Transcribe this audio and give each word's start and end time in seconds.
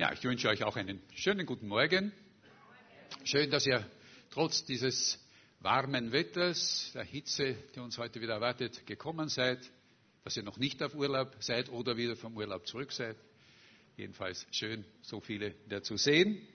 Ja, 0.00 0.12
ich 0.12 0.22
wünsche 0.22 0.48
euch 0.48 0.62
auch 0.62 0.76
einen 0.76 1.02
schönen 1.12 1.44
guten 1.44 1.66
Morgen. 1.66 2.12
Schön, 3.24 3.50
dass 3.50 3.66
ihr 3.66 3.84
trotz 4.30 4.64
dieses 4.64 5.18
warmen 5.58 6.12
Wetters, 6.12 6.92
der 6.94 7.02
Hitze, 7.02 7.56
die 7.74 7.80
uns 7.80 7.98
heute 7.98 8.20
wieder 8.20 8.34
erwartet, 8.34 8.86
gekommen 8.86 9.28
seid, 9.28 9.58
dass 10.22 10.36
ihr 10.36 10.44
noch 10.44 10.56
nicht 10.56 10.80
auf 10.84 10.94
Urlaub 10.94 11.34
seid 11.40 11.68
oder 11.70 11.96
wieder 11.96 12.14
vom 12.14 12.36
Urlaub 12.36 12.64
zurück 12.68 12.92
seid. 12.92 13.16
Jedenfalls 13.96 14.46
schön, 14.52 14.84
so 15.02 15.20
viele 15.20 15.56
wieder 15.64 15.82
zu 15.82 15.96
sehen. 15.96 16.46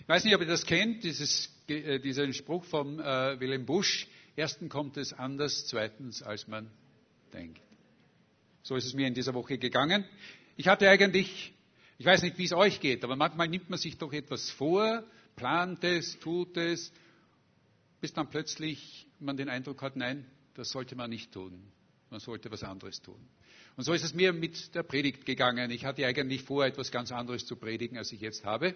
Ich 0.00 0.08
weiß 0.08 0.24
nicht, 0.24 0.34
ob 0.34 0.40
ihr 0.40 0.46
das 0.46 0.64
kennt, 0.64 1.04
dieses, 1.04 1.54
äh, 1.68 1.98
diesen 1.98 2.32
Spruch 2.32 2.64
von 2.64 2.98
äh, 3.00 3.38
Wilhelm 3.38 3.66
Busch. 3.66 4.06
Erstens 4.34 4.70
kommt 4.70 4.96
es 4.96 5.12
anders, 5.12 5.66
zweitens, 5.66 6.22
als 6.22 6.48
man 6.48 6.70
denkt. 7.34 7.60
So 8.62 8.76
ist 8.76 8.86
es 8.86 8.94
mir 8.94 9.08
in 9.08 9.12
dieser 9.12 9.34
Woche 9.34 9.58
gegangen. 9.58 10.06
Ich 10.56 10.68
hatte 10.68 10.88
eigentlich 10.88 11.52
ich 12.02 12.06
weiß 12.06 12.22
nicht, 12.22 12.36
wie 12.36 12.46
es 12.46 12.52
euch 12.52 12.80
geht, 12.80 13.04
aber 13.04 13.14
manchmal 13.14 13.46
nimmt 13.46 13.70
man 13.70 13.78
sich 13.78 13.96
doch 13.96 14.12
etwas 14.12 14.50
vor, 14.50 15.04
plant 15.36 15.84
es, 15.84 16.18
tut 16.18 16.56
es, 16.56 16.92
bis 18.00 18.12
dann 18.12 18.28
plötzlich 18.28 19.06
man 19.20 19.36
den 19.36 19.48
Eindruck 19.48 19.80
hat, 19.82 19.94
nein, 19.94 20.26
das 20.54 20.70
sollte 20.70 20.96
man 20.96 21.10
nicht 21.10 21.30
tun. 21.30 21.62
Man 22.10 22.18
sollte 22.18 22.50
was 22.50 22.64
anderes 22.64 23.00
tun. 23.00 23.24
Und 23.76 23.84
so 23.84 23.92
ist 23.92 24.02
es 24.02 24.14
mir 24.14 24.32
mit 24.32 24.74
der 24.74 24.82
Predigt 24.82 25.24
gegangen. 25.24 25.70
Ich 25.70 25.84
hatte 25.84 26.04
eigentlich 26.04 26.42
vor, 26.42 26.66
etwas 26.66 26.90
ganz 26.90 27.12
anderes 27.12 27.46
zu 27.46 27.54
predigen, 27.54 27.96
als 27.96 28.10
ich 28.10 28.20
jetzt 28.20 28.44
habe. 28.44 28.74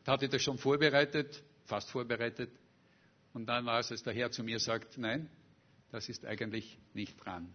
Und 0.00 0.08
hatte 0.08 0.28
das 0.28 0.42
schon 0.42 0.58
vorbereitet, 0.58 1.42
fast 1.64 1.88
vorbereitet. 1.88 2.50
Und 3.32 3.46
dann 3.46 3.64
war 3.64 3.80
es, 3.80 3.90
als 3.90 4.02
der 4.02 4.12
Herr 4.12 4.32
zu 4.32 4.44
mir 4.44 4.58
sagt, 4.58 4.98
nein, 4.98 5.30
das 5.92 6.10
ist 6.10 6.26
eigentlich 6.26 6.76
nicht 6.92 7.16
dran. 7.24 7.50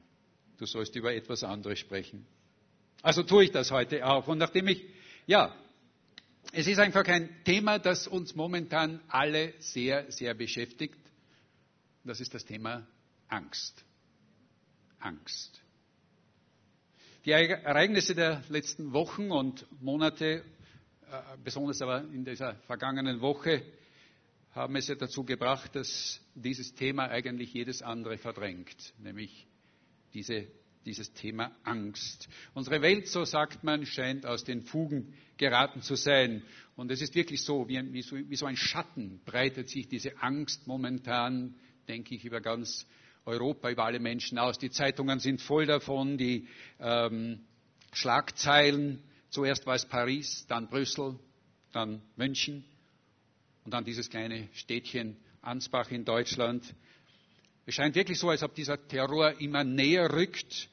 Du 0.58 0.66
sollst 0.66 0.96
über 0.96 1.14
etwas 1.14 1.44
anderes 1.44 1.78
sprechen. 1.78 2.26
Also 3.04 3.22
tue 3.22 3.44
ich 3.44 3.52
das 3.52 3.70
heute 3.70 4.04
auch. 4.04 4.28
Und 4.28 4.40
nachdem 4.40 4.68
ich 4.68 4.84
ja, 5.26 5.56
es 6.52 6.68
ist 6.68 6.80
einfach 6.80 7.06
ein 7.06 7.44
Thema, 7.44 7.80
das 7.80 8.08
uns 8.08 8.36
momentan 8.36 9.02
alle 9.08 9.54
sehr, 9.60 10.12
sehr 10.12 10.34
beschäftigt. 10.34 11.00
Das 12.04 12.20
ist 12.20 12.34
das 12.34 12.46
Thema 12.46 12.86
Angst. 13.28 13.84
Angst. 15.00 15.62
Die 17.26 17.32
Ereignisse 17.32 18.14
der 18.14 18.44
letzten 18.50 18.94
Wochen 18.94 19.32
und 19.32 19.66
Monate, 19.82 20.44
äh, 21.12 21.38
besonders 21.44 21.82
aber 21.82 22.02
in 22.04 22.24
dieser 22.24 22.56
vergangenen 22.68 23.20
Woche, 23.20 23.64
haben 24.52 24.76
es 24.76 24.88
ja 24.88 24.96
dazu 24.96 25.24
gebracht, 25.24 25.76
dass 25.76 26.22
dieses 26.36 26.74
Thema 26.76 27.10
eigentlich 27.10 27.54
jedes 27.54 27.82
andere 27.82 28.18
verdrängt, 28.18 28.94
nämlich 29.00 29.48
diese 30.14 30.48
dieses 30.86 31.12
Thema 31.14 31.52
Angst. 31.64 32.30
Unsere 32.54 32.82
Welt, 32.82 33.08
so 33.08 33.26
sagt 33.26 33.64
man, 33.64 33.86
scheint 33.86 34.26
aus 34.26 34.44
den 34.44 34.62
Fugen 34.62 35.14
geraten 35.38 35.82
zu 35.82 35.96
sein. 35.96 36.44
Und 36.76 36.92
es 36.92 37.02
ist 37.02 37.16
wirklich 37.16 37.44
so 37.44 37.68
wie, 37.68 37.94
wie, 37.94 38.02
so, 38.02 38.18
wie 38.18 38.36
so 38.36 38.46
ein 38.46 38.56
Schatten 38.56 39.20
breitet 39.26 39.70
sich 39.70 39.88
diese 39.88 40.22
Angst 40.22 40.68
momentan, 40.68 41.56
denke 41.88 42.16
ich, 42.16 42.24
über 42.24 42.42
ganz 42.42 42.86
Europa, 43.26 43.70
über 43.72 43.86
alle 43.86 44.00
Menschen 44.00 44.38
aus. 44.38 44.60
Die 44.60 44.70
Zeitungen 44.70 45.20
sind 45.20 45.42
voll 45.42 45.66
davon, 45.66 46.18
die 46.18 46.48
ähm, 46.80 47.40
Schlagzeilen. 47.92 49.02
Zuerst 49.30 49.66
war 49.66 49.76
es 49.76 49.86
Paris, 49.86 50.46
dann 50.48 50.70
Brüssel, 50.70 51.18
dann 51.72 52.02
München 52.16 52.64
und 53.64 53.74
dann 53.74 53.84
dieses 53.84 54.10
kleine 54.10 54.48
Städtchen 54.54 55.18
Ansbach 55.42 55.92
in 55.92 56.06
Deutschland. 56.06 56.64
Es 57.66 57.76
scheint 57.76 57.96
wirklich 57.96 58.20
so, 58.20 58.30
als 58.30 58.44
ob 58.44 58.54
dieser 58.54 58.88
Terror 58.88 59.40
immer 59.42 59.64
näher 59.64 60.12
rückt 60.14 60.70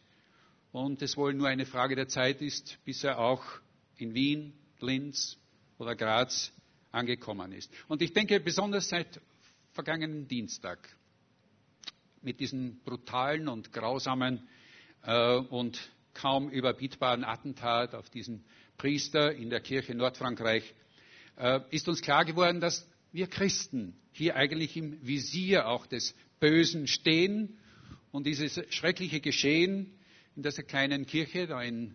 und 0.72 1.02
es 1.02 1.16
wohl 1.16 1.34
nur 1.34 1.48
eine 1.48 1.66
Frage 1.66 1.94
der 1.94 2.08
Zeit 2.08 2.40
ist, 2.40 2.78
bis 2.84 3.04
er 3.04 3.18
auch 3.18 3.44
in 3.96 4.14
Wien, 4.14 4.54
Linz 4.80 5.36
oder 5.78 5.94
Graz 5.94 6.52
angekommen 6.90 7.52
ist. 7.52 7.70
Und 7.88 8.02
ich 8.02 8.12
denke 8.12 8.40
besonders 8.40 8.88
seit 8.88 9.20
vergangenen 9.72 10.26
Dienstag 10.26 10.78
mit 12.22 12.40
diesem 12.40 12.80
brutalen 12.84 13.48
und 13.48 13.72
grausamen 13.72 14.48
äh, 15.02 15.36
und 15.36 15.78
kaum 16.14 16.50
überbietbaren 16.50 17.24
Attentat 17.24 17.94
auf 17.94 18.10
diesen 18.10 18.44
Priester 18.76 19.34
in 19.34 19.50
der 19.50 19.60
Kirche 19.60 19.94
Nordfrankreich 19.94 20.74
äh, 21.36 21.60
ist 21.70 21.88
uns 21.88 22.02
klar 22.02 22.24
geworden, 22.24 22.60
dass 22.60 22.88
wir 23.12 23.26
Christen 23.26 23.94
hier 24.12 24.36
eigentlich 24.36 24.76
im 24.76 25.04
Visier 25.06 25.68
auch 25.68 25.86
des 25.86 26.14
Bösen 26.40 26.86
stehen 26.86 27.58
und 28.10 28.26
dieses 28.26 28.60
schreckliche 28.70 29.20
Geschehen 29.20 29.98
in 30.36 30.42
dieser 30.42 30.62
kleinen 30.62 31.06
Kirche 31.06 31.46
da 31.46 31.62
in 31.62 31.94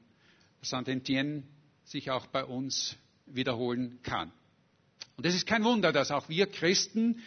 Saint-Étienne 0.62 1.44
sich 1.84 2.12
auch 2.12 2.28
bei 2.28 2.44
uns 2.44 2.96
wiederholen 3.26 4.00
kann. 4.04 4.32
Und 5.16 5.26
es 5.26 5.36
ist 5.36 5.48
kein 5.48 5.64
Wunder, 5.64 5.92
dass 5.92 6.12
auch 6.12 6.30
wir 6.30 6.48
Christen 6.48 7.22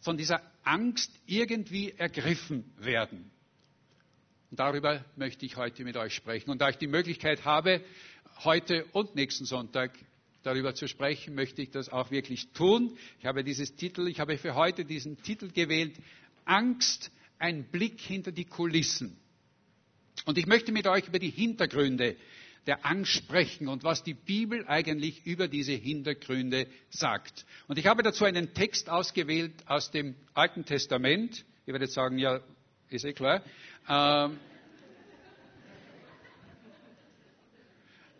von 0.00 0.16
dieser 0.16 0.42
Angst 0.62 1.10
irgendwie 1.26 1.92
ergriffen 1.92 2.64
werden. 2.78 3.30
Und 4.50 4.58
darüber 4.58 5.04
möchte 5.16 5.46
ich 5.46 5.56
heute 5.56 5.84
mit 5.84 5.96
euch 5.96 6.14
sprechen. 6.14 6.50
Und 6.50 6.60
da 6.60 6.68
ich 6.68 6.76
die 6.76 6.86
Möglichkeit 6.86 7.44
habe, 7.44 7.82
heute 8.44 8.84
und 8.92 9.14
nächsten 9.14 9.44
Sonntag 9.44 9.92
darüber 10.42 10.74
zu 10.74 10.88
sprechen, 10.88 11.34
möchte 11.34 11.62
ich 11.62 11.70
das 11.70 11.88
auch 11.88 12.10
wirklich 12.10 12.50
tun. 12.52 12.96
Ich 13.18 13.26
habe 13.26 13.44
dieses 13.44 13.74
Titel, 13.76 14.08
ich 14.08 14.20
habe 14.20 14.38
für 14.38 14.54
heute 14.54 14.84
diesen 14.84 15.22
Titel 15.22 15.50
gewählt, 15.50 15.96
Angst, 16.44 17.10
ein 17.38 17.64
Blick 17.64 18.00
hinter 18.00 18.32
die 18.32 18.44
Kulissen. 18.44 19.16
Und 20.26 20.38
ich 20.38 20.46
möchte 20.46 20.72
mit 20.72 20.86
euch 20.86 21.08
über 21.08 21.18
die 21.18 21.30
Hintergründe 21.30 22.16
der 22.66 22.84
Angst 22.84 23.12
sprechen 23.12 23.68
und 23.68 23.84
was 23.84 24.04
die 24.04 24.14
Bibel 24.14 24.66
eigentlich 24.66 25.24
über 25.26 25.48
diese 25.48 25.72
Hintergründe 25.72 26.66
sagt. 26.90 27.46
Und 27.68 27.78
ich 27.78 27.86
habe 27.86 28.02
dazu 28.02 28.24
einen 28.24 28.52
Text 28.52 28.90
ausgewählt 28.90 29.54
aus 29.66 29.90
dem 29.90 30.14
Alten 30.34 30.64
Testament. 30.64 31.44
Ihr 31.66 31.72
werdet 31.72 31.90
sagen, 31.90 32.18
ja, 32.18 32.40
ist 32.90 33.04
eh 33.04 33.12
klar. 33.12 33.42
Ähm, 33.88 34.38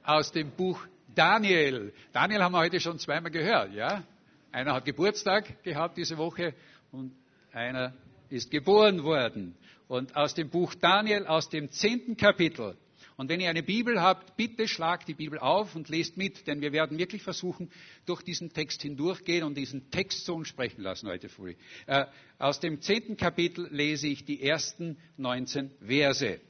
aus 0.05 0.33
dem 0.33 0.51
Buch 0.53 0.81
Daniel. 1.15 1.93
Daniel 2.13 2.43
haben 2.43 2.53
wir 2.53 2.59
heute 2.61 2.81
schon 2.81 2.99
zweimal 2.99 3.31
gehört, 3.31 3.75
ja? 3.75 4.05
Einer 4.53 4.75
hat 4.75 4.85
Geburtstag 4.85 5.63
gehabt 5.63 5.97
diese 5.97 6.17
Woche 6.17 6.55
und 6.91 7.13
einer 7.53 7.95
ist 8.31 8.51
geboren 8.51 9.05
worden 9.05 9.55
und 9.91 10.15
aus 10.15 10.35
dem 10.35 10.51
Buch 10.51 10.77
Daniel, 10.77 11.27
aus 11.27 11.49
dem 11.49 11.73
zehnten 11.73 12.17
Kapitel. 12.17 12.77
Und 13.17 13.29
wenn 13.29 13.41
ihr 13.41 13.51
eine 13.51 13.65
Bibel 13.65 14.01
habt, 14.01 14.37
bitte 14.37 14.69
schlagt 14.69 15.09
die 15.09 15.15
Bibel 15.15 15.41
auf 15.41 15.75
und 15.75 15.89
lest 15.89 16.17
mit, 16.17 16.47
denn 16.47 16.61
wir 16.61 16.71
werden 16.71 16.97
wirklich 16.97 17.25
versuchen, 17.25 17.73
durch 18.07 18.23
diesen 18.23 18.53
Text 18.53 18.83
hindurchgehen 18.83 19.43
und 19.43 19.57
diesen 19.57 19.91
Text 19.91 20.25
zu 20.25 20.35
uns 20.35 20.47
sprechen 20.47 20.83
lassen 20.83 21.09
heute 21.09 21.29
früh. 21.29 21.57
Äh, 21.89 22.07
aus 22.39 22.61
dem 22.61 22.81
zehnten 22.81 23.17
Kapitel 23.17 23.67
lese 23.73 24.07
ich 24.07 24.25
die 24.25 24.41
ersten 24.41 24.97
19 25.17 25.73
Verse. 25.85 26.41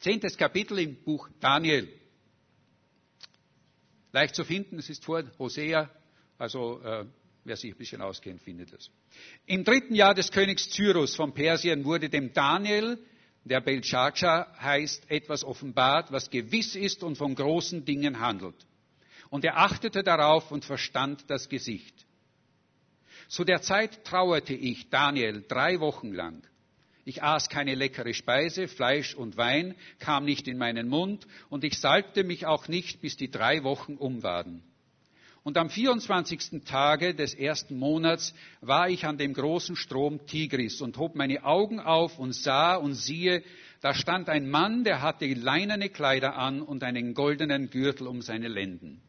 Zehntes 0.00 0.36
Kapitel 0.36 0.78
im 0.80 0.96
Buch 0.96 1.30
Daniel. 1.40 1.88
Leicht 4.12 4.34
zu 4.34 4.44
finden, 4.44 4.78
es 4.78 4.90
ist 4.90 5.06
vor 5.06 5.24
Hosea, 5.38 5.88
also 6.36 6.82
äh, 6.82 7.06
Wer 7.44 7.56
sich 7.56 7.72
ein 7.72 7.78
bisschen 7.78 8.00
auskennt, 8.00 8.42
findet 8.42 8.72
es. 8.72 8.90
Im 9.44 9.64
dritten 9.64 9.94
Jahr 9.94 10.14
des 10.14 10.32
Königs 10.32 10.70
Cyrus 10.70 11.14
von 11.14 11.34
Persien 11.34 11.84
wurde 11.84 12.08
dem 12.08 12.32
Daniel, 12.32 12.98
der 13.44 13.60
Belshazzar 13.60 14.54
heißt, 14.58 15.10
etwas 15.10 15.44
offenbart, 15.44 16.10
was 16.10 16.30
gewiss 16.30 16.74
ist 16.74 17.02
und 17.02 17.16
von 17.16 17.34
großen 17.34 17.84
Dingen 17.84 18.20
handelt. 18.20 18.56
Und 19.28 19.44
er 19.44 19.58
achtete 19.58 20.02
darauf 20.02 20.50
und 20.50 20.64
verstand 20.64 21.24
das 21.28 21.50
Gesicht. 21.50 22.06
Zu 23.28 23.44
der 23.44 23.60
Zeit 23.60 24.04
trauerte 24.04 24.54
ich, 24.54 24.88
Daniel, 24.88 25.44
drei 25.46 25.80
Wochen 25.80 26.12
lang. 26.12 26.42
Ich 27.04 27.22
aß 27.22 27.50
keine 27.50 27.74
leckere 27.74 28.14
Speise, 28.14 28.68
Fleisch 28.68 29.14
und 29.14 29.36
Wein 29.36 29.74
kam 29.98 30.24
nicht 30.24 30.48
in 30.48 30.56
meinen 30.56 30.88
Mund 30.88 31.26
und 31.50 31.62
ich 31.62 31.78
salbte 31.78 32.24
mich 32.24 32.46
auch 32.46 32.68
nicht, 32.68 33.02
bis 33.02 33.18
die 33.18 33.30
drei 33.30 33.62
Wochen 33.62 33.96
um 33.96 34.22
waren. 34.22 34.62
Und 35.44 35.58
am 35.58 35.68
24. 35.68 36.64
Tage 36.64 37.14
des 37.14 37.34
ersten 37.34 37.78
Monats 37.78 38.32
war 38.62 38.88
ich 38.88 39.04
an 39.04 39.18
dem 39.18 39.34
großen 39.34 39.76
Strom 39.76 40.26
Tigris 40.26 40.80
und 40.80 40.96
hob 40.96 41.16
meine 41.16 41.44
Augen 41.44 41.80
auf 41.80 42.18
und 42.18 42.32
sah 42.32 42.76
und 42.76 42.94
siehe, 42.94 43.42
da 43.82 43.92
stand 43.92 44.30
ein 44.30 44.48
Mann, 44.48 44.84
der 44.84 45.02
hatte 45.02 45.26
leinene 45.26 45.90
Kleider 45.90 46.36
an 46.36 46.62
und 46.62 46.82
einen 46.82 47.12
goldenen 47.12 47.68
Gürtel 47.68 48.06
um 48.06 48.22
seine 48.22 48.48
Lenden. 48.48 49.02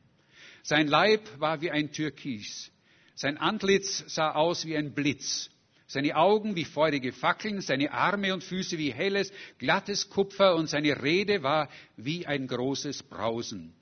Sein 0.62 0.90
Leib 0.90 1.22
war 1.40 1.62
wie 1.62 1.72
ein 1.72 1.94
Türkis. 1.94 2.70
Sein 3.16 3.38
Antlitz 3.38 4.04
sah 4.14 4.34
aus 4.34 4.66
wie 4.66 4.76
ein 4.76 4.94
Blitz. 4.94 5.50
Seine 5.88 6.18
Augen 6.18 6.58
wie 6.58 6.66
feurige 6.66 7.14
Fackeln, 7.14 7.62
seine 7.62 7.94
Arme 7.94 8.34
und 8.34 8.44
Füße 8.44 8.78
wie 8.78 8.92
helles, 8.92 9.32
glattes 9.58 10.10
Kupfer 10.10 10.56
und 10.58 10.68
seine 10.68 11.02
Rede 11.02 11.44
war 11.44 11.70
wie 11.96 12.28
ein 12.28 12.46
großes 12.48 13.04
Brausen. 13.04 13.74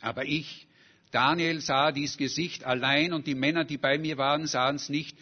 Aber 0.00 0.26
ich, 0.26 0.68
Daniel 1.16 1.62
sah 1.62 1.92
dies 1.92 2.18
Gesicht 2.18 2.64
allein 2.64 3.14
und 3.14 3.26
die 3.26 3.34
Männer, 3.34 3.64
die 3.64 3.78
bei 3.78 3.96
mir 3.96 4.18
waren, 4.18 4.46
sahen 4.46 4.76
es 4.76 4.90
nicht. 4.90 5.16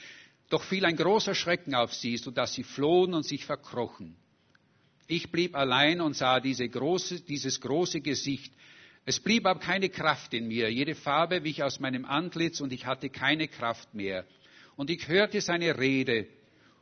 Doch 0.50 0.64
fiel 0.64 0.84
ein 0.86 0.96
großer 0.96 1.36
Schrecken 1.36 1.72
auf 1.76 1.94
sie, 1.94 2.16
sodass 2.16 2.52
sie 2.52 2.64
flohen 2.64 3.14
und 3.14 3.22
sich 3.22 3.44
verkrochen. 3.44 4.16
Ich 5.06 5.30
blieb 5.30 5.54
allein 5.54 6.00
und 6.00 6.16
sah 6.16 6.40
diese 6.40 6.68
große, 6.68 7.20
dieses 7.20 7.60
große 7.60 8.00
Gesicht, 8.00 8.52
Es 9.04 9.20
blieb 9.20 9.46
aber 9.46 9.60
keine 9.60 9.88
Kraft 9.88 10.34
in 10.34 10.48
mir. 10.48 10.68
Jede 10.68 10.96
Farbe 10.96 11.44
wich 11.44 11.62
aus 11.62 11.78
meinem 11.78 12.06
Antlitz 12.06 12.60
und 12.60 12.72
ich 12.72 12.86
hatte 12.86 13.08
keine 13.08 13.46
Kraft 13.46 13.94
mehr. 13.94 14.24
Und 14.74 14.90
ich 14.90 15.06
hörte 15.06 15.40
seine 15.40 15.78
Rede. 15.78 16.26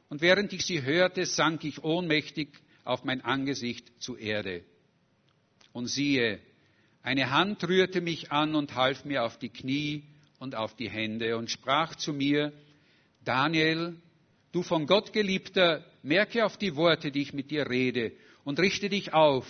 Und 0.09 0.23
während 0.23 0.55
ich 0.55 0.65
sie 0.65 0.83
hörte, 0.83 1.27
sank 1.27 1.65
ich 1.65 1.85
ohnmächtig 1.85 2.49
auf 2.85 3.05
mein 3.05 3.21
Angesicht 3.21 3.93
zu 4.01 4.17
Erde. 4.17 4.65
Und 5.75 5.89
siehe, 5.89 6.41
eine 7.03 7.31
Hand 7.31 7.67
rührte 7.69 8.01
mich 8.01 8.31
an 8.31 8.55
und 8.55 8.75
half 8.75 9.05
mir 9.05 9.25
auf 9.25 9.39
die 9.39 9.49
Knie 9.49 10.05
und 10.39 10.55
auf 10.55 10.77
die 10.77 10.91
Hände 10.91 11.37
und 11.37 11.51
sprach 11.51 11.97
zu 11.97 12.13
mir, 12.13 12.53
Daniel, 13.25 13.97
du 14.53 14.63
von 14.63 14.87
Gott 14.87 15.13
geliebter, 15.13 15.85
merke 16.03 16.45
auf 16.45 16.57
die 16.57 16.77
Worte, 16.77 17.11
die 17.11 17.23
ich 17.23 17.33
mit 17.33 17.51
dir 17.51 17.69
rede, 17.69 18.13
und 18.45 18.59
richte 18.59 18.89
dich 18.89 19.13
auf, 19.13 19.47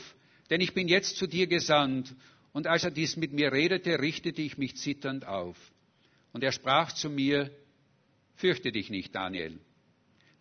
denn 0.50 0.60
ich 0.60 0.74
bin 0.74 0.88
jetzt 0.88 1.16
zu 1.16 1.26
dir 1.26 1.46
gesandt. 1.46 2.14
Und 2.52 2.66
als 2.66 2.84
er 2.84 2.90
dies 2.90 3.16
mit 3.16 3.32
mir 3.32 3.50
redete, 3.50 3.98
richtete 3.98 4.42
ich 4.42 4.58
mich 4.58 4.76
zitternd 4.76 5.26
auf. 5.26 5.56
Und 6.32 6.44
er 6.44 6.52
sprach 6.52 6.92
zu 6.92 7.08
mir, 7.08 7.50
Fürchte 8.36 8.72
dich 8.72 8.90
nicht, 8.90 9.14
Daniel. 9.14 9.58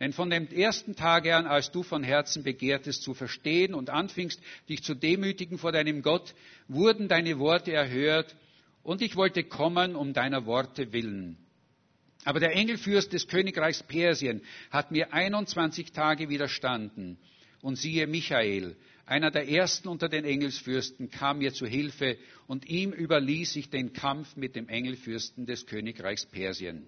Denn 0.02 0.14
von 0.14 0.32
dem 0.32 0.48
ersten 0.48 0.96
Tage 0.96 1.36
an, 1.36 1.46
als 1.46 1.70
du 1.72 1.84
von 1.84 2.02
Herzen 2.02 2.42
begehrtest 2.42 3.04
zu 3.04 3.14
verstehen 3.14 3.76
und 3.76 3.92
anfingst, 3.92 4.42
dich 4.68 4.82
zu 4.82 4.96
demütigen 4.96 5.60
vor 5.60 5.72
deinem 5.72 6.02
Gott, 6.02 6.34
wurden 6.68 7.08
deine 7.08 7.38
Worte 7.38 7.72
erhört, 7.72 8.36
und 8.82 9.04
ich 9.04 9.16
wollte 9.16 9.44
kommen 9.44 9.96
um 9.96 10.14
deiner 10.14 10.48
Worte 10.48 10.92
willen. 10.92 11.38
Aber 12.26 12.40
der 12.40 12.56
Engelfürst 12.56 13.14
des 13.14 13.28
Königreichs 13.28 13.84
Persien 13.84 14.42
hat 14.72 14.90
mir 14.90 15.14
21 15.14 15.92
Tage 15.92 16.30
widerstanden. 16.30 17.20
Und 17.62 17.76
siehe, 17.76 18.08
Michael, 18.08 18.76
einer 19.06 19.30
der 19.30 19.50
ersten 19.50 19.88
unter 19.88 20.10
den 20.10 20.26
Engelsfürsten, 20.26 21.12
kam 21.12 21.38
mir 21.38 21.54
zu 21.54 21.68
Hilfe, 21.68 22.18
und 22.48 22.68
ihm 22.68 22.92
überließ 22.92 23.56
ich 23.56 23.70
den 23.70 23.94
Kampf 23.94 24.36
mit 24.36 24.56
dem 24.56 24.68
Engelfürsten 24.68 25.46
des 25.46 25.68
Königreichs 25.68 26.26
Persien. 26.26 26.88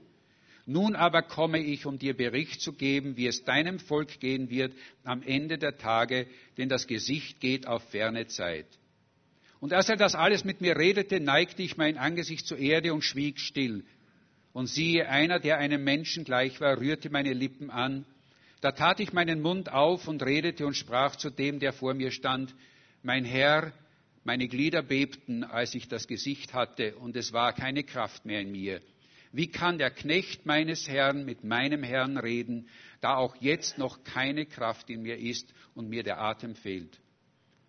Nun 0.65 0.95
aber 0.95 1.23
komme 1.23 1.59
ich, 1.59 1.85
um 1.85 1.99
dir 1.99 2.15
Bericht 2.15 2.61
zu 2.61 2.73
geben, 2.73 3.17
wie 3.17 3.27
es 3.27 3.43
deinem 3.43 3.79
Volk 3.79 4.19
gehen 4.19 4.49
wird 4.49 4.73
am 5.03 5.21
Ende 5.21 5.57
der 5.57 5.77
Tage, 5.77 6.27
denn 6.57 6.69
das 6.69 6.87
Gesicht 6.87 7.41
geht 7.41 7.67
auf 7.67 7.83
ferne 7.89 8.27
Zeit. 8.27 8.67
Und 9.59 9.73
als 9.73 9.89
er 9.89 9.97
das 9.97 10.15
alles 10.15 10.45
mit 10.45 10.61
mir 10.61 10.77
redete, 10.77 11.19
neigte 11.19 11.63
ich 11.63 11.77
mein 11.77 11.97
Angesicht 11.97 12.47
zur 12.47 12.57
Erde 12.57 12.93
und 12.93 13.01
schwieg 13.01 13.39
still. 13.39 13.83
Und 14.53 14.67
siehe, 14.67 15.09
einer, 15.09 15.39
der 15.39 15.57
einem 15.57 15.83
Menschen 15.83 16.23
gleich 16.23 16.61
war, 16.61 16.79
rührte 16.79 17.09
meine 17.09 17.33
Lippen 17.33 17.69
an. 17.69 18.05
Da 18.61 18.71
tat 18.71 18.99
ich 18.99 19.11
meinen 19.11 19.41
Mund 19.41 19.71
auf 19.71 20.07
und 20.07 20.23
redete 20.23 20.65
und 20.65 20.75
sprach 20.75 21.17
zu 21.17 21.29
dem, 21.29 21.59
der 21.59 21.73
vor 21.73 21.93
mir 21.93 22.11
stand, 22.11 22.55
Mein 23.01 23.25
Herr, 23.25 23.73
meine 24.23 24.47
Glieder 24.47 24.81
bebten, 24.81 25.43
als 25.43 25.75
ich 25.75 25.89
das 25.89 26.07
Gesicht 26.07 26.53
hatte, 26.53 26.95
und 26.97 27.15
es 27.17 27.33
war 27.33 27.51
keine 27.53 27.83
Kraft 27.83 28.25
mehr 28.25 28.41
in 28.41 28.51
mir. 28.51 28.81
Wie 29.33 29.47
kann 29.47 29.79
der 29.79 29.89
Knecht 29.89 30.45
meines 30.45 30.87
Herrn 30.87 31.25
mit 31.25 31.43
meinem 31.43 31.81
Herrn 31.81 32.17
reden, 32.17 32.69
da 33.01 33.15
auch 33.15 33.35
jetzt 33.41 33.79
noch 33.79 34.03
keine 34.03 34.45
Kraft 34.45 34.91
in 34.91 35.01
mir 35.01 35.17
ist 35.17 35.51
und 35.73 35.89
mir 35.89 36.03
der 36.03 36.21
Atem 36.21 36.53
fehlt? 36.53 37.01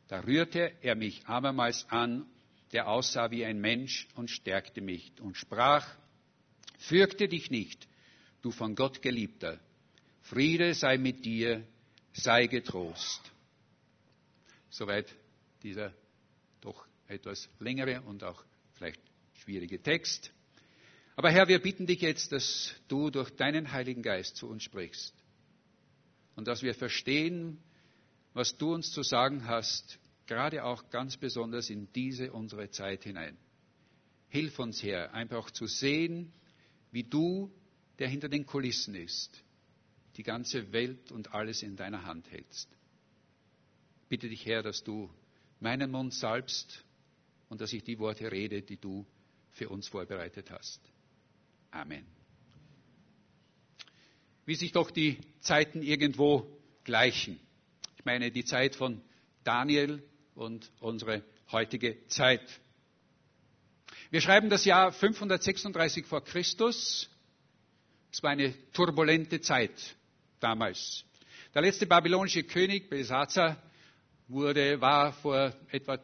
Da 0.08 0.20
rührte 0.20 0.72
er 0.82 0.94
mich 0.94 1.26
abermals 1.26 1.86
an, 1.88 2.26
der 2.72 2.86
aussah 2.86 3.30
wie 3.30 3.46
ein 3.46 3.62
Mensch 3.62 4.06
und 4.14 4.30
stärkte 4.30 4.82
mich 4.82 5.10
und 5.22 5.38
sprach, 5.38 5.88
Fürchte 6.76 7.28
dich 7.28 7.50
nicht, 7.50 7.88
du 8.42 8.50
von 8.50 8.74
Gott 8.74 9.00
geliebter. 9.00 9.58
Friede 10.20 10.74
sei 10.74 10.98
mit 10.98 11.24
dir, 11.24 11.66
sei 12.12 12.46
getrost. 12.46 13.22
Soweit 14.68 15.14
dieser 15.62 15.94
doch 16.60 16.86
etwas 17.06 17.48
längere 17.58 18.02
und 18.02 18.22
auch 18.22 18.44
vielleicht 18.74 19.00
schwierige 19.32 19.80
Text. 19.80 20.30
Aber 21.16 21.30
Herr, 21.30 21.46
wir 21.48 21.60
bitten 21.60 21.86
dich 21.86 22.00
jetzt, 22.00 22.32
dass 22.32 22.74
du 22.88 23.10
durch 23.10 23.30
deinen 23.30 23.70
Heiligen 23.70 24.02
Geist 24.02 24.36
zu 24.36 24.48
uns 24.48 24.64
sprichst 24.64 25.14
und 26.34 26.48
dass 26.48 26.62
wir 26.62 26.74
verstehen, 26.74 27.62
was 28.32 28.56
du 28.56 28.74
uns 28.74 28.90
zu 28.90 29.02
sagen 29.02 29.46
hast, 29.46 30.00
gerade 30.26 30.64
auch 30.64 30.90
ganz 30.90 31.16
besonders 31.16 31.70
in 31.70 31.92
diese 31.92 32.32
unsere 32.32 32.70
Zeit 32.70 33.04
hinein. 33.04 33.36
Hilf 34.28 34.58
uns, 34.58 34.82
Herr, 34.82 35.14
einfach 35.14 35.50
zu 35.52 35.66
sehen, 35.66 36.32
wie 36.90 37.04
du, 37.04 37.52
der 38.00 38.08
hinter 38.08 38.28
den 38.28 38.44
Kulissen 38.44 38.96
ist, 38.96 39.44
die 40.16 40.24
ganze 40.24 40.72
Welt 40.72 41.12
und 41.12 41.32
alles 41.32 41.62
in 41.62 41.76
deiner 41.76 42.04
Hand 42.04 42.28
hältst. 42.32 42.68
Bitte 44.08 44.28
dich, 44.28 44.44
Herr, 44.46 44.62
dass 44.62 44.82
du 44.82 45.08
meinen 45.60 45.92
Mund 45.92 46.12
salbst 46.12 46.84
und 47.48 47.60
dass 47.60 47.72
ich 47.72 47.84
die 47.84 48.00
Worte 48.00 48.32
rede, 48.32 48.62
die 48.62 48.76
du 48.78 49.06
für 49.52 49.68
uns 49.68 49.86
vorbereitet 49.86 50.50
hast. 50.50 50.80
Amen. 51.74 52.06
Wie 54.46 54.54
sich 54.54 54.70
doch 54.70 54.92
die 54.92 55.18
Zeiten 55.40 55.82
irgendwo 55.82 56.46
gleichen. 56.84 57.40
Ich 57.98 58.04
meine 58.04 58.30
die 58.30 58.44
Zeit 58.44 58.76
von 58.76 59.02
Daniel 59.42 60.00
und 60.36 60.70
unsere 60.78 61.24
heutige 61.50 62.06
Zeit. 62.06 62.60
Wir 64.10 64.20
schreiben 64.20 64.50
das 64.50 64.64
Jahr 64.64 64.92
536 64.92 66.06
vor 66.06 66.22
Christus. 66.22 67.10
Es 68.12 68.22
war 68.22 68.30
eine 68.30 68.54
turbulente 68.72 69.40
Zeit 69.40 69.96
damals. 70.38 71.04
Der 71.54 71.62
letzte 71.62 71.86
babylonische 71.86 72.44
König 72.44 72.88
Belsazar 72.88 73.60
wurde, 74.28 74.80
war 74.80 75.12
vor 75.12 75.52
etwa 75.72 75.98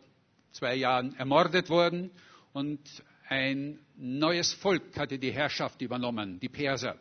zwei 0.50 0.74
Jahren 0.74 1.14
ermordet 1.14 1.70
worden 1.70 2.10
und 2.52 2.80
ein 3.28 3.78
neues 4.00 4.52
Volk 4.54 4.96
hatte 4.96 5.18
die 5.18 5.30
Herrschaft 5.30 5.80
übernommen, 5.82 6.40
die 6.40 6.48
Perser. 6.48 6.96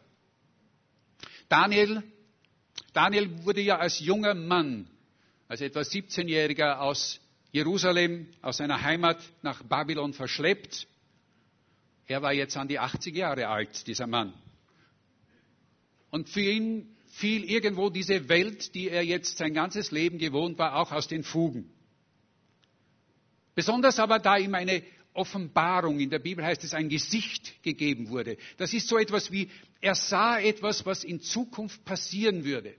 Daniel, 1.48 2.04
Daniel 2.94 3.44
wurde 3.46 3.62
ja 3.62 3.78
als 3.78 4.00
junger 4.00 4.36
Mann, 4.36 4.88
als 5.48 5.62
etwa 5.62 5.80
17-Jähriger 5.80 6.80
aus 6.80 7.20
Jerusalem, 7.52 8.28
aus 8.42 8.58
seiner 8.58 8.82
Heimat 8.82 9.18
nach 9.42 9.64
Babylon 9.64 10.14
verschleppt. 10.14 10.88
Er 12.06 12.22
war 12.22 12.34
jetzt 12.34 12.56
an 12.58 12.68
die 12.68 12.80
80 12.80 13.16
Jahre 13.16 13.48
alt, 13.48 13.88
dieser 13.88 14.06
Mann. 14.06 14.34
Und 16.12 16.30
für 16.30 16.42
ihn 16.42 16.96
fiel 17.08 17.44
irgendwo 17.46 17.90
diese 17.90 18.30
Welt, 18.30 18.76
die 18.76 18.90
er 18.90 19.04
jetzt 19.04 19.38
sein 19.38 19.54
ganzes 19.54 19.92
Leben 19.92 20.18
gewohnt 20.18 20.58
war, 20.58 20.76
auch 20.76 20.92
aus 20.92 21.08
den 21.08 21.24
Fugen. 21.24 21.72
Besonders 23.56 24.00
aber, 24.00 24.20
da 24.20 24.38
ihm 24.38 24.54
eine 24.56 24.84
Offenbarung, 25.14 26.00
in 26.00 26.10
der 26.10 26.20
Bibel 26.20 26.46
heißt 26.46 26.64
es, 26.64 26.74
ein 26.74 26.90
Gesicht 26.90 27.62
gegeben 27.64 28.10
wurde. 28.10 28.38
Das 28.58 28.74
ist 28.74 28.88
so 28.88 28.98
etwas 28.98 29.32
wie, 29.32 29.50
er 29.82 29.96
sah 29.96 30.40
etwas, 30.40 30.86
was 30.86 31.04
in 31.04 31.20
Zukunft 31.20 31.84
passieren 31.84 32.44
würde. 32.44 32.76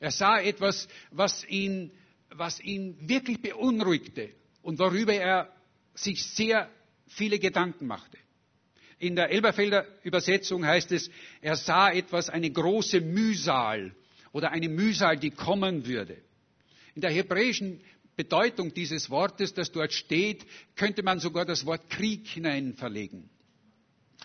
Er 0.00 0.10
sah 0.10 0.40
etwas, 0.40 0.88
was 1.10 1.44
ihn, 1.46 1.92
was 2.30 2.60
ihn 2.60 2.96
wirklich 3.08 3.40
beunruhigte 3.40 4.30
und 4.62 4.78
worüber 4.78 5.14
er 5.14 5.52
sich 5.94 6.24
sehr 6.24 6.70
viele 7.06 7.38
Gedanken 7.38 7.86
machte. 7.86 8.16
In 8.98 9.16
der 9.16 9.30
Elberfelder 9.30 9.86
Übersetzung 10.02 10.64
heißt 10.64 10.92
es, 10.92 11.10
er 11.40 11.56
sah 11.56 11.90
etwas, 11.90 12.28
eine 12.28 12.50
große 12.50 13.00
Mühsal 13.00 13.94
oder 14.32 14.50
eine 14.50 14.68
Mühsal, 14.68 15.18
die 15.18 15.30
kommen 15.30 15.86
würde. 15.86 16.18
In 16.94 17.00
der 17.00 17.10
hebräischen 17.10 17.80
Bedeutung 18.20 18.74
dieses 18.74 19.08
Wortes, 19.08 19.54
das 19.54 19.72
dort 19.72 19.94
steht, 19.94 20.44
könnte 20.76 21.02
man 21.02 21.20
sogar 21.20 21.46
das 21.46 21.64
Wort 21.64 21.88
Krieg 21.88 22.28
hinein 22.28 22.74
verlegen. 22.74 23.30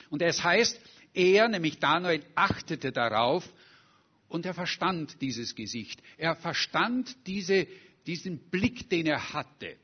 Und 0.10 0.22
es 0.22 0.44
heißt, 0.44 0.78
er, 1.14 1.48
nämlich 1.48 1.80
Daniel, 1.80 2.22
achtete 2.36 2.92
darauf 2.92 3.48
und 4.28 4.46
er 4.46 4.54
verstand 4.54 5.22
dieses 5.22 5.56
Gesicht. 5.56 6.02
Er 6.18 6.36
verstand 6.36 7.16
diese, 7.26 7.68
diesen 8.06 8.38
Blick, 8.50 8.90
den 8.90 9.06
er 9.06 9.32
hatte. 9.32 9.78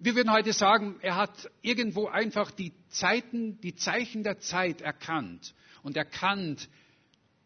Wir 0.00 0.16
würden 0.16 0.32
heute 0.32 0.52
sagen, 0.52 0.96
er 1.00 1.14
hat 1.14 1.48
irgendwo 1.62 2.08
einfach 2.08 2.50
die 2.50 2.72
Zeiten, 2.88 3.60
die 3.60 3.76
Zeichen 3.76 4.24
der 4.24 4.40
Zeit 4.40 4.80
erkannt 4.80 5.54
und 5.84 5.96
erkannt, 5.96 6.68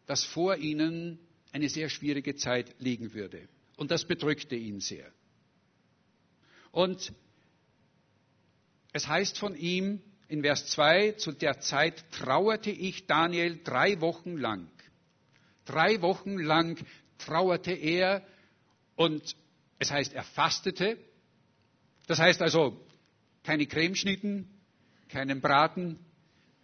dass 0.07 0.23
vor 0.23 0.55
ihnen 0.55 1.19
eine 1.51 1.69
sehr 1.69 1.89
schwierige 1.89 2.35
Zeit 2.35 2.73
liegen 2.79 3.13
würde. 3.13 3.47
Und 3.77 3.91
das 3.91 4.05
bedrückte 4.05 4.55
ihn 4.55 4.79
sehr. 4.79 5.11
Und 6.71 7.13
es 8.91 9.07
heißt 9.07 9.37
von 9.37 9.55
ihm 9.55 10.01
in 10.27 10.41
Vers 10.41 10.67
2, 10.67 11.13
zu 11.13 11.31
der 11.31 11.59
Zeit 11.59 12.03
trauerte 12.11 12.69
ich 12.69 13.07
Daniel 13.07 13.59
drei 13.63 13.99
Wochen 14.01 14.37
lang. 14.37 14.69
Drei 15.65 16.01
Wochen 16.01 16.37
lang 16.37 16.83
trauerte 17.17 17.71
er 17.71 18.25
und 18.95 19.35
es 19.79 19.91
heißt, 19.91 20.13
er 20.13 20.23
fastete. 20.23 20.97
Das 22.07 22.19
heißt 22.19 22.41
also, 22.41 22.79
keine 23.43 23.65
Cremeschnitten, 23.65 24.49
keinen 25.09 25.41
Braten, 25.41 25.99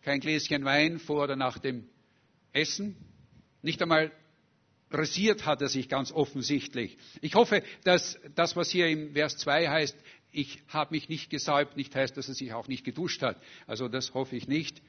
kein 0.02 0.20
Gläschen 0.20 0.66
Wein 0.66 1.00
vor 1.00 1.24
oder 1.24 1.36
nach 1.36 1.58
dem 1.58 1.88
Essen, 2.54 2.96
nicht 3.62 3.82
einmal 3.82 4.12
rasiert 4.96 5.46
hat 5.46 5.62
er 5.62 5.70
sich 5.70 5.90
ganz 5.90 6.12
offensichtlich. 6.12 6.98
Ich 7.22 7.36
hoffe, 7.36 7.64
dass 7.84 8.20
das, 8.36 8.56
was 8.56 8.70
hier 8.70 8.88
im 8.88 9.14
Vers 9.14 9.38
2 9.38 9.70
heißt, 9.70 9.98
ich 10.32 10.62
habe 10.68 10.94
mich 10.94 11.08
nicht 11.08 11.30
gesäubt, 11.30 11.78
nicht 11.78 11.96
heißt, 11.96 12.18
dass 12.18 12.28
er 12.28 12.34
sich 12.34 12.54
auch 12.54 12.68
nicht 12.68 12.84
geduscht 12.84 13.22
hat. 13.22 13.42
Also 13.68 13.88
das 13.88 14.14
hoffe 14.14 14.36
ich 14.36 14.48
nicht, 14.48 14.82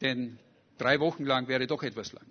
denn 0.00 0.38
drei 0.78 1.00
Wochen 1.00 1.24
lang 1.24 1.48
wäre 1.48 1.66
doch 1.66 1.82
etwas 1.82 2.12
lang. 2.12 2.26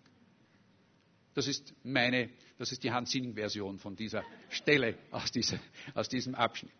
Das 1.34 1.48
ist 1.48 1.74
meine, 1.84 2.29
das 2.60 2.72
ist 2.72 2.84
die 2.84 2.91
Hans-Sinning-Version 2.91 3.79
von 3.79 3.96
dieser 3.96 4.24
Stelle 4.50 4.96
aus, 5.10 5.32
dieser, 5.32 5.60
aus 5.96 6.10
diesem 6.10 6.36
Abschnitt. 6.36 6.74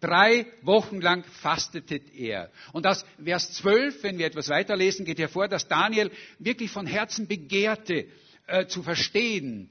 Drei 0.00 0.46
Wochen 0.62 1.00
lang 1.00 1.24
fastete 1.24 1.96
er. 1.96 2.50
Und 2.72 2.86
aus 2.86 3.04
Vers 3.22 3.52
12, 3.54 4.02
wenn 4.02 4.18
wir 4.18 4.26
etwas 4.26 4.48
weiterlesen, 4.48 5.04
geht 5.04 5.18
hervor, 5.18 5.48
dass 5.48 5.68
Daniel 5.68 6.10
wirklich 6.38 6.70
von 6.70 6.86
Herzen 6.86 7.26
begehrte, 7.26 8.06
äh, 8.46 8.66
zu 8.66 8.82
verstehen, 8.82 9.70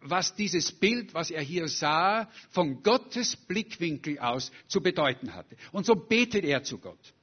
was 0.00 0.34
dieses 0.34 0.72
Bild, 0.72 1.14
was 1.14 1.30
er 1.30 1.42
hier 1.42 1.68
sah, 1.68 2.30
von 2.50 2.82
Gottes 2.82 3.36
Blickwinkel 3.36 4.18
aus 4.18 4.52
zu 4.68 4.80
bedeuten 4.80 5.34
hatte. 5.34 5.56
Und 5.72 5.86
so 5.86 5.94
betet 5.94 6.44
er 6.44 6.62
zu 6.62 6.78
Gott. 6.78 7.14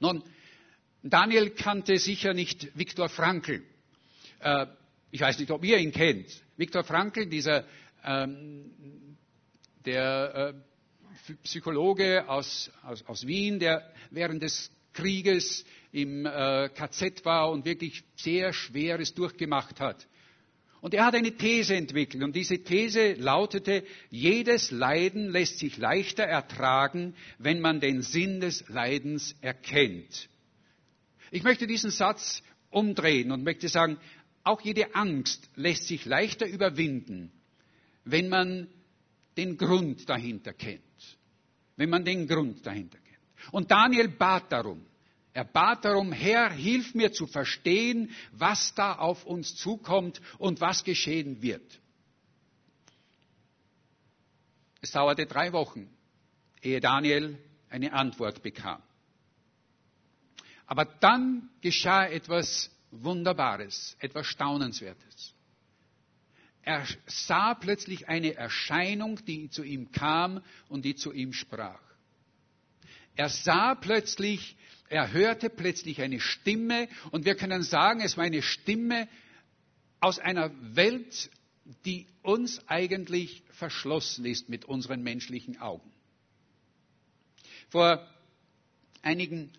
Nun, 0.00 0.22
Daniel 1.02 1.50
kannte 1.50 1.98
sicher 1.98 2.34
nicht 2.34 2.76
Viktor 2.76 3.08
Frankl. 3.08 3.62
Äh, 4.40 4.66
ich 5.10 5.20
weiß 5.20 5.38
nicht, 5.38 5.50
ob 5.50 5.64
ihr 5.64 5.78
ihn 5.78 5.92
kennt. 5.92 6.26
Viktor 6.56 6.84
Frankl, 6.84 7.26
dieser 7.26 7.64
ähm, 8.04 9.16
der 9.84 10.54
äh, 11.28 11.34
Psychologe 11.42 12.28
aus, 12.28 12.70
aus, 12.82 13.04
aus, 13.06 13.26
Wien, 13.26 13.58
der 13.58 13.92
während 14.10 14.42
des 14.42 14.70
Krieges 14.92 15.64
im 15.92 16.26
äh, 16.26 16.68
KZ 16.68 17.24
war 17.24 17.50
und 17.50 17.64
wirklich 17.64 18.04
sehr 18.16 18.52
Schweres 18.52 19.14
durchgemacht 19.14 19.80
hat. 19.80 20.06
Und 20.80 20.94
er 20.94 21.04
hat 21.04 21.14
eine 21.14 21.36
These 21.36 21.74
entwickelt 21.74 22.22
und 22.22 22.34
diese 22.34 22.62
These 22.62 23.14
lautete, 23.14 23.84
jedes 24.08 24.70
Leiden 24.70 25.30
lässt 25.30 25.58
sich 25.58 25.76
leichter 25.76 26.24
ertragen, 26.24 27.14
wenn 27.38 27.60
man 27.60 27.80
den 27.80 28.02
Sinn 28.02 28.40
des 28.40 28.66
Leidens 28.68 29.34
erkennt. 29.42 30.28
Ich 31.30 31.42
möchte 31.42 31.66
diesen 31.66 31.90
Satz 31.90 32.42
umdrehen 32.70 33.30
und 33.30 33.44
möchte 33.44 33.68
sagen, 33.68 33.98
auch 34.42 34.62
jede 34.62 34.94
Angst 34.94 35.50
lässt 35.54 35.86
sich 35.86 36.06
leichter 36.06 36.46
überwinden, 36.46 37.30
wenn 38.04 38.28
man 38.28 38.68
den 39.36 39.58
Grund 39.58 40.08
dahinter 40.08 40.54
kennt. 40.54 40.80
Wenn 41.76 41.90
man 41.90 42.04
den 42.04 42.26
Grund 42.26 42.66
dahinter 42.66 42.98
kennt. 42.98 43.09
Und 43.50 43.70
Daniel 43.70 44.08
bat 44.08 44.50
darum. 44.52 44.84
Er 45.32 45.44
bat 45.44 45.84
darum, 45.84 46.12
Herr, 46.12 46.50
hilf 46.50 46.94
mir 46.94 47.12
zu 47.12 47.26
verstehen, 47.26 48.10
was 48.32 48.74
da 48.74 48.94
auf 48.94 49.24
uns 49.24 49.54
zukommt 49.54 50.20
und 50.38 50.60
was 50.60 50.82
geschehen 50.82 51.40
wird. 51.40 51.80
Es 54.80 54.90
dauerte 54.90 55.26
drei 55.26 55.52
Wochen, 55.52 55.88
ehe 56.62 56.80
Daniel 56.80 57.38
eine 57.68 57.92
Antwort 57.92 58.42
bekam. 58.42 58.82
Aber 60.66 60.84
dann 60.84 61.50
geschah 61.60 62.06
etwas 62.06 62.70
Wunderbares, 62.90 63.96
etwas 64.00 64.26
Staunenswertes. 64.26 65.34
Er 66.62 66.86
sah 67.06 67.54
plötzlich 67.54 68.08
eine 68.08 68.34
Erscheinung, 68.34 69.24
die 69.24 69.48
zu 69.50 69.62
ihm 69.62 69.92
kam 69.92 70.42
und 70.68 70.84
die 70.84 70.94
zu 70.94 71.12
ihm 71.12 71.32
sprach. 71.32 71.80
Er 73.16 73.28
sah 73.28 73.74
plötzlich, 73.74 74.56
er 74.88 75.12
hörte 75.12 75.50
plötzlich 75.50 76.00
eine 76.00 76.20
Stimme 76.20 76.88
und 77.10 77.24
wir 77.24 77.34
können 77.34 77.62
sagen, 77.62 78.00
es 78.00 78.16
war 78.16 78.24
eine 78.24 78.42
Stimme 78.42 79.08
aus 80.00 80.18
einer 80.18 80.50
Welt, 80.74 81.30
die 81.84 82.06
uns 82.22 82.66
eigentlich 82.68 83.42
verschlossen 83.52 84.24
ist 84.24 84.48
mit 84.48 84.64
unseren 84.64 85.02
menschlichen 85.02 85.60
Augen. 85.60 85.90
Vor 87.68 88.04
einigen 89.02 89.52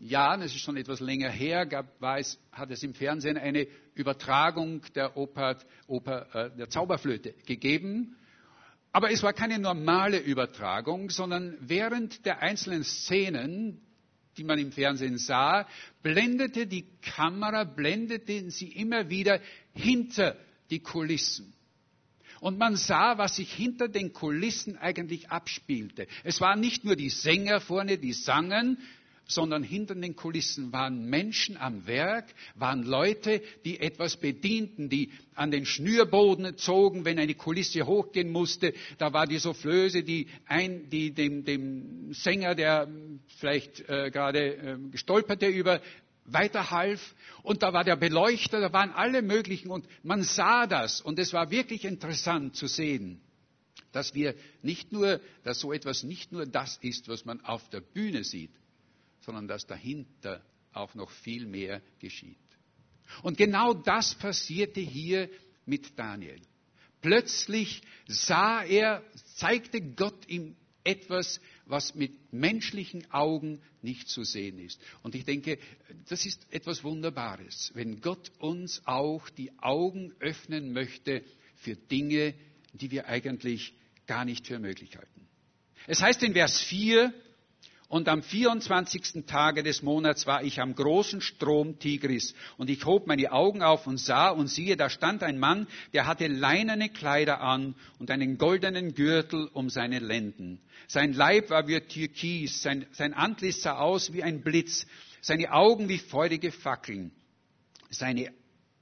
Jahren, 0.00 0.42
es 0.42 0.54
ist 0.54 0.60
schon 0.62 0.76
etwas 0.76 1.00
länger 1.00 1.30
her, 1.30 1.66
gab, 1.66 2.00
war 2.00 2.18
es, 2.18 2.38
hat 2.52 2.70
es 2.70 2.82
im 2.82 2.94
Fernsehen 2.94 3.36
eine 3.36 3.66
Übertragung 3.94 4.82
der 4.94 5.16
Oper, 5.16 5.58
Oper 5.86 6.34
äh, 6.34 6.56
der 6.56 6.68
Zauberflöte 6.68 7.34
gegeben. 7.46 8.16
Aber 8.94 9.10
es 9.10 9.24
war 9.24 9.32
keine 9.32 9.58
normale 9.58 10.20
Übertragung, 10.20 11.10
sondern 11.10 11.56
während 11.58 12.24
der 12.24 12.42
einzelnen 12.42 12.84
Szenen, 12.84 13.80
die 14.36 14.44
man 14.44 14.60
im 14.60 14.70
Fernsehen 14.70 15.18
sah, 15.18 15.66
blendete 16.04 16.68
die 16.68 16.86
Kamera, 17.02 17.64
blendete 17.64 18.52
sie 18.52 18.68
immer 18.68 19.10
wieder 19.10 19.40
hinter 19.72 20.36
die 20.70 20.78
Kulissen. 20.78 21.52
Und 22.38 22.56
man 22.56 22.76
sah, 22.76 23.18
was 23.18 23.34
sich 23.34 23.52
hinter 23.52 23.88
den 23.88 24.12
Kulissen 24.12 24.78
eigentlich 24.78 25.28
abspielte. 25.28 26.06
Es 26.22 26.40
waren 26.40 26.60
nicht 26.60 26.84
nur 26.84 26.94
die 26.94 27.10
Sänger 27.10 27.60
vorne, 27.60 27.98
die 27.98 28.12
sangen, 28.12 28.78
sondern 29.26 29.62
hinter 29.62 29.94
den 29.94 30.16
Kulissen 30.16 30.72
waren 30.72 31.06
Menschen 31.08 31.56
am 31.56 31.86
Werk, 31.86 32.26
waren 32.54 32.82
Leute, 32.82 33.42
die 33.64 33.80
etwas 33.80 34.16
bedienten, 34.16 34.88
die 34.88 35.10
an 35.34 35.50
den 35.50 35.64
Schnürboden 35.64 36.56
zogen, 36.56 37.04
wenn 37.04 37.18
eine 37.18 37.34
Kulisse 37.34 37.86
hochgehen 37.86 38.30
musste. 38.30 38.74
Da 38.98 39.12
war 39.12 39.26
die 39.26 39.38
Soufflöse, 39.38 40.02
die, 40.02 40.28
ein, 40.46 40.90
die 40.90 41.12
dem, 41.12 41.44
dem 41.44 42.12
Sänger, 42.12 42.54
der 42.54 42.88
vielleicht 43.38 43.88
äh, 43.88 44.10
gerade 44.10 44.56
äh, 44.56 44.78
gestolperte 44.90 45.46
über, 45.46 45.80
weiterhalf. 46.26 47.14
Und 47.42 47.62
da 47.62 47.72
war 47.72 47.84
der 47.84 47.96
Beleuchter, 47.96 48.60
da 48.60 48.72
waren 48.72 48.90
alle 48.90 49.22
möglichen. 49.22 49.70
Und 49.70 49.86
man 50.02 50.22
sah 50.22 50.66
das. 50.66 51.00
Und 51.00 51.18
es 51.18 51.32
war 51.32 51.50
wirklich 51.50 51.84
interessant 51.84 52.56
zu 52.56 52.66
sehen 52.66 53.20
dass 53.92 54.12
wir 54.12 54.34
nicht 54.60 54.90
nur, 54.90 55.20
dass 55.44 55.60
so 55.60 55.72
etwas 55.72 56.02
nicht 56.02 56.32
nur 56.32 56.46
das 56.46 56.78
ist, 56.82 57.06
was 57.06 57.24
man 57.24 57.40
auf 57.42 57.70
der 57.70 57.80
Bühne 57.80 58.24
sieht, 58.24 58.50
sondern 59.24 59.48
dass 59.48 59.66
dahinter 59.66 60.42
auch 60.72 60.94
noch 60.94 61.10
viel 61.10 61.46
mehr 61.46 61.82
geschieht. 61.98 62.36
Und 63.22 63.36
genau 63.36 63.74
das 63.74 64.14
passierte 64.14 64.80
hier 64.80 65.28
mit 65.66 65.98
Daniel. 65.98 66.40
Plötzlich 67.00 67.82
sah 68.06 68.62
er, 68.62 69.02
zeigte 69.36 69.80
Gott 69.80 70.26
ihm 70.28 70.56
etwas, 70.84 71.40
was 71.66 71.94
mit 71.94 72.32
menschlichen 72.32 73.10
Augen 73.10 73.60
nicht 73.82 74.08
zu 74.08 74.24
sehen 74.24 74.58
ist. 74.58 74.80
Und 75.02 75.14
ich 75.14 75.24
denke, 75.24 75.58
das 76.08 76.26
ist 76.26 76.46
etwas 76.50 76.84
Wunderbares, 76.84 77.70
wenn 77.74 78.00
Gott 78.00 78.30
uns 78.38 78.82
auch 78.84 79.28
die 79.30 79.50
Augen 79.58 80.14
öffnen 80.20 80.72
möchte 80.72 81.24
für 81.56 81.76
Dinge, 81.76 82.34
die 82.72 82.90
wir 82.90 83.06
eigentlich 83.06 83.72
gar 84.06 84.24
nicht 84.24 84.46
für 84.46 84.58
möglich 84.58 84.96
halten. 84.96 85.26
Es 85.86 86.02
heißt 86.02 86.22
in 86.22 86.32
Vers 86.32 86.60
4, 86.60 87.12
und 87.88 88.08
am 88.08 88.22
24. 88.22 89.24
Tage 89.26 89.62
des 89.62 89.82
Monats 89.82 90.26
war 90.26 90.42
ich 90.42 90.60
am 90.60 90.74
großen 90.74 91.20
Strom 91.20 91.78
Tigris. 91.78 92.34
Und 92.56 92.70
ich 92.70 92.84
hob 92.86 93.06
meine 93.06 93.30
Augen 93.30 93.62
auf 93.62 93.86
und 93.86 93.98
sah 93.98 94.30
und 94.30 94.48
siehe, 94.48 94.76
da 94.76 94.88
stand 94.88 95.22
ein 95.22 95.38
Mann, 95.38 95.66
der 95.92 96.06
hatte 96.06 96.26
leinene 96.26 96.88
Kleider 96.88 97.40
an 97.40 97.74
und 97.98 98.10
einen 98.10 98.38
goldenen 98.38 98.94
Gürtel 98.94 99.48
um 99.52 99.68
seine 99.68 99.98
Lenden. 99.98 100.60
Sein 100.88 101.12
Leib 101.12 101.50
war 101.50 101.68
wie 101.68 101.78
Türkis, 101.80 102.62
sein, 102.62 102.86
sein 102.92 103.12
Antlitz 103.12 103.62
sah 103.62 103.78
aus 103.78 104.12
wie 104.12 104.22
ein 104.22 104.42
Blitz, 104.42 104.86
seine 105.20 105.52
Augen 105.52 105.88
wie 105.88 105.98
feurige 105.98 106.52
Fackeln, 106.52 107.12
seine 107.90 108.32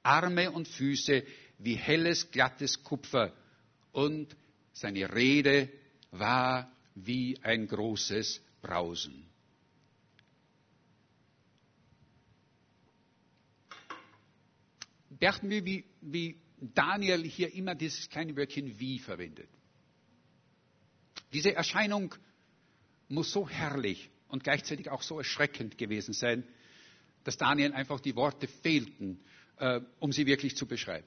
Arme 0.02 0.50
und 0.50 0.68
Füße 0.68 1.25
wie 1.59 1.75
helles, 1.75 2.30
glattes 2.30 2.82
Kupfer 2.82 3.32
und 3.92 4.35
seine 4.73 5.14
Rede 5.14 5.68
war 6.12 6.71
wie 6.94 7.38
ein 7.42 7.66
großes 7.66 8.40
Brausen. 8.62 9.26
Beachten 15.11 15.50
wir, 15.50 15.64
wie, 15.64 15.85
wie 16.00 16.40
Daniel 16.59 17.23
hier 17.25 17.52
immer 17.52 17.75
dieses 17.75 18.09
kleine 18.09 18.37
Wörtchen 18.37 18.78
wie 18.78 18.99
verwendet. 18.99 19.49
Diese 21.33 21.54
Erscheinung 21.54 22.14
muss 23.09 23.33
so 23.33 23.49
herrlich 23.49 24.11
und 24.28 24.45
gleichzeitig 24.45 24.90
auch 24.90 25.02
so 25.02 25.19
erschreckend 25.19 25.76
gewesen 25.76 26.14
sein, 26.14 26.45
dass 27.25 27.37
Daniel 27.37 27.73
einfach 27.73 28.00
die 28.00 28.16
Worte 28.16 28.49
fehlten, 28.49 29.21
äh, 29.59 29.81
um 30.00 30.12
sie 30.12 30.26
wirklich 30.26 30.57
zu 30.57 30.66
beschreiben. 30.66 31.07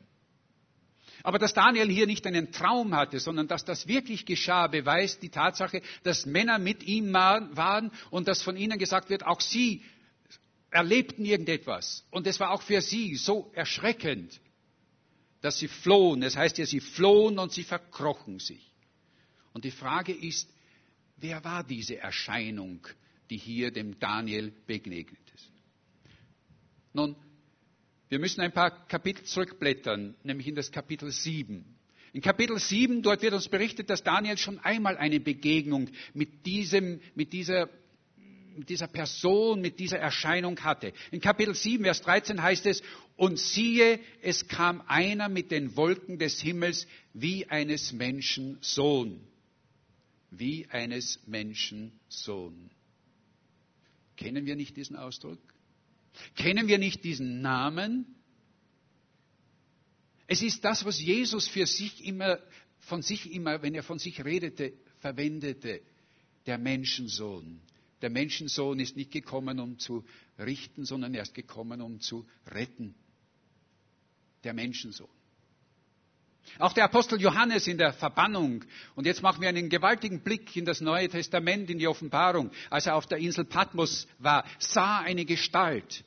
Aber 1.25 1.39
dass 1.39 1.55
Daniel 1.55 1.89
hier 1.89 2.05
nicht 2.05 2.27
einen 2.27 2.51
Traum 2.51 2.95
hatte, 2.95 3.19
sondern 3.19 3.47
dass 3.47 3.65
das 3.65 3.87
wirklich 3.87 4.27
geschah, 4.27 4.67
beweist 4.67 5.23
die 5.23 5.29
Tatsache, 5.29 5.81
dass 6.03 6.27
Männer 6.27 6.59
mit 6.59 6.83
ihm 6.83 7.11
waren 7.13 7.91
und 8.11 8.27
dass 8.27 8.43
von 8.43 8.55
ihnen 8.55 8.77
gesagt 8.77 9.09
wird, 9.09 9.25
auch 9.25 9.41
sie 9.41 9.83
erlebten 10.69 11.25
irgendetwas. 11.25 12.05
Und 12.11 12.27
es 12.27 12.39
war 12.39 12.51
auch 12.51 12.61
für 12.61 12.79
sie 12.79 13.15
so 13.15 13.51
erschreckend, 13.55 14.39
dass 15.41 15.57
sie 15.57 15.67
flohen. 15.67 16.21
Das 16.21 16.37
heißt 16.37 16.59
ja, 16.59 16.67
sie 16.67 16.79
flohen 16.79 17.39
und 17.39 17.51
sie 17.51 17.63
verkrochen 17.63 18.37
sich. 18.37 18.71
Und 19.51 19.65
die 19.65 19.71
Frage 19.71 20.13
ist, 20.13 20.47
wer 21.17 21.43
war 21.43 21.63
diese 21.63 21.97
Erscheinung, 21.97 22.87
die 23.31 23.37
hier 23.37 23.71
dem 23.71 23.99
Daniel 23.99 24.53
begegnet 24.67 25.17
ist? 25.33 25.49
Nun, 26.93 27.15
wir 28.09 28.19
müssen 28.19 28.41
ein 28.41 28.51
paar 28.51 28.87
Kapitel 28.87 29.23
zurückblättern, 29.23 30.15
nämlich 30.23 30.47
in 30.47 30.55
das 30.55 30.71
Kapitel 30.71 31.11
7. 31.11 31.65
In 32.13 32.21
Kapitel 32.21 32.57
7, 32.57 33.01
dort 33.01 33.21
wird 33.23 33.33
uns 33.33 33.49
berichtet, 33.49 33.89
dass 33.89 34.03
Daniel 34.03 34.37
schon 34.37 34.59
einmal 34.59 34.97
eine 34.97 35.19
Begegnung 35.19 35.89
mit, 36.13 36.45
diesem, 36.45 37.01
mit, 37.13 37.33
dieser, 37.33 37.67
mit 38.55 38.69
dieser 38.69 38.87
Person, 38.87 39.59
mit 39.59 39.79
dieser 39.79 39.99
Erscheinung 39.99 40.57
hatte. 40.61 40.93
In 41.11 41.19
Kapitel 41.19 41.55
7, 41.55 41.83
Vers 41.83 42.01
13 42.03 42.41
heißt 42.41 42.67
es, 42.67 42.83
und 43.17 43.39
siehe, 43.39 43.99
es 44.21 44.47
kam 44.47 44.81
einer 44.87 45.27
mit 45.27 45.51
den 45.51 45.75
Wolken 45.75 46.19
des 46.19 46.39
Himmels 46.39 46.87
wie 47.13 47.47
eines 47.47 47.91
Menschen 47.91 48.59
Sohn. 48.61 49.19
Wie 50.31 50.67
eines 50.67 51.19
Menschen 51.27 51.99
Sohn. 52.07 52.69
Kennen 54.15 54.45
wir 54.45 54.55
nicht 54.55 54.77
diesen 54.77 54.95
Ausdruck? 54.95 55.39
Kennen 56.35 56.67
wir 56.67 56.77
nicht 56.77 57.03
diesen 57.03 57.41
Namen? 57.41 58.15
Es 60.27 60.41
ist 60.41 60.63
das, 60.63 60.85
was 60.85 60.99
Jesus 60.99 61.47
für 61.47 61.67
sich 61.67 62.03
immer, 62.05 62.39
von 62.79 63.01
sich 63.01 63.31
immer, 63.31 63.61
wenn 63.61 63.75
er 63.75 63.83
von 63.83 63.99
sich 63.99 64.23
redete, 64.23 64.73
verwendete. 64.99 65.81
Der 66.45 66.57
Menschensohn. 66.57 67.61
Der 68.01 68.09
Menschensohn 68.09 68.79
ist 68.79 68.95
nicht 68.95 69.11
gekommen, 69.11 69.59
um 69.59 69.79
zu 69.79 70.05
richten, 70.37 70.85
sondern 70.85 71.13
er 71.13 71.23
ist 71.23 71.33
gekommen, 71.33 71.81
um 71.81 71.99
zu 71.99 72.27
retten. 72.47 72.93
Der 74.43 74.53
Menschensohn. 74.53 75.14
Auch 76.59 76.73
der 76.73 76.85
Apostel 76.85 77.19
Johannes 77.21 77.67
in 77.67 77.77
der 77.77 77.93
Verbannung, 77.93 78.63
und 78.95 79.05
jetzt 79.05 79.21
machen 79.21 79.41
wir 79.41 79.49
einen 79.49 79.69
gewaltigen 79.69 80.21
Blick 80.21 80.55
in 80.55 80.65
das 80.65 80.81
Neue 80.81 81.09
Testament, 81.09 81.69
in 81.69 81.79
die 81.79 81.87
Offenbarung, 81.87 82.51
als 82.69 82.85
er 82.85 82.95
auf 82.95 83.05
der 83.07 83.17
Insel 83.17 83.45
Patmos 83.45 84.07
war, 84.19 84.45
sah 84.59 84.99
eine 84.99 85.25
Gestalt. 85.25 86.03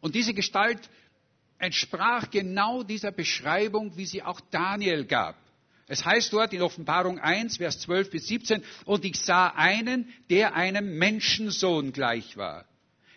Und 0.00 0.14
diese 0.14 0.34
Gestalt 0.34 0.88
entsprach 1.58 2.30
genau 2.30 2.82
dieser 2.82 3.12
Beschreibung, 3.12 3.96
wie 3.96 4.06
sie 4.06 4.22
auch 4.22 4.40
Daniel 4.50 5.04
gab. 5.04 5.36
Es 5.88 6.04
heißt 6.04 6.32
dort 6.32 6.52
in 6.52 6.62
Offenbarung 6.62 7.18
1, 7.18 7.58
Vers 7.58 7.80
12 7.80 8.10
bis 8.10 8.26
17, 8.26 8.62
und 8.84 9.04
ich 9.04 9.18
sah 9.20 9.48
einen, 9.48 10.12
der 10.30 10.54
einem 10.54 10.98
Menschensohn 10.98 11.92
gleich 11.92 12.36
war. 12.36 12.64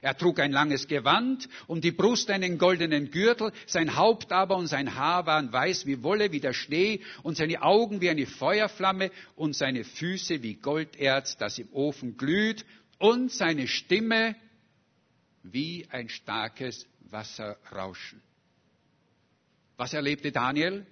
Er 0.01 0.17
trug 0.17 0.39
ein 0.39 0.51
langes 0.51 0.87
Gewand, 0.87 1.49
um 1.67 1.81
die 1.81 1.91
Brust 1.91 2.29
einen 2.29 2.57
goldenen 2.57 3.11
Gürtel, 3.11 3.51
sein 3.65 3.95
Haupt 3.95 4.31
aber 4.31 4.55
und 4.55 4.67
sein 4.67 4.95
Haar 4.95 5.25
waren 5.25 5.51
weiß 5.51 5.85
wie 5.85 6.03
Wolle, 6.03 6.31
wie 6.31 6.39
der 6.39 6.53
Schnee, 6.53 7.01
und 7.23 7.35
seine 7.35 7.61
Augen 7.61 7.99
wie 7.99 8.09
eine 8.09 8.25
Feuerflamme 8.25 9.11
und 9.35 9.55
seine 9.55 9.83
Füße 9.83 10.41
wie 10.41 10.55
Golderz, 10.55 11.37
das 11.37 11.59
im 11.59 11.71
Ofen 11.73 12.17
glüht, 12.17 12.65
und 12.97 13.31
seine 13.31 13.67
Stimme 13.67 14.35
wie 15.43 15.87
ein 15.89 16.09
starkes 16.09 16.85
Wasserrauschen. 17.09 18.21
Was 19.77 19.93
erlebte 19.93 20.31
Daniel? 20.31 20.85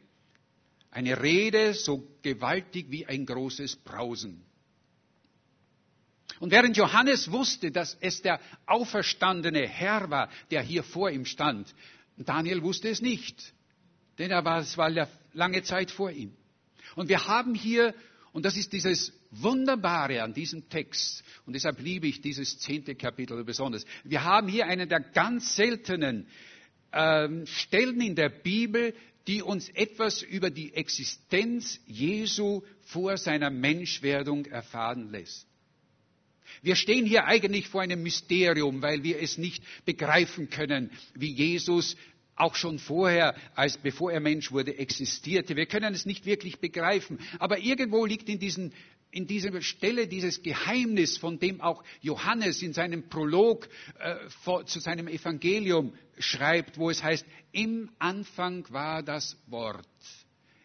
Eine 0.92 1.22
Rede 1.22 1.74
so 1.74 2.08
gewaltig 2.22 2.88
wie 2.90 3.06
ein 3.06 3.26
großes 3.26 3.76
Brausen. 3.76 4.47
Und 6.40 6.52
während 6.52 6.78
Johannes 6.78 7.32
wusste, 7.32 7.72
dass 7.72 7.98
es 8.00 8.22
der 8.22 8.40
auferstandene 8.66 9.68
Herr 9.68 10.10
war, 10.10 10.30
der 10.52 10.62
hier 10.62 10.84
vor 10.84 11.10
ihm 11.10 11.26
stand, 11.26 11.74
Daniel 12.18 12.64
wusste 12.64 12.90
es 12.90 13.02
nicht, 13.02 13.54
denn 14.18 14.32
er 14.32 14.44
war, 14.44 14.60
es 14.60 14.78
war 14.78 14.92
lange 15.34 15.64
Zeit 15.64 15.92
vor 15.92 16.12
ihm. 16.12 16.34
Und 16.96 17.10
wir 17.10 17.28
haben 17.28 17.54
hier, 17.54 17.94
und 18.34 18.46
das 18.46 18.58
ist 18.58 18.74
dieses 18.74 19.14
Wunderbare 19.30 20.24
an 20.24 20.34
diesem 20.34 20.68
Text, 20.70 21.24
und 21.46 21.54
deshalb 21.54 21.80
liebe 21.80 22.08
ich 22.08 22.22
dieses 22.22 22.58
zehnte 22.60 22.96
Kapitel 22.96 23.44
besonders, 23.44 23.86
wir 24.04 24.24
haben 24.24 24.48
hier 24.48 24.66
einen 24.66 24.90
der 24.90 25.00
ganz 25.00 25.56
seltenen 25.56 26.28
ähm, 26.92 27.46
Stellen 27.46 28.02
in 28.02 28.16
der 28.16 28.30
Bibel, 28.30 28.96
die 29.28 29.42
uns 29.42 29.70
etwas 29.70 30.22
über 30.22 30.50
die 30.50 30.74
Existenz 30.74 31.80
Jesu 31.86 32.64
vor 32.86 33.18
seiner 33.18 33.50
Menschwerdung 33.50 34.46
erfahren 34.46 35.12
lässt. 35.12 35.46
Wir 36.62 36.76
stehen 36.76 37.06
hier 37.06 37.26
eigentlich 37.26 37.68
vor 37.68 37.82
einem 37.82 38.04
Mysterium, 38.04 38.82
weil 38.82 39.04
wir 39.04 39.22
es 39.22 39.38
nicht 39.38 39.64
begreifen 39.86 40.50
können, 40.50 40.92
wie 41.16 41.32
Jesus 41.32 41.96
auch 42.36 42.56
schon 42.56 42.80
vorher, 42.80 43.36
als 43.56 43.78
bevor 43.78 44.12
er 44.12 44.20
Mensch 44.20 44.52
wurde, 44.52 44.78
existierte. 44.78 45.56
Wir 45.56 45.66
können 45.66 45.94
es 45.94 46.06
nicht 46.06 46.26
wirklich 46.26 46.60
begreifen. 46.60 47.20
Aber 47.40 47.58
irgendwo 47.58 48.06
liegt 48.06 48.30
in 48.30 48.40
diesen 48.40 48.74
in 49.10 49.26
dieser 49.26 49.62
Stelle 49.62 50.08
dieses 50.08 50.44
Geheimnis, 50.44 51.18
von 51.18 51.40
dem 51.40 51.62
auch 51.62 51.84
Johannes 52.02 52.62
in 52.62 52.74
seinem 52.74 53.08
Prolog 53.10 53.68
äh, 54.00 54.16
vor, 54.44 54.66
zu 54.66 54.80
seinem 54.80 55.08
Evangelium 55.08 55.94
schreibt, 56.20 56.78
wo 56.78 56.90
es 56.90 57.02
heißt, 57.02 57.26
im 57.52 57.90
Anfang 58.00 58.66
war 58.70 59.02
das 59.04 59.38
Wort. 59.48 59.88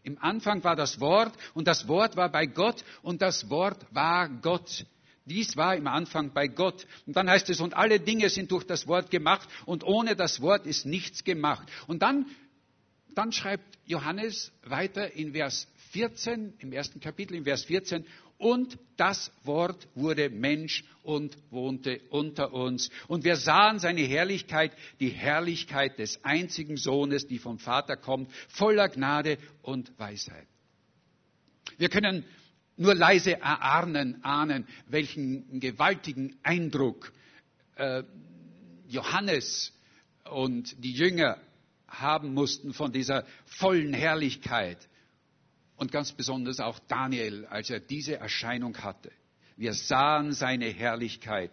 Im 0.03 0.19
Anfang 0.19 0.65
war 0.65 0.75
das 0.75 0.99
Wort 0.99 1.33
und 1.55 1.69
das 1.69 1.87
Wort 1.87 2.17
war 2.17 2.31
bei 2.31 2.47
Gott 2.47 2.85
und 3.03 3.23
das 3.23 3.49
Wort 3.49 3.87
war 3.93 4.29
Gott. 4.29 4.85
Dies 5.25 5.57
war 5.57 5.77
im 5.77 5.87
Anfang 5.87 6.33
bei 6.33 6.49
Gott. 6.49 6.87
Und 7.07 7.17
dann 7.17 7.31
heißt 7.31 7.49
es, 7.51 7.61
und 7.61 7.75
alle 7.75 8.01
Dinge 8.01 8.29
sind 8.29 8.51
durch 8.51 8.65
das 8.65 8.87
Wort 8.87 9.11
gemacht 9.11 9.49
und 9.67 9.85
ohne 9.85 10.17
das 10.17 10.41
Wort 10.41 10.67
ist 10.67 10.87
nichts 10.87 11.25
gemacht. 11.25 11.69
Und 11.87 12.03
dann, 12.03 12.27
dann 13.15 13.33
schreibt 13.33 13.79
Johannes 13.87 14.53
weiter 14.65 15.13
in 15.13 15.33
Vers 15.33 15.69
14, 15.93 16.55
im 16.59 16.73
ersten 16.73 17.01
Kapitel, 17.01 17.37
in 17.37 17.45
Vers 17.45 17.65
14, 17.65 18.05
und 18.39 18.77
das 18.97 19.31
Wort 19.45 19.87
wurde 19.95 20.29
Mensch 20.29 20.83
und 21.05 21.37
wohnte 21.51 22.01
unter 22.11 22.53
uns. 22.53 22.91
Und 23.07 23.23
wir 23.23 23.37
sahen 23.37 23.79
seine 23.79 24.01
Herrlichkeit, 24.01 24.73
die 24.99 25.11
Herrlichkeit 25.11 26.01
des 26.01 26.25
einzigen 26.25 26.77
Sohnes, 26.77 27.29
die 27.29 27.39
vom 27.39 27.61
Vater 27.61 27.97
kommt, 27.97 28.33
voller 28.49 28.89
Gnade 28.89 29.39
und 29.63 29.97
Weisheit. 29.97 30.49
Wir 31.79 31.89
können 31.89 32.25
nur 32.77 32.95
leise 32.95 33.39
erahnen, 33.39 34.23
ahnen, 34.25 34.67
welchen 34.89 35.61
gewaltigen 35.61 36.37
Eindruck 36.43 37.13
äh, 37.77 38.03
Johannes 38.89 39.73
und 40.31 40.83
die 40.83 40.93
Jünger 40.93 41.39
haben 41.89 42.35
mussten 42.35 42.73
von 42.73 42.93
dieser 42.93 43.25
vollen 43.47 43.93
Herrlichkeit 43.93 44.79
und 45.77 45.93
ganz 45.93 46.13
besonders 46.13 46.61
auch 46.61 46.79
Daniel, 46.89 47.47
als 47.47 47.71
er 47.71 47.81
diese 47.81 48.17
Erscheinung 48.17 48.77
hatte. 48.79 49.11
Wir 49.57 49.75
sahen 49.75 50.33
seine 50.33 50.67
Herrlichkeit. 50.67 51.51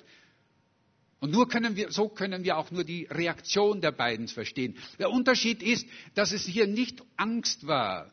Und 1.20 1.32
nur 1.32 1.50
können 1.50 1.76
wir, 1.76 1.92
so 1.92 2.08
können 2.08 2.44
wir 2.44 2.58
auch 2.58 2.72
nur 2.72 2.86
die 2.86 3.06
Reaktion 3.06 3.82
der 3.82 3.92
beiden 3.92 4.28
verstehen. 4.30 4.78
Der 5.00 5.12
Unterschied 5.12 5.62
ist, 5.62 5.86
dass 6.16 6.32
es 6.32 6.46
hier 6.46 6.68
nicht 6.68 7.04
Angst 7.18 7.68
war, 7.68 8.10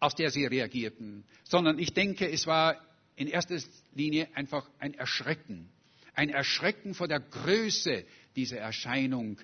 auf 0.00 0.14
der 0.14 0.30
sie 0.30 0.46
reagierten, 0.46 1.24
sondern 1.44 1.78
ich 1.78 1.92
denke, 1.92 2.28
es 2.30 2.46
war 2.46 2.76
in 3.16 3.28
erster 3.28 3.58
Linie 3.94 4.28
einfach 4.34 4.68
ein 4.78 4.94
Erschrecken. 4.94 5.70
Ein 6.14 6.30
Erschrecken 6.30 6.94
vor 6.94 7.06
der 7.06 7.20
Größe 7.20 8.04
dieser 8.34 8.58
Erscheinung, 8.58 9.38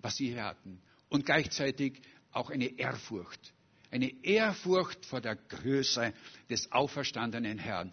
was 0.00 0.16
sie 0.16 0.28
hier 0.28 0.44
hatten. 0.44 0.80
Und 1.08 1.26
gleichzeitig 1.26 2.00
auch 2.30 2.50
eine 2.50 2.78
Ehrfurcht 2.78 3.52
eine 3.92 4.24
Ehrfurcht 4.24 5.04
vor 5.04 5.20
der 5.20 5.36
Größe 5.36 6.14
des 6.48 6.72
auferstandenen 6.72 7.58
Herrn. 7.58 7.92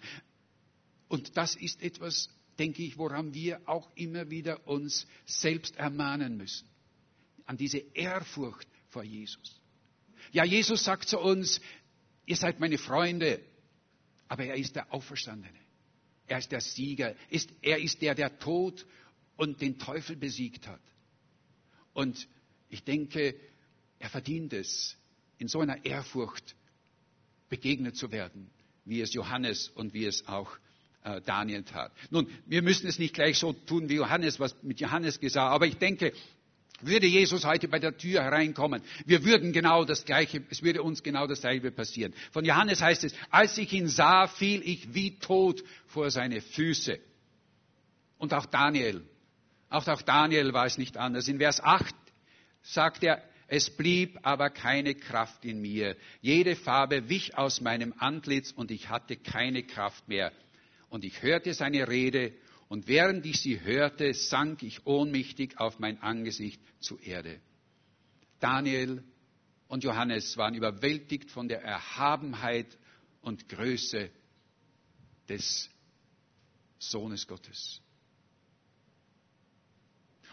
Und 1.10 1.36
das 1.36 1.56
ist 1.56 1.82
etwas, 1.84 2.30
denke 2.58 2.82
ich, 2.84 2.98
woran 2.98 3.34
wir 3.34 3.60
auch 3.66 3.90
immer 3.96 4.30
wieder 4.30 4.66
uns 4.66 5.06
selbst 5.26 5.76
ermahnen 5.76 6.38
müssen. 6.38 6.68
An 7.46 7.58
diese 7.58 7.80
Ehrfurcht 7.80 8.68
vor 8.88 9.04
Jesus. 9.04 9.60
Ja, 10.32 10.46
Jesus 10.46 10.86
sagt 10.86 11.10
zu 11.10 11.20
uns, 11.20 11.60
ihr 12.30 12.36
seid 12.36 12.60
meine 12.60 12.78
Freunde, 12.78 13.42
aber 14.28 14.46
er 14.46 14.56
ist 14.56 14.76
der 14.76 14.94
Auferstandene. 14.94 15.58
Er 16.28 16.38
ist 16.38 16.52
der 16.52 16.62
Sieger. 16.62 17.16
er 17.62 17.80
ist 17.80 18.02
der, 18.04 18.14
der 18.14 18.38
Tod 18.38 18.86
und 19.36 19.60
den 19.62 19.80
Teufel 19.80 20.16
besiegt 20.16 20.68
hat. 20.68 20.82
Und 21.92 22.28
ich 22.70 22.84
denke, 22.84 23.34
er 23.98 24.10
verdient 24.10 24.54
es, 24.54 24.96
in 25.40 25.48
so 25.48 25.60
einer 25.60 25.84
Ehrfurcht 25.84 26.56
begegnet 27.50 27.98
zu 27.98 28.12
werden, 28.12 28.52
wie 28.86 29.02
es 29.02 29.12
Johannes 29.14 29.70
und 29.70 29.96
wie 29.96 30.06
es 30.06 30.28
auch 30.28 30.56
äh, 31.04 31.22
Daniel 31.22 31.64
tat. 31.64 31.92
Nun, 32.12 32.30
wir 32.46 32.62
müssen 32.62 32.86
es 32.86 33.00
nicht 33.00 33.16
gleich 33.16 33.40
so 33.40 33.54
tun 33.54 33.90
wie 33.90 33.96
Johannes, 33.96 34.40
was 34.40 34.56
mit 34.62 34.80
Johannes 34.80 35.20
geschah, 35.20 35.48
aber 35.48 35.66
ich 35.66 35.78
denke, 35.78 36.14
würde 36.82 37.08
Jesus 37.08 37.46
heute 37.46 37.68
bei 37.68 37.80
der 37.80 37.98
Tür 37.98 38.24
hereinkommen, 38.24 38.82
wir 39.06 39.24
würden 39.26 39.52
genau 39.54 39.86
das 39.86 40.06
Gleiche, 40.06 40.44
es 40.50 40.64
würde 40.64 40.84
uns 40.84 41.04
genau 41.04 41.28
dasselbe 41.28 41.72
passieren. 41.72 42.14
Von 42.32 42.46
Johannes 42.46 42.82
heißt 42.82 43.04
es, 43.04 43.14
als 43.30 43.58
ich 43.58 43.72
ihn 43.74 43.88
sah, 43.88 44.28
fiel 44.28 44.62
ich 44.64 44.94
wie 44.94 45.20
tot 45.20 45.64
vor 45.88 46.12
seine 46.12 46.42
Füße. 46.42 47.00
Und 48.18 48.34
auch 48.34 48.46
Daniel, 48.46 49.04
auch, 49.70 49.88
auch 49.88 50.02
Daniel 50.02 50.54
war 50.54 50.66
es 50.66 50.78
nicht 50.78 50.98
anders. 50.98 51.28
In 51.28 51.38
Vers 51.38 51.62
8 51.62 51.96
sagt 52.62 53.04
er, 53.04 53.24
es 53.48 53.70
blieb 53.70 54.20
aber 54.22 54.52
keine 54.52 54.94
Kraft 54.94 55.44
in 55.44 55.62
mir. 55.62 55.96
Jede 56.22 56.56
Farbe 56.56 57.10
wich 57.10 57.38
aus 57.38 57.62
meinem 57.62 57.94
Antlitz 57.98 58.52
und 58.52 58.70
ich 58.70 58.90
hatte 58.90 59.16
keine 59.16 59.64
Kraft 59.64 60.08
mehr. 60.08 60.32
Und 60.90 61.04
ich 61.04 61.22
hörte 61.24 61.54
seine 61.54 61.88
Rede 61.88 62.34
und 62.70 62.88
während 62.88 63.26
ich 63.26 63.42
sie 63.42 63.60
hörte, 63.60 64.14
sank 64.14 64.62
ich 64.62 64.86
ohnmächtig 64.86 65.60
auf 65.60 65.80
mein 65.80 66.02
Angesicht 66.02 66.62
zur 66.80 67.02
Erde. 67.02 67.42
Daniel 68.40 69.04
und 69.68 69.84
Johannes 69.84 70.38
waren 70.38 70.54
überwältigt 70.54 71.32
von 71.32 71.48
der 71.48 71.64
Erhabenheit 71.64 72.78
und 73.22 73.50
Größe 73.50 74.12
des 75.28 75.70
Sohnes 76.78 77.28
Gottes. 77.28 77.82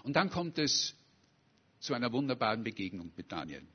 Und 0.02 0.14
dann 0.14 0.30
kommt 0.30 0.58
es 0.58 0.94
zu 1.80 1.94
einer 1.94 2.12
wunderbaren 2.12 2.62
Begegnung 2.62 3.12
mit 3.16 3.32
Daniel. 3.32 3.66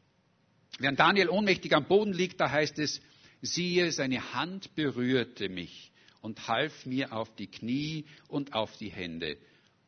Während 0.78 1.00
Daniel 1.00 1.30
ohnmächtig 1.30 1.76
am 1.76 1.88
Boden 1.88 2.14
liegt, 2.14 2.40
da 2.40 2.50
heißt 2.50 2.78
es, 2.80 3.02
siehe, 3.42 3.92
seine 3.92 4.34
Hand 4.34 4.76
berührte 4.76 5.50
mich 5.50 5.91
und 6.22 6.48
half 6.48 6.86
mir 6.86 7.14
auf 7.14 7.34
die 7.36 7.48
Knie 7.48 8.06
und 8.28 8.54
auf 8.54 8.78
die 8.78 8.92
Hände 8.92 9.38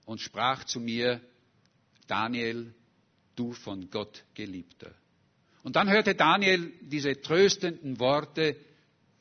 und 0.06 0.19
sprach 0.19 0.63
zu 0.65 0.80
mir, 0.80 1.22
Daniel, 2.08 2.74
du 3.36 3.54
von 3.54 3.89
Gott 3.89 4.24
geliebter. 4.34 4.93
Und 5.63 5.76
dann 5.76 5.89
hörte 5.89 6.13
Daniel 6.13 6.74
diese 6.82 7.22
tröstenden 7.22 8.00
Worte, 8.00 8.58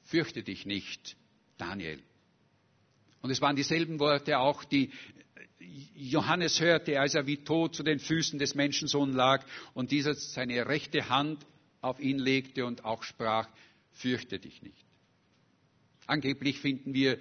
fürchte 0.04 0.42
dich 0.42 0.66
nicht, 0.66 1.16
Daniel. 1.56 2.02
Und 3.20 3.30
es 3.30 3.40
waren 3.40 3.54
dieselben 3.54 4.00
Worte 4.00 4.38
auch, 4.38 4.64
die 4.64 4.90
Johannes 5.94 6.60
hörte, 6.60 6.98
als 6.98 7.14
er 7.14 7.26
wie 7.26 7.44
tot 7.44 7.76
zu 7.76 7.84
den 7.84 8.00
Füßen 8.00 8.38
des 8.38 8.56
Menschensohn 8.56 9.12
lag 9.12 9.46
und 9.74 9.92
dieser 9.92 10.14
seine 10.14 10.66
rechte 10.66 11.08
Hand 11.08 11.46
auf 11.80 12.00
ihn 12.00 12.18
legte 12.18 12.66
und 12.66 12.84
auch 12.84 13.04
sprach, 13.04 13.48
fürchte 13.92 14.40
dich 14.40 14.62
nicht. 14.62 14.84
Angeblich 16.12 16.58
finden 16.58 16.92
wir 16.92 17.18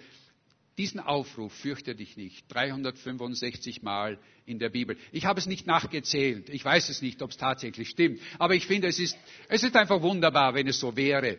diesen 0.78 1.00
Aufruf, 1.00 1.54
fürchte 1.54 1.96
dich 1.96 2.18
nicht, 2.18 2.44
365 2.50 3.84
Mal 3.84 4.20
in 4.46 4.60
der 4.60 4.68
Bibel. 4.68 4.98
Ich 5.14 5.24
habe 5.24 5.40
es 5.40 5.46
nicht 5.46 5.66
nachgezählt. 5.66 6.50
Ich 6.50 6.66
weiß 6.66 6.90
es 6.90 7.02
nicht, 7.02 7.22
ob 7.22 7.32
es 7.32 7.38
tatsächlich 7.38 7.88
stimmt. 7.88 8.20
Aber 8.38 8.54
ich 8.54 8.68
finde, 8.68 8.90
es 8.90 9.00
ist, 9.00 9.18
es 9.48 9.64
ist 9.64 9.78
einfach 9.78 10.02
wunderbar, 10.02 10.54
wenn 10.56 10.68
es 10.68 10.78
so 10.78 10.94
wäre. 10.98 11.38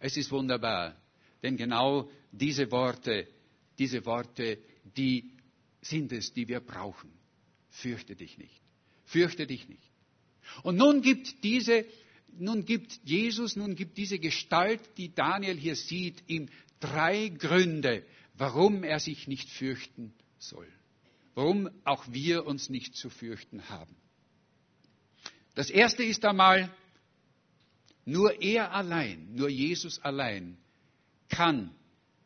Es 0.00 0.16
ist 0.16 0.32
wunderbar. 0.32 0.96
Denn 1.40 1.56
genau 1.56 2.10
diese 2.32 2.68
Worte, 2.72 3.28
diese 3.78 4.04
Worte, 4.04 4.58
die 4.96 5.30
sind 5.80 6.10
es, 6.10 6.32
die 6.32 6.48
wir 6.48 6.58
brauchen. 6.58 7.12
Fürchte 7.70 8.16
dich 8.16 8.38
nicht. 8.38 8.60
Fürchte 9.04 9.46
dich 9.46 9.68
nicht. 9.68 9.92
Und 10.64 10.76
nun 10.76 11.00
gibt 11.00 11.44
diese, 11.44 11.84
nun 12.36 12.64
gibt 12.64 12.98
Jesus, 13.04 13.54
nun 13.54 13.76
gibt 13.76 13.96
diese 13.96 14.18
Gestalt, 14.18 14.80
die 14.96 15.14
Daniel 15.14 15.56
hier 15.56 15.76
sieht, 15.76 16.24
ihm 16.26 16.48
drei 16.80 17.28
Gründe, 17.28 18.04
warum 18.34 18.84
er 18.84 19.00
sich 19.00 19.28
nicht 19.28 19.50
fürchten 19.50 20.12
soll. 20.38 20.68
Warum 21.34 21.70
auch 21.84 22.04
wir 22.10 22.46
uns 22.46 22.68
nicht 22.68 22.96
zu 22.96 23.10
fürchten 23.10 23.68
haben. 23.68 23.94
Das 25.54 25.70
erste 25.70 26.02
ist 26.02 26.24
einmal, 26.24 26.70
nur 28.04 28.40
er 28.42 28.72
allein, 28.72 29.34
nur 29.34 29.48
Jesus 29.48 29.98
allein 30.00 30.56
kann 31.28 31.74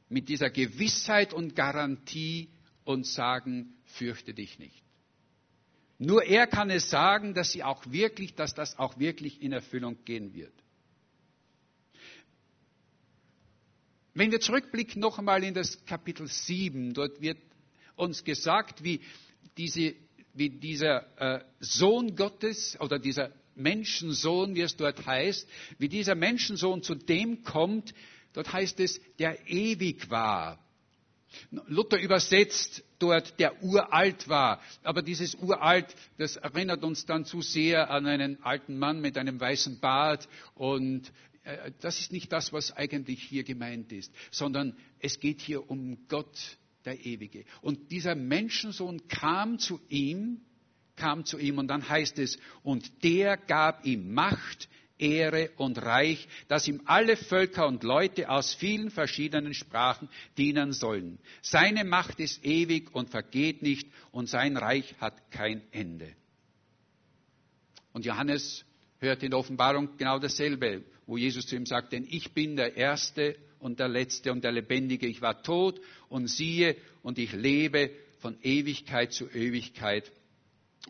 mit 0.09 0.29
dieser 0.29 0.51
Gewissheit 0.51 1.33
und 1.33 1.57
Garantie 1.57 2.49
uns 2.85 3.15
sagen, 3.15 3.75
fürchte 3.85 4.35
dich 4.35 4.59
nicht. 4.59 4.83
Nur 5.99 6.25
er 6.25 6.47
kann 6.47 6.71
es 6.71 6.91
sagen, 6.91 7.35
dass 7.35 7.53
sie 7.53 7.63
auch 7.63 7.85
wirklich, 7.87 8.35
dass 8.35 8.55
das 8.55 8.79
auch 8.79 8.99
wirklich 8.99 9.41
in 9.41 9.53
Erfüllung 9.53 10.05
gehen 10.05 10.35
wird. 10.35 10.53
Wenn 14.15 14.31
wir 14.31 14.41
zurückblicken 14.41 15.01
noch 15.01 15.19
einmal 15.19 15.43
in 15.43 15.55
das 15.55 15.85
Kapitel 15.87 16.27
7, 16.29 16.93
dort 16.93 17.21
wird 17.23 17.39
uns 17.97 18.25
gesagt, 18.25 18.85
wie, 18.85 19.01
diese, 19.57 19.95
wie 20.35 20.51
dieser 20.51 21.07
äh, 21.39 21.45
Sohn 21.61 22.15
Gottes 22.15 22.79
oder 22.81 22.99
dieser 22.99 23.31
Menschensohn, 23.55 24.55
wie 24.55 24.61
es 24.63 24.77
dort 24.77 25.07
heißt, 25.07 25.49
wie 25.79 25.89
dieser 25.89 26.15
Menschensohn 26.15 26.83
zu 26.83 26.95
dem 26.95 27.43
kommt, 27.43 27.95
dort 28.35 28.53
heißt 28.53 28.81
es, 28.81 29.01
der 29.19 29.49
ewig 29.49 30.11
war. 30.11 30.59
Luther 31.67 31.99
übersetzt 31.99 32.85
dort, 32.99 33.39
der 33.41 33.63
uralt 33.63 34.29
war. 34.29 34.61
Aber 34.83 35.01
dieses 35.01 35.35
uralt, 35.37 35.87
das 36.19 36.37
erinnert 36.37 36.85
uns 36.85 37.07
dann 37.07 37.25
zu 37.25 37.41
sehr 37.41 37.91
an 37.91 38.07
einen 38.07 38.43
alten 38.43 38.79
Mann 38.79 39.01
mit 39.01 39.17
einem 39.17 39.41
weißen 39.41 39.81
Bart 39.81 40.29
und 40.55 41.11
das 41.81 41.99
ist 42.01 42.13
nicht 42.13 42.33
das, 42.33 42.53
was 42.53 42.73
eigentlich 42.73 43.23
hier 43.23 43.45
gemeint 43.45 43.93
ist, 43.93 44.13
sondern 44.31 44.77
es 45.01 45.19
geht 45.19 45.41
hier 45.41 45.69
um 45.69 46.07
Gott, 46.09 46.59
der 46.85 47.05
Ewige. 47.05 47.45
Und 47.61 47.91
dieser 47.91 48.15
Menschensohn 48.15 49.07
kam 49.09 49.59
zu 49.59 49.81
ihm, 49.89 50.41
kam 50.97 51.25
zu 51.25 51.39
ihm 51.39 51.59
und 51.59 51.69
dann 51.69 51.89
heißt 51.89 52.19
es, 52.19 52.39
und 52.63 53.03
der 53.05 53.37
gab 53.37 53.85
ihm 53.87 54.13
Macht, 54.13 54.69
Ehre 54.99 55.51
und 55.57 55.79
Reich, 55.79 56.29
dass 56.47 56.69
ihm 56.69 56.83
alle 56.85 57.17
Völker 57.17 57.67
und 57.67 57.83
Leute 57.83 58.31
aus 58.31 58.55
vielen 58.55 58.91
verschiedenen 58.91 59.53
Sprachen 59.53 60.09
dienen 60.39 60.73
sollen. 60.73 61.19
Seine 61.41 61.85
Macht 61.85 62.21
ist 62.21 62.45
ewig 62.45 62.95
und 62.95 63.11
vergeht 63.11 63.63
nicht 63.63 63.89
und 64.13 64.29
sein 64.29 64.57
Reich 64.57 64.95
hat 65.01 65.31
kein 65.33 65.63
Ende. 65.73 66.15
Und 67.93 68.05
Johannes 68.07 68.65
hört 69.03 69.23
in 69.23 69.31
der 69.31 69.39
Offenbarung 69.39 69.97
genau 69.99 70.19
dasselbe 70.19 70.85
wo 71.07 71.17
Jesus 71.17 71.47
zu 71.47 71.57
ihm 71.57 71.67
sagt, 71.67 71.93
denn 71.93 72.07
ich 72.09 72.33
bin 72.33 72.57
der 72.57 72.77
Erste 72.77 73.37
und 73.59 73.81
der 73.81 73.89
Letzte 73.89 74.33
und 74.33 74.45
der 74.45 74.53
Lebendige. 74.53 75.07
Ich 75.07 75.21
war 75.21 75.43
tot 75.43 75.81
und 76.09 76.29
siehe 76.29 76.77
und 77.03 77.19
ich 77.19 77.33
lebe 77.33 77.91
von 78.21 78.37
Ewigkeit 78.43 79.13
zu 79.13 79.29
Ewigkeit 79.29 80.11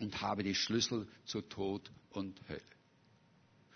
und 0.00 0.20
habe 0.20 0.42
die 0.42 0.54
Schlüssel 0.54 1.08
zu 1.24 1.40
Tod 1.40 1.90
und 2.10 2.40
Hölle. 2.48 2.60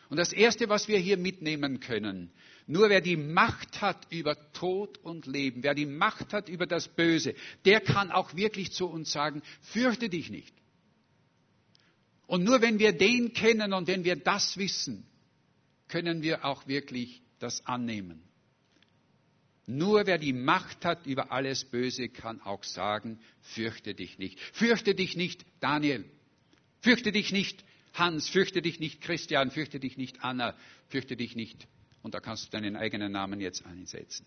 Und 0.09 0.19
das 0.19 0.33
Erste, 0.33 0.69
was 0.69 0.87
wir 0.87 0.99
hier 0.99 1.17
mitnehmen 1.17 1.81
können, 1.81 2.31
nur 2.69 2.91
wer 2.91 3.01
die 3.01 3.17
Macht 3.17 3.81
hat 3.81 4.07
über 4.11 4.37
Tod 4.53 4.99
und 4.99 5.27
Leben, 5.27 5.63
wer 5.63 5.75
die 5.75 5.87
Macht 5.87 6.33
hat 6.33 6.49
über 6.49 6.67
das 6.67 6.87
Böse, 6.89 7.35
der 7.65 7.81
kann 7.81 8.11
auch 8.11 8.37
wirklich 8.37 8.73
zu 8.73 8.87
uns 8.87 9.11
sagen, 9.11 9.43
fürchte 9.63 10.09
dich 10.09 10.31
nicht. 10.31 10.55
Und 12.27 12.45
nur 12.45 12.61
wenn 12.61 12.79
wir 12.79 12.93
den 12.93 13.33
kennen 13.33 13.73
und 13.73 13.87
wenn 13.87 14.05
wir 14.05 14.17
das 14.17 14.57
wissen, 14.57 15.07
können 15.89 16.23
wir 16.23 16.45
auch 16.45 16.67
wirklich 16.67 17.23
das 17.39 17.65
annehmen. 17.67 18.23
Nur 19.67 20.07
wer 20.07 20.19
die 20.19 20.33
Macht 20.33 20.85
hat 20.85 21.07
über 21.07 21.33
alles 21.33 21.65
Böse, 21.65 22.09
kann 22.09 22.41
auch 22.41 22.63
sagen, 22.63 23.19
fürchte 23.41 23.95
dich 23.95 24.19
nicht. 24.19 24.39
Fürchte 24.53 24.95
dich 24.95 25.17
nicht, 25.17 25.45
Daniel. 25.61 26.05
Fürchte 26.81 27.11
dich 27.11 27.33
nicht, 27.33 27.65
Hans. 27.93 28.29
Fürchte 28.29 28.63
dich 28.63 28.79
nicht, 28.79 29.01
Christian. 29.01 29.51
Fürchte 29.51 29.81
dich 29.81 29.97
nicht, 29.97 30.23
Anna. 30.23 30.55
Fürchte 30.89 31.17
dich 31.17 31.35
nicht. 31.35 31.67
Und 32.03 32.15
da 32.15 32.21
kannst 32.21 32.47
du 32.47 32.51
deinen 32.51 32.77
eigenen 32.77 33.11
Namen 33.11 33.41
jetzt 33.41 33.67
einsetzen. 33.67 34.25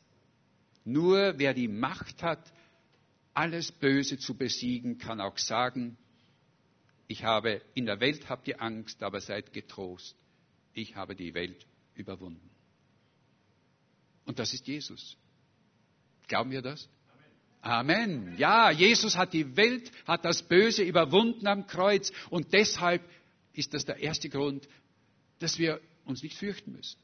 Nur 0.84 1.36
wer 1.38 1.54
die 1.54 1.70
Macht 1.70 2.22
hat, 2.22 2.52
alles 3.34 3.72
Böse 3.72 4.18
zu 4.18 4.36
besiegen, 4.36 4.98
kann 4.98 5.22
auch 5.22 5.38
sagen, 5.38 5.98
ich 7.10 7.26
habe, 7.26 7.62
in 7.74 7.86
der 7.86 8.00
Welt 8.00 8.30
habt 8.30 8.48
ihr 8.48 8.62
Angst, 8.62 9.04
aber 9.04 9.20
seid 9.20 9.52
getrost 9.52 10.16
ich 10.74 10.96
habe 10.96 11.16
die 11.16 11.34
Welt 11.34 11.66
überwunden. 11.96 12.50
Und 14.26 14.40
das 14.40 14.54
ist 14.54 14.68
Jesus. 14.68 15.18
Glauben 16.28 16.52
wir 16.52 16.62
das? 16.62 16.88
Amen. 17.62 18.00
Amen. 18.22 18.38
Ja, 18.38 18.72
Jesus 18.72 19.18
hat 19.18 19.34
die 19.34 19.58
Welt, 19.58 19.92
hat 20.06 20.24
das 20.24 20.44
Böse 20.44 20.84
überwunden 20.84 21.48
am 21.48 21.68
Kreuz 21.68 22.12
und 22.30 22.54
deshalb 22.54 23.04
ist 23.54 23.74
das 23.74 23.86
der 23.86 23.98
erste 23.98 24.30
Grund, 24.30 24.68
dass 25.40 25.58
wir 25.58 25.82
uns 26.06 26.24
nicht 26.24 26.38
fürchten 26.38 26.72
müssen. 26.74 27.00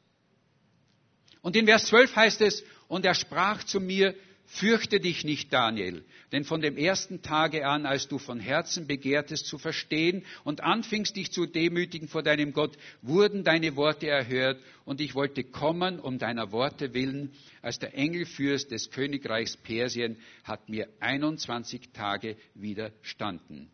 Und 1.42 1.56
in 1.56 1.66
Vers 1.66 1.88
12 1.88 2.16
heißt 2.16 2.42
es, 2.42 2.64
und 2.88 3.06
er 3.06 3.16
sprach 3.16 3.64
zu 3.64 3.80
mir, 3.80 4.16
Fürchte 4.48 5.00
dich 5.00 5.24
nicht, 5.24 5.52
Daniel, 5.52 6.06
denn 6.32 6.44
von 6.44 6.62
dem 6.62 6.78
ersten 6.78 7.24
Tage 7.24 7.68
an, 7.68 7.88
als 7.88 8.08
du 8.08 8.20
von 8.20 8.40
Herzen 8.40 8.86
begehrtest 8.86 9.48
zu 9.48 9.58
verstehen 9.58 10.24
und 10.44 10.62
anfingst 10.62 11.16
dich 11.16 11.32
zu 11.32 11.48
demütigen 11.48 12.08
vor 12.08 12.22
deinem 12.22 12.54
Gott, 12.54 12.78
wurden 13.02 13.44
deine 13.44 13.76
Worte 13.76 14.08
erhört 14.08 14.62
und 14.86 15.02
ich 15.02 15.16
wollte 15.16 15.44
kommen 15.44 16.00
um 16.00 16.20
deiner 16.20 16.52
Worte 16.52 16.94
willen, 16.94 17.34
als 17.64 17.80
der 17.80 17.96
Engelfürst 17.96 18.70
des 18.70 18.92
Königreichs 18.92 19.58
Persien 19.58 20.18
hat 20.44 20.70
mir 20.70 20.88
21 21.00 21.90
Tage 21.92 22.38
widerstanden. 22.54 23.72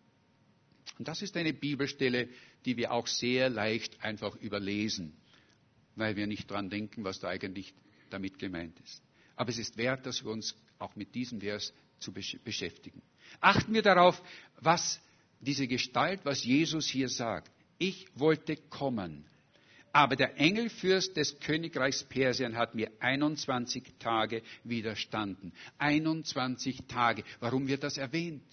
Und 0.98 1.08
das 1.08 1.22
ist 1.22 1.36
eine 1.36 1.54
Bibelstelle, 1.54 2.30
die 2.66 2.78
wir 2.78 2.94
auch 2.94 3.08
sehr 3.08 3.50
leicht 3.50 4.02
einfach 4.04 4.36
überlesen, 4.38 5.18
weil 5.96 6.16
wir 6.16 6.28
nicht 6.28 6.50
dran 6.50 6.70
denken, 6.70 7.04
was 7.04 7.20
da 7.20 7.28
eigentlich 7.28 7.74
damit 8.10 8.40
gemeint 8.40 8.80
ist. 8.80 9.02
Aber 9.42 9.50
es 9.50 9.58
ist 9.58 9.76
wert, 9.76 10.06
dass 10.06 10.24
wir 10.24 10.30
uns 10.30 10.56
auch 10.78 10.96
mit 10.96 11.16
diesem 11.16 11.42
Vers 11.42 11.74
zu 11.98 12.14
beschäftigen. 12.14 13.02
Achten 13.40 13.74
wir 13.74 13.82
darauf, 13.82 14.22
was 14.60 15.02
diese 15.40 15.68
Gestalt, 15.68 16.20
was 16.26 16.44
Jesus 16.44 16.88
hier 16.88 17.10
sagt. 17.10 17.50
Ich 17.80 18.06
wollte 18.14 18.56
kommen. 18.56 19.26
Aber 19.92 20.16
der 20.16 20.40
Engelfürst 20.40 21.18
des 21.18 21.40
Königreichs 21.40 22.04
Persien 22.04 22.56
hat 22.56 22.76
mir 22.76 22.92
21 23.00 23.84
Tage 23.98 24.44
widerstanden. 24.64 25.54
21 25.80 26.84
Tage. 26.88 27.24
Warum 27.40 27.68
wird 27.68 27.82
das 27.82 27.98
erwähnt? 27.98 28.44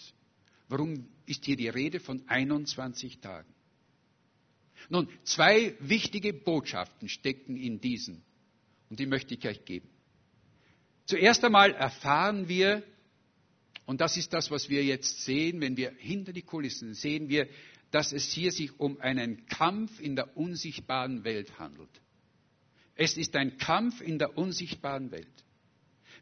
Warum 0.70 1.06
ist 1.26 1.44
hier 1.44 1.56
die 1.56 1.68
Rede 1.68 2.00
von 2.00 2.26
21 2.28 3.18
Tagen? 3.18 3.52
Nun, 4.88 5.06
zwei 5.24 5.76
wichtige 5.80 6.32
Botschaften 6.32 7.10
stecken 7.10 7.58
in 7.58 7.78
diesen 7.78 8.22
und 8.88 8.98
die 8.98 9.06
möchte 9.06 9.34
ich 9.34 9.46
euch 9.46 9.66
geben. 9.66 9.90
Zuerst 11.08 11.42
einmal 11.42 11.72
erfahren 11.72 12.48
wir, 12.48 12.82
und 13.86 14.02
das 14.02 14.18
ist 14.18 14.34
das, 14.34 14.50
was 14.50 14.68
wir 14.68 14.84
jetzt 14.84 15.24
sehen, 15.24 15.58
wenn 15.62 15.78
wir 15.78 15.90
hinter 15.96 16.34
die 16.34 16.42
Kulissen 16.42 16.92
sehen 16.92 17.30
wir, 17.30 17.48
dass 17.90 18.12
es 18.12 18.30
hier 18.30 18.52
sich 18.52 18.78
um 18.78 19.00
einen 19.00 19.46
Kampf 19.46 20.00
in 20.00 20.16
der 20.16 20.36
unsichtbaren 20.36 21.24
Welt 21.24 21.58
handelt. 21.58 21.88
Es 22.94 23.16
ist 23.16 23.34
ein 23.36 23.56
Kampf 23.56 24.02
in 24.02 24.18
der 24.18 24.36
unsichtbaren 24.36 25.10
Welt. 25.10 25.26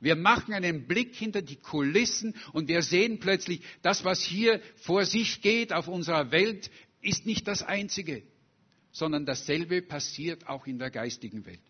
Wir 0.01 0.14
machen 0.14 0.55
einen 0.55 0.87
Blick 0.87 1.16
hinter 1.16 1.42
die 1.42 1.57
Kulissen 1.57 2.37
und 2.53 2.68
wir 2.68 2.83
sehen 2.83 3.18
plötzlich, 3.18 3.62
das, 3.83 4.05
was 4.05 4.22
hier 4.22 4.61
vor 4.77 5.05
sich 5.05 5.40
geht 5.42 5.72
auf 5.72 5.88
unserer 5.88 6.31
Welt, 6.31 6.70
ist 7.01 7.27
nicht 7.27 7.49
das 7.49 7.64
Einzige, 7.64 8.22
sondern 8.92 9.27
dasselbe 9.27 9.83
passiert 9.83 10.46
auch 10.46 10.68
in 10.68 10.79
der 10.79 10.92
geistigen 10.92 11.44
Welt. 11.44 11.62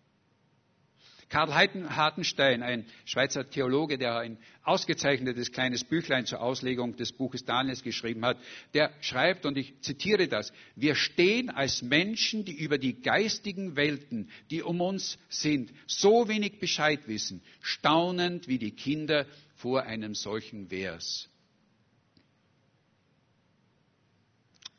Karl 1.29 1.53
Hartenstein, 1.53 2.63
ein 2.63 2.85
Schweizer 3.03 3.49
Theologe, 3.49 3.97
der 3.97 4.17
ein 4.19 4.37
ausgezeichnetes 4.63 5.51
kleines 5.51 5.83
Büchlein 5.83 6.25
zur 6.25 6.41
Auslegung 6.41 6.95
des 6.95 7.11
Buches 7.11 7.43
Daniels 7.43 7.83
geschrieben 7.83 8.23
hat, 8.25 8.37
der 8.73 8.91
schreibt, 9.01 9.45
und 9.45 9.57
ich 9.57 9.73
zitiere 9.81 10.29
das, 10.29 10.53
wir 10.75 10.95
stehen 10.95 11.49
als 11.49 11.81
Menschen, 11.81 12.45
die 12.45 12.53
über 12.53 12.77
die 12.77 13.01
geistigen 13.01 13.75
Welten, 13.75 14.29
die 14.51 14.61
um 14.61 14.79
uns 14.79 15.17
sind, 15.27 15.73
so 15.85 16.29
wenig 16.29 16.59
Bescheid 16.59 17.01
wissen, 17.07 17.41
staunend 17.61 18.47
wie 18.47 18.57
die 18.57 18.71
Kinder 18.71 19.25
vor 19.55 19.83
einem 19.83 20.15
solchen 20.15 20.69
Vers. 20.69 21.29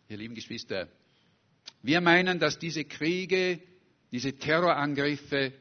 Ihr 0.08 0.16
lieben 0.16 0.34
Geschwister, 0.34 0.88
wir 1.82 2.00
meinen, 2.00 2.38
dass 2.38 2.58
diese 2.58 2.84
Kriege, 2.84 3.60
diese 4.10 4.32
Terrorangriffe 4.32 5.52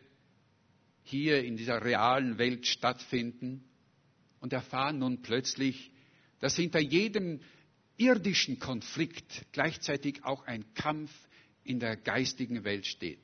hier 1.08 1.44
in 1.44 1.58
dieser 1.58 1.84
realen 1.84 2.38
Welt 2.38 2.68
stattfinden 2.68 3.64
und 4.40 4.54
erfahren 4.54 5.00
nun 5.00 5.22
plötzlich, 5.22 5.92
dass 6.40 6.56
hinter 6.56 6.80
jedem 6.80 7.40
irdischen 7.98 8.60
Konflikt 8.60 9.46
gleichzeitig 9.52 10.24
auch 10.24 10.46
ein 10.46 10.66
Kampf 10.74 11.12
in 11.64 11.80
der 11.80 11.98
geistigen 11.98 12.64
Welt 12.64 12.86
steht. 12.86 13.20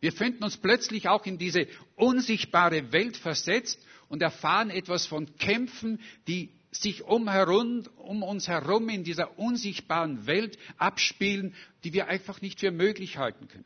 Wir 0.00 0.12
finden 0.12 0.44
uns 0.44 0.56
plötzlich 0.58 1.08
auch 1.08 1.24
in 1.24 1.38
diese 1.38 1.66
unsichtbare 1.96 2.92
Welt 2.92 3.16
versetzt 3.16 3.80
und 4.08 4.22
erfahren 4.22 4.70
etwas 4.70 5.06
von 5.06 5.34
Kämpfen, 5.36 6.00
die 6.28 6.50
sich 6.70 7.04
umherum, 7.04 7.84
um 7.96 8.22
uns 8.22 8.48
herum 8.48 8.88
in 8.88 9.04
dieser 9.04 9.38
unsichtbaren 9.38 10.26
Welt 10.26 10.58
abspielen, 10.76 11.54
die 11.84 11.92
wir 11.92 12.08
einfach 12.08 12.40
nicht 12.42 12.60
für 12.60 12.70
möglich 12.70 13.16
halten 13.16 13.48
können. 13.48 13.64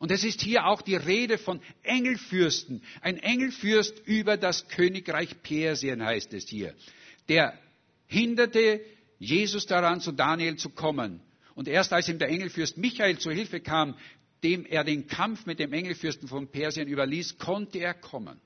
Und 0.00 0.10
es 0.10 0.24
ist 0.24 0.40
hier 0.40 0.64
auch 0.64 0.80
die 0.80 0.96
Rede 0.96 1.36
von 1.36 1.60
Engelfürsten. 1.82 2.82
Ein 3.02 3.18
Engelfürst 3.18 4.00
über 4.06 4.38
das 4.38 4.66
Königreich 4.68 5.42
Persien 5.42 6.02
heißt 6.02 6.32
es 6.32 6.48
hier. 6.48 6.74
Der 7.28 7.52
hinderte 8.06 8.80
Jesus 9.18 9.66
daran, 9.66 10.00
zu 10.00 10.12
Daniel 10.12 10.56
zu 10.56 10.70
kommen. 10.70 11.20
Und 11.54 11.68
erst 11.68 11.92
als 11.92 12.08
ihm 12.08 12.18
der 12.18 12.30
Engelfürst 12.30 12.78
Michael 12.78 13.18
zur 13.18 13.34
Hilfe 13.34 13.60
kam, 13.60 13.94
dem 14.42 14.64
er 14.64 14.84
den 14.84 15.06
Kampf 15.06 15.44
mit 15.44 15.58
dem 15.58 15.74
Engelfürsten 15.74 16.28
von 16.28 16.48
Persien 16.50 16.88
überließ, 16.88 17.36
konnte 17.36 17.78
er 17.80 17.92
kommen. 17.92 18.40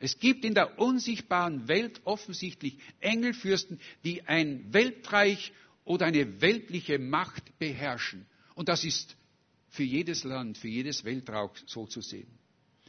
Es 0.00 0.18
gibt 0.18 0.44
in 0.44 0.54
der 0.54 0.80
unsichtbaren 0.80 1.68
Welt 1.68 2.00
offensichtlich 2.02 2.78
Engelfürsten, 2.98 3.78
die 4.02 4.24
ein 4.24 4.72
Weltreich 4.72 5.52
oder 5.84 6.06
eine 6.06 6.40
weltliche 6.40 6.98
Macht 6.98 7.56
beherrschen. 7.60 8.26
Und 8.56 8.68
das 8.68 8.84
ist 8.84 9.16
für 9.76 9.84
jedes 9.84 10.24
Land, 10.24 10.58
für 10.58 10.68
jedes 10.68 11.04
Weltraum 11.04 11.50
so 11.66 11.86
zu 11.86 12.00
sehen. 12.00 12.26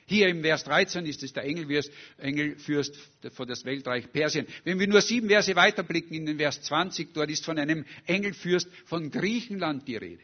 Hier 0.07 0.29
im 0.29 0.41
Vers 0.41 0.63
13 0.63 1.05
ist 1.05 1.21
es 1.21 1.33
der 1.33 1.43
Engelfürst, 1.43 1.91
Engelfürst 2.17 2.95
für 3.29 3.45
das 3.45 3.65
Weltreich 3.65 4.09
Persien. 4.11 4.47
Wenn 4.63 4.79
wir 4.79 4.87
nur 4.87 5.01
sieben 5.01 5.27
Verse 5.27 5.53
weiterblicken 5.53 6.15
in 6.15 6.25
den 6.25 6.37
Vers 6.37 6.61
20, 6.61 7.13
dort 7.13 7.29
ist 7.29 7.43
von 7.43 7.59
einem 7.59 7.85
Engelfürst 8.05 8.69
von 8.85 9.11
Griechenland 9.11 9.85
die 9.85 9.97
Rede. 9.97 10.23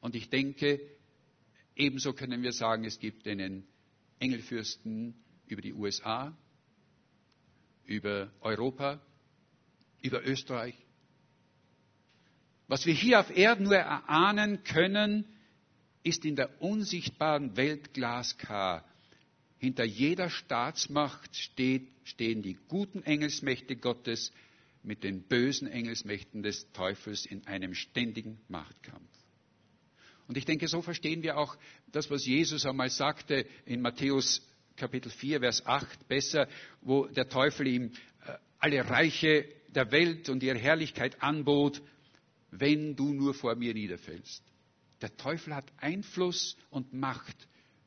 Und 0.00 0.14
ich 0.14 0.30
denke, 0.30 0.80
ebenso 1.74 2.14
können 2.14 2.42
wir 2.42 2.52
sagen, 2.52 2.84
es 2.84 2.98
gibt 2.98 3.28
einen 3.28 3.66
Engelfürsten 4.20 5.14
über 5.46 5.60
die 5.60 5.74
USA, 5.74 6.34
über 7.84 8.32
Europa, 8.40 9.02
über 10.00 10.26
Österreich, 10.26 10.74
was 12.68 12.86
wir 12.86 12.94
hier 12.94 13.20
auf 13.20 13.36
Erden 13.36 13.64
nur 13.64 13.76
erahnen 13.76 14.64
können, 14.64 15.24
ist 16.02 16.24
in 16.24 16.36
der 16.36 16.62
unsichtbaren 16.62 17.56
Welt 17.56 17.94
glasklar. 17.94 18.84
Hinter 19.58 19.84
jeder 19.84 20.30
Staatsmacht 20.30 21.34
steht, 21.36 21.88
stehen 22.04 22.42
die 22.42 22.58
guten 22.68 23.02
Engelsmächte 23.02 23.76
Gottes 23.76 24.32
mit 24.82 25.02
den 25.02 25.22
bösen 25.22 25.66
Engelsmächten 25.66 26.42
des 26.42 26.70
Teufels 26.72 27.26
in 27.26 27.46
einem 27.46 27.74
ständigen 27.74 28.38
Machtkampf. 28.48 29.10
Und 30.28 30.36
ich 30.36 30.44
denke, 30.44 30.68
so 30.68 30.82
verstehen 30.82 31.22
wir 31.22 31.38
auch 31.38 31.56
das, 31.92 32.10
was 32.10 32.26
Jesus 32.26 32.66
einmal 32.66 32.90
sagte 32.90 33.46
in 33.64 33.80
Matthäus 33.80 34.42
Kapitel 34.76 35.10
4, 35.10 35.40
Vers 35.40 35.64
8 35.64 36.06
besser, 36.08 36.48
wo 36.82 37.06
der 37.06 37.28
Teufel 37.28 37.66
ihm 37.66 37.92
äh, 38.26 38.32
alle 38.58 38.88
Reiche 38.88 39.48
der 39.68 39.90
Welt 39.90 40.28
und 40.28 40.42
ihre 40.42 40.58
Herrlichkeit 40.58 41.22
anbot 41.22 41.80
wenn 42.58 42.96
du 42.96 43.12
nur 43.12 43.34
vor 43.34 43.54
mir 43.54 43.74
niederfällst. 43.74 44.42
Der 45.00 45.16
Teufel 45.16 45.54
hat 45.54 45.70
Einfluss 45.78 46.56
und 46.70 46.92
Macht 46.92 47.36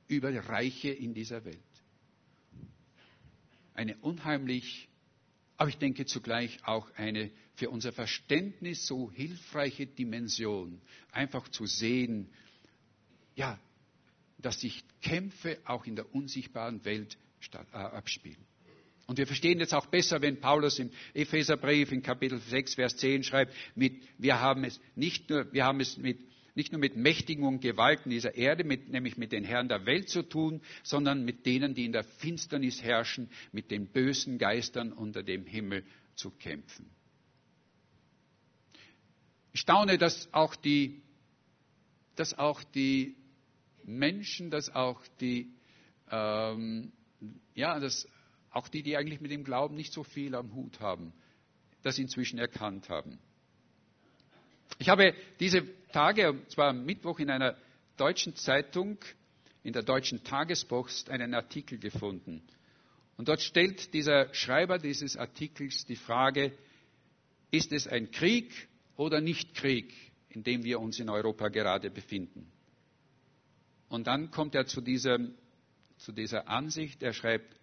über 0.08 0.34
Reiche 0.48 0.90
in 0.90 1.14
dieser 1.14 1.46
Welt. 1.46 1.58
Eine 3.74 3.98
unheimlich, 3.98 4.90
aber 5.58 5.70
ich 5.70 5.78
denke 5.78 6.06
zugleich 6.06 6.60
auch 6.66 6.90
eine 6.96 7.32
für 7.56 7.70
unser 7.70 7.92
Verständnis 7.92 8.86
so 8.86 9.12
hilfreiche 9.12 9.88
Dimension, 9.88 10.82
einfach 11.12 11.48
zu 11.50 11.66
sehen, 11.66 12.30
ja, 13.36 13.60
dass 14.38 14.62
sich 14.62 14.84
Kämpfe 15.02 15.60
auch 15.66 15.86
in 15.86 15.96
der 15.96 16.14
unsichtbaren 16.14 16.84
Welt 16.86 17.18
äh, 17.54 17.78
abspielen. 17.78 18.46
Und 19.10 19.18
wir 19.18 19.26
verstehen 19.26 19.58
jetzt 19.60 19.74
auch 19.74 19.88
besser, 19.88 20.22
wenn 20.22 20.40
Paulus 20.40 20.78
im 20.78 20.92
Epheserbrief 21.16 21.92
in 21.92 22.04
Kapitel 22.04 22.38
6, 22.38 22.76
Vers 22.76 22.96
10 22.98 23.24
schreibt, 23.24 23.56
mit, 23.74 24.04
wir 24.20 24.40
haben 24.40 24.64
es 24.64 24.80
nicht 24.94 25.32
nur, 25.32 25.52
wir 25.52 25.66
haben 25.66 25.80
es 25.80 25.98
mit, 25.98 26.20
nicht 26.54 26.72
nur 26.72 26.80
mit 26.80 26.96
Mächtigen 26.96 27.44
und 27.44 27.60
Gewalten 27.60 28.12
dieser 28.12 28.36
Erde, 28.36 28.64
mit, 28.64 28.90
nämlich 28.90 29.18
mit 29.18 29.32
den 29.32 29.44
Herren 29.44 29.68
der 29.68 29.88
Welt 29.88 30.10
zu 30.10 30.22
tun, 30.22 30.62
sondern 30.84 31.26
mit 31.26 31.48
denen, 31.48 31.74
die 31.74 31.86
in 31.86 31.92
der 31.92 32.04
Finsternis 32.04 32.84
herrschen, 32.84 33.32
mit 33.52 33.72
den 33.72 33.88
bösen 33.88 34.38
Geistern 34.38 34.94
unter 34.94 35.24
dem 35.24 35.48
Himmel 35.48 35.86
zu 36.14 36.30
kämpfen. 36.30 36.88
Ich 39.54 39.62
staune, 39.62 39.98
dass 39.98 40.32
auch 40.36 40.56
die, 40.56 41.02
dass 42.16 42.38
auch 42.38 42.64
die 42.64 43.16
Menschen, 43.86 44.52
dass 44.52 44.70
auch 44.70 45.02
die, 45.20 45.52
ähm, 46.12 46.92
ja, 47.56 47.80
dass 47.80 48.08
auch 48.52 48.68
die, 48.68 48.84
die 48.84 48.98
eigentlich 48.98 49.22
mit 49.22 49.32
dem 49.32 49.44
Glauben 49.44 49.76
nicht 49.76 49.94
so 49.94 50.04
viel 50.04 50.36
am 50.36 50.54
Hut 50.54 50.80
haben, 50.80 51.14
das 51.84 51.98
inzwischen 52.00 52.40
erkannt 52.40 52.90
haben. 52.90 53.20
Ich 54.78 54.90
habe 54.90 55.14
diese 55.40 55.64
Tage, 55.92 56.32
und 56.32 56.50
zwar 56.52 56.70
am 56.70 56.86
Mittwoch 56.86 57.20
in 57.20 57.30
einer 57.30 57.58
deutschen 57.98 58.36
Zeitung, 58.36 58.98
in 59.64 59.74
der 59.74 59.84
deutschen 59.84 60.24
Tagespost, 60.24 61.10
einen 61.10 61.34
Artikel 61.34 61.80
gefunden. 61.80 62.42
Und 63.18 63.28
dort 63.28 63.42
stellt 63.42 63.94
dieser 63.94 64.34
Schreiber 64.34 64.78
dieses 64.78 65.18
Artikels 65.18 65.86
die 65.86 65.98
Frage, 65.98 66.54
ist 67.52 67.74
es 67.74 67.88
ein 67.88 68.12
Krieg 68.12 68.70
oder 68.96 69.20
nicht 69.20 69.56
Krieg, 69.56 69.94
in 70.30 70.44
dem 70.44 70.64
wir 70.64 70.80
uns 70.80 71.00
in 71.00 71.10
Europa 71.10 71.50
gerade 71.50 71.90
befinden? 71.90 72.50
Und 73.90 74.08
dann 74.08 74.32
kommt 74.32 74.56
er 74.56 74.68
zu 74.68 74.82
dieser, 74.82 75.20
zu 75.98 76.12
dieser 76.14 76.48
Ansicht, 76.48 77.04
er 77.04 77.12
schreibt, 77.12 77.59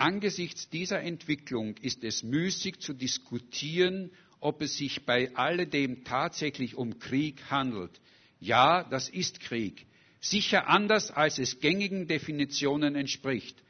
Angesichts 0.00 0.70
dieser 0.70 1.02
Entwicklung 1.02 1.76
ist 1.76 2.04
es 2.04 2.22
müßig 2.22 2.80
zu 2.80 2.94
diskutieren, 2.94 4.10
ob 4.40 4.62
es 4.62 4.78
sich 4.78 5.04
bei 5.04 5.36
alledem 5.36 6.04
tatsächlich 6.04 6.74
um 6.74 6.98
Krieg 6.98 7.50
handelt. 7.50 8.00
Ja, 8.38 8.82
das 8.84 9.10
ist 9.10 9.40
Krieg. 9.40 9.84
Sicher 10.18 10.68
anders, 10.68 11.10
als 11.10 11.38
es 11.38 11.60
gängigen 11.60 12.08
Definitionen 12.08 12.94
entspricht. 12.94 13.62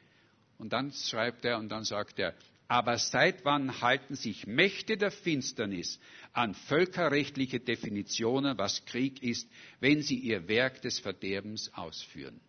Und 0.57 0.71
dann 0.71 0.93
schreibt 0.93 1.43
er 1.43 1.57
und 1.57 1.67
dann 1.67 1.83
sagt 1.83 2.17
er, 2.17 2.33
aber 2.69 2.97
seit 2.97 3.43
wann 3.43 3.81
halten 3.81 4.15
sich 4.15 4.47
Mächte 4.47 4.95
der 4.95 5.11
Finsternis 5.11 5.99
an 6.31 6.53
völkerrechtliche 6.53 7.59
Definitionen, 7.59 8.57
was 8.57 8.85
Krieg 8.85 9.21
ist, 9.21 9.49
wenn 9.81 10.01
sie 10.01 10.15
ihr 10.15 10.47
Werk 10.47 10.81
des 10.81 10.97
Verderbens 10.97 11.73
ausführen? 11.73 12.39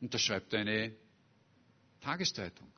Und 0.00 0.14
das 0.14 0.22
schreibt 0.22 0.54
eine 0.54 0.94
Tageszeitung. 2.00 2.72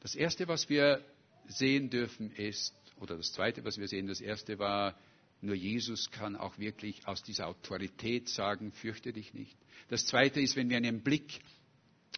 Das 0.00 0.14
Erste, 0.14 0.48
was 0.48 0.68
wir 0.68 1.04
sehen 1.48 1.90
dürfen, 1.90 2.30
ist, 2.32 2.74
oder 3.00 3.16
das 3.16 3.32
Zweite, 3.32 3.64
was 3.64 3.78
wir 3.78 3.88
sehen, 3.88 4.06
das 4.06 4.20
Erste 4.20 4.58
war, 4.58 4.98
nur 5.40 5.54
Jesus 5.54 6.10
kann 6.10 6.36
auch 6.36 6.58
wirklich 6.58 7.06
aus 7.06 7.22
dieser 7.22 7.46
Autorität 7.46 8.28
sagen, 8.28 8.72
fürchte 8.72 9.12
dich 9.12 9.34
nicht. 9.34 9.56
Das 9.88 10.06
Zweite 10.06 10.40
ist, 10.40 10.56
wenn 10.56 10.68
wir 10.68 10.76
einen 10.76 11.02
Blick 11.02 11.40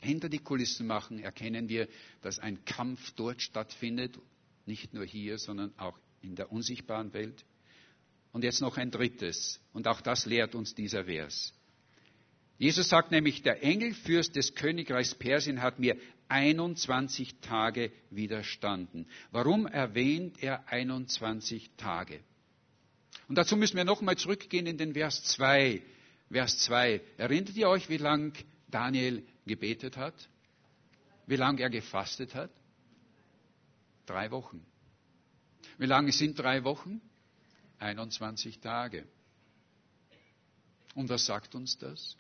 hinter 0.00 0.29
die 0.29 0.38
Kulissen 0.38 0.87
machen, 0.87 1.18
erkennen 1.18 1.68
wir, 1.68 1.88
dass 2.22 2.38
ein 2.38 2.64
Kampf 2.64 3.12
dort 3.16 3.42
stattfindet, 3.42 4.18
nicht 4.66 4.94
nur 4.94 5.05
hier, 5.05 5.38
sondern 5.38 5.72
auch 5.79 5.98
in 6.22 6.35
der 6.35 6.50
unsichtbaren 6.50 7.12
Welt. 7.12 7.44
Und 8.33 8.45
jetzt 8.45 8.61
noch 8.61 8.77
ein 8.77 8.90
drittes, 8.90 9.61
und 9.73 9.88
auch 9.88 10.01
das 10.01 10.25
lehrt 10.27 10.55
uns 10.55 10.75
dieser 10.75 11.05
Vers. 11.05 11.53
Jesus 12.59 12.88
sagt 12.88 13.11
nämlich, 13.11 13.43
der 13.43 13.62
Engelfürst 13.62 14.37
des 14.37 14.55
Königreichs 14.55 15.14
Persien 15.14 15.62
hat 15.62 15.79
mir 15.79 15.97
21 16.29 17.40
Tage 17.40 17.90
widerstanden. 18.11 19.07
Warum 19.31 19.66
erwähnt 19.66 20.43
er 20.43 20.69
21 20.69 21.71
Tage? 21.77 22.21
Und 23.29 23.37
dazu 23.37 23.57
müssen 23.57 23.77
wir 23.77 23.85
nochmal 23.85 24.16
zurückgehen 24.16 24.66
in 24.66 24.77
den 24.77 24.93
Vers 24.93 25.25
2. 25.25 25.83
Vers 26.31 26.59
2. 26.59 27.01
Erinnert 27.16 27.57
ihr 27.57 27.69
euch, 27.69 27.88
wie 27.88 27.97
lang 27.97 28.33
Daniel 28.69 29.25
gebetet 29.47 29.97
hat? 29.97 30.29
Wie 31.27 31.37
lange 31.37 31.62
er 31.62 31.71
gefastet 31.71 32.35
hat? 32.35 32.51
Drei 34.07 34.31
Wochen. 34.31 34.64
Wie 35.79 35.87
lange 35.87 36.12
sind 36.12 36.38
drei 36.38 36.62
Wochen? 36.64 37.01
21 37.81 38.61
Tage. 38.61 39.07
Und 40.95 41.09
was 41.09 41.27
sagt 41.27 41.55
uns 41.55 41.79
das? 41.79 42.16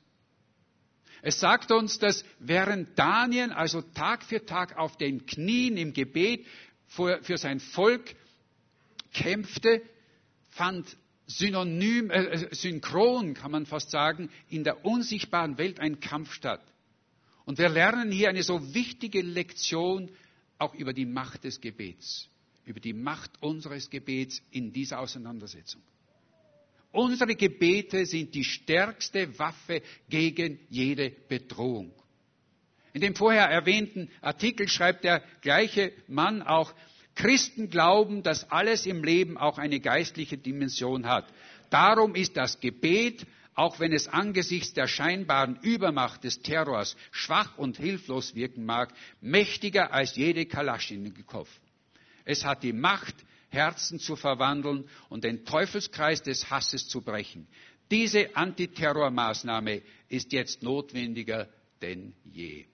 Es 1.22 1.38
sagt 1.38 1.70
uns, 1.70 1.98
dass 1.98 2.24
während 2.38 2.98
Daniel 2.98 3.52
also 3.52 3.82
Tag 3.82 4.24
für 4.24 4.44
Tag 4.46 4.76
auf 4.76 4.96
den 4.96 5.26
Knien 5.26 5.76
im 5.76 5.92
Gebet 5.92 6.46
für, 6.86 7.22
für 7.22 7.36
sein 7.36 7.60
Volk 7.60 8.14
kämpfte, 9.12 9.82
fand 10.50 10.96
synonym, 11.26 12.10
äh, 12.10 12.24
äh, 12.24 12.54
synchron, 12.54 13.34
kann 13.34 13.50
man 13.50 13.66
fast 13.66 13.90
sagen, 13.90 14.30
in 14.48 14.64
der 14.64 14.84
unsichtbaren 14.84 15.58
Welt 15.58 15.78
ein 15.78 16.00
Kampf 16.00 16.32
statt. 16.32 16.62
Und 17.44 17.58
wir 17.58 17.68
lernen 17.68 18.10
hier 18.10 18.28
eine 18.28 18.42
so 18.42 18.74
wichtige 18.74 19.22
Lektion 19.22 20.10
auch 20.58 20.74
über 20.74 20.92
die 20.92 21.06
Macht 21.06 21.44
des 21.44 21.60
Gebets, 21.60 22.28
über 22.70 22.80
die 22.80 22.92
Macht 22.92 23.32
unseres 23.42 23.90
Gebets 23.90 24.40
in 24.52 24.72
dieser 24.72 25.00
Auseinandersetzung. 25.00 25.82
Unsere 26.92 27.34
Gebete 27.34 28.06
sind 28.06 28.34
die 28.34 28.44
stärkste 28.44 29.36
Waffe 29.38 29.82
gegen 30.08 30.60
jede 30.68 31.10
Bedrohung. 31.10 31.92
In 32.92 33.00
dem 33.00 33.14
vorher 33.16 33.46
erwähnten 33.46 34.08
Artikel 34.20 34.68
schreibt 34.68 35.04
der 35.04 35.22
gleiche 35.40 35.92
Mann 36.06 36.42
auch, 36.42 36.72
Christen 37.16 37.70
glauben, 37.70 38.22
dass 38.22 38.50
alles 38.50 38.86
im 38.86 39.02
Leben 39.02 39.36
auch 39.36 39.58
eine 39.58 39.80
geistliche 39.80 40.38
Dimension 40.38 41.06
hat. 41.06 41.26
Darum 41.70 42.14
ist 42.14 42.36
das 42.36 42.60
Gebet, 42.60 43.26
auch 43.54 43.80
wenn 43.80 43.92
es 43.92 44.08
angesichts 44.08 44.74
der 44.74 44.86
scheinbaren 44.86 45.58
Übermacht 45.62 46.24
des 46.24 46.40
Terrors 46.40 46.96
schwach 47.10 47.58
und 47.58 47.76
hilflos 47.76 48.34
wirken 48.34 48.64
mag, 48.64 48.92
mächtiger 49.20 49.92
als 49.92 50.14
jede 50.16 50.46
Kalaschnikow. 50.46 51.48
Es 52.30 52.44
hat 52.44 52.62
die 52.62 52.72
Macht, 52.72 53.16
Herzen 53.48 53.98
zu 53.98 54.14
verwandeln 54.14 54.88
und 55.08 55.24
den 55.24 55.44
Teufelskreis 55.44 56.22
des 56.22 56.48
Hasses 56.48 56.86
zu 56.86 57.02
brechen. 57.02 57.48
Diese 57.90 58.36
Antiterrormaßnahme 58.36 59.82
ist 60.08 60.32
jetzt 60.32 60.62
notwendiger 60.62 61.48
denn 61.82 62.14
je. 62.24 62.66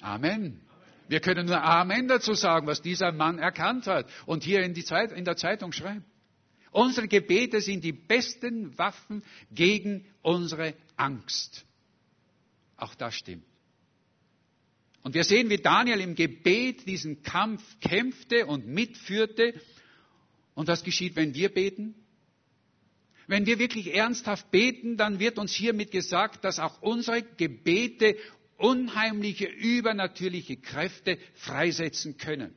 Amen. 0.00 0.62
Wir 1.08 1.20
können 1.20 1.44
nur 1.44 1.62
Amen 1.62 2.08
dazu 2.08 2.32
sagen, 2.32 2.66
was 2.66 2.80
dieser 2.80 3.12
Mann 3.12 3.38
erkannt 3.38 3.86
hat 3.86 4.08
und 4.24 4.44
hier 4.44 4.62
in, 4.62 4.74
Zeit, 4.82 5.12
in 5.12 5.26
der 5.26 5.36
Zeitung 5.36 5.72
schreibt. 5.72 6.06
Unsere 6.70 7.06
Gebete 7.06 7.60
sind 7.60 7.84
die 7.84 7.92
besten 7.92 8.78
Waffen 8.78 9.22
gegen 9.50 10.06
unsere 10.22 10.74
Angst. 10.96 11.66
Auch 12.78 12.94
das 12.94 13.14
stimmt. 13.14 13.44
Und 15.02 15.14
wir 15.14 15.24
sehen, 15.24 15.50
wie 15.50 15.58
Daniel 15.58 16.00
im 16.00 16.14
Gebet 16.14 16.86
diesen 16.86 17.22
Kampf 17.22 17.62
kämpfte 17.80 18.46
und 18.46 18.66
mitführte. 18.66 19.54
Und 20.54 20.68
was 20.68 20.84
geschieht, 20.84 21.16
wenn 21.16 21.34
wir 21.34 21.48
beten? 21.48 21.94
Wenn 23.26 23.46
wir 23.46 23.58
wirklich 23.58 23.94
ernsthaft 23.94 24.50
beten, 24.50 24.96
dann 24.96 25.18
wird 25.18 25.38
uns 25.38 25.52
hiermit 25.52 25.90
gesagt, 25.90 26.44
dass 26.44 26.58
auch 26.58 26.82
unsere 26.82 27.22
Gebete 27.22 28.16
unheimliche, 28.56 29.46
übernatürliche 29.46 30.56
Kräfte 30.56 31.18
freisetzen 31.34 32.16
können. 32.16 32.54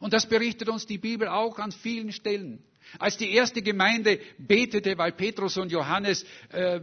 Und 0.00 0.12
das 0.12 0.28
berichtet 0.28 0.68
uns 0.68 0.86
die 0.86 0.98
Bibel 0.98 1.28
auch 1.28 1.58
an 1.58 1.72
vielen 1.72 2.12
Stellen. 2.12 2.62
Als 2.98 3.16
die 3.16 3.30
erste 3.30 3.62
Gemeinde 3.62 4.20
betete, 4.36 4.98
weil 4.98 5.12
Petrus 5.12 5.56
und 5.56 5.70
Johannes 5.70 6.26
äh, 6.50 6.80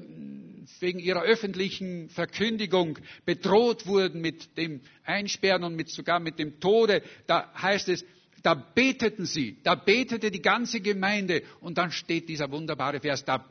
wegen 0.80 1.00
ihrer 1.00 1.22
öffentlichen 1.24 2.10
Verkündigung 2.10 3.00
bedroht 3.26 3.86
wurden 3.86 4.22
mit 4.22 4.58
dem 4.58 4.82
Einsperren 5.04 5.64
und 5.64 5.76
mit, 5.76 5.90
sogar 5.90 6.20
mit 6.20 6.40
dem 6.40 6.60
Tode, 6.60 7.02
da 7.28 7.52
heißt 7.62 7.90
es, 7.90 8.06
da 8.44 8.54
beteten 8.54 9.26
sie, 9.26 9.58
da 9.64 9.76
betete 9.76 10.32
die 10.32 10.42
ganze 10.42 10.80
Gemeinde 10.80 11.44
und 11.60 11.78
dann 11.78 11.92
steht 11.92 12.30
dieser 12.30 12.52
wunderbare 12.52 13.00
Vers, 13.00 13.26
da, 13.26 13.46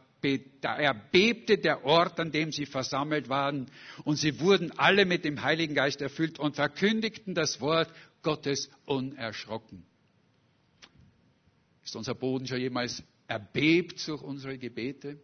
da 0.61 0.77
erbebte 0.77 1.59
der 1.59 1.85
Ort, 1.85 2.19
an 2.21 2.33
dem 2.33 2.53
sie 2.53 2.67
versammelt 2.67 3.29
waren 3.29 3.67
und 4.05 4.17
sie 4.17 4.41
wurden 4.41 4.73
alle 4.79 5.05
mit 5.05 5.25
dem 5.25 5.43
Heiligen 5.43 5.75
Geist 5.75 6.01
erfüllt 6.01 6.39
und 6.39 6.57
verkündigten 6.57 7.35
das 7.35 7.61
Wort 7.61 7.93
Gottes 8.23 8.71
unerschrocken. 8.87 9.85
Ist 11.85 11.97
unser 11.97 12.15
Boden 12.15 12.47
schon 12.47 12.61
jemals 12.61 13.03
erbebt 13.27 14.07
durch 14.09 14.23
unsere 14.23 14.59
Gebete? 14.59 15.19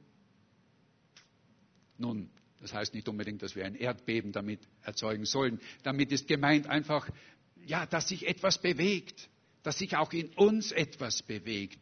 Nun, 1.98 2.30
das 2.60 2.72
heißt 2.72 2.94
nicht 2.94 3.08
unbedingt, 3.08 3.42
dass 3.42 3.56
wir 3.56 3.64
ein 3.64 3.74
Erdbeben 3.74 4.32
damit 4.32 4.60
erzeugen 4.82 5.26
sollen. 5.26 5.60
Damit 5.82 6.12
ist 6.12 6.26
gemeint 6.26 6.66
einfach, 6.66 7.08
ja, 7.66 7.86
dass 7.86 8.08
sich 8.08 8.26
etwas 8.26 8.60
bewegt, 8.60 9.28
dass 9.62 9.78
sich 9.78 9.96
auch 9.96 10.12
in 10.12 10.28
uns 10.30 10.72
etwas 10.72 11.22
bewegt. 11.22 11.78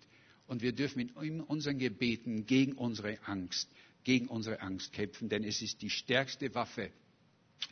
Und 0.47 0.63
wir 0.63 0.73
dürfen 0.73 1.11
in 1.21 1.41
unseren 1.41 1.79
Gebeten 1.79 2.47
gegen 2.47 2.73
unsere 2.73 3.19
Angst, 3.27 3.71
gegen 4.05 4.27
unsere 4.27 4.61
Angst 4.61 4.93
kämpfen, 4.93 5.29
denn 5.29 5.45
es 5.45 5.63
ist 5.63 5.83
die 5.83 5.91
stärkste 5.91 6.55
Waffe, 6.55 6.91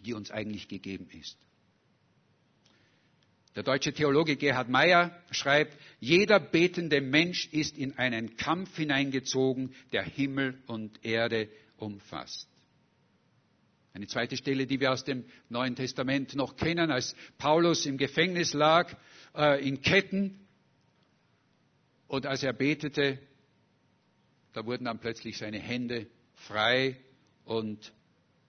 die 0.05 0.15
uns 0.15 0.31
eigentlich 0.31 0.69
gegeben 0.69 1.09
ist. 1.21 1.37
Der 3.57 3.65
deutsche 3.65 3.93
Theologe 3.93 4.37
Gerhard 4.37 4.69
Meyer 4.69 5.21
schreibt, 5.33 5.77
jeder 5.99 6.39
betende 6.39 7.01
Mensch 7.01 7.49
ist 7.51 7.77
in 7.77 7.99
einen 7.99 8.37
Kampf 8.37 8.77
hineingezogen, 8.77 9.75
der 9.91 10.05
Himmel 10.05 10.63
und 10.69 11.05
Erde 11.05 11.49
umfasst. 11.81 12.49
Eine 13.93 14.07
zweite 14.07 14.37
Stelle, 14.37 14.67
die 14.67 14.79
wir 14.79 14.93
aus 14.93 15.05
dem 15.05 15.25
Neuen 15.49 15.75
Testament 15.75 16.37
noch 16.37 16.57
kennen, 16.57 16.91
als 16.91 17.17
Paulus 17.39 17.87
im 17.87 17.99
Gefängnis 17.99 18.53
lag, 18.53 18.97
äh, 19.35 19.67
in 19.67 19.83
Ketten, 19.83 20.47
und 22.11 22.27
als 22.27 22.43
er 22.43 22.53
betete, 22.53 23.21
da 24.53 24.67
wurden 24.67 24.87
dann 24.87 24.99
plötzlich 24.99 25.39
seine 25.39 25.61
Hände 25.61 26.09
frei 26.35 26.97
und 27.45 27.93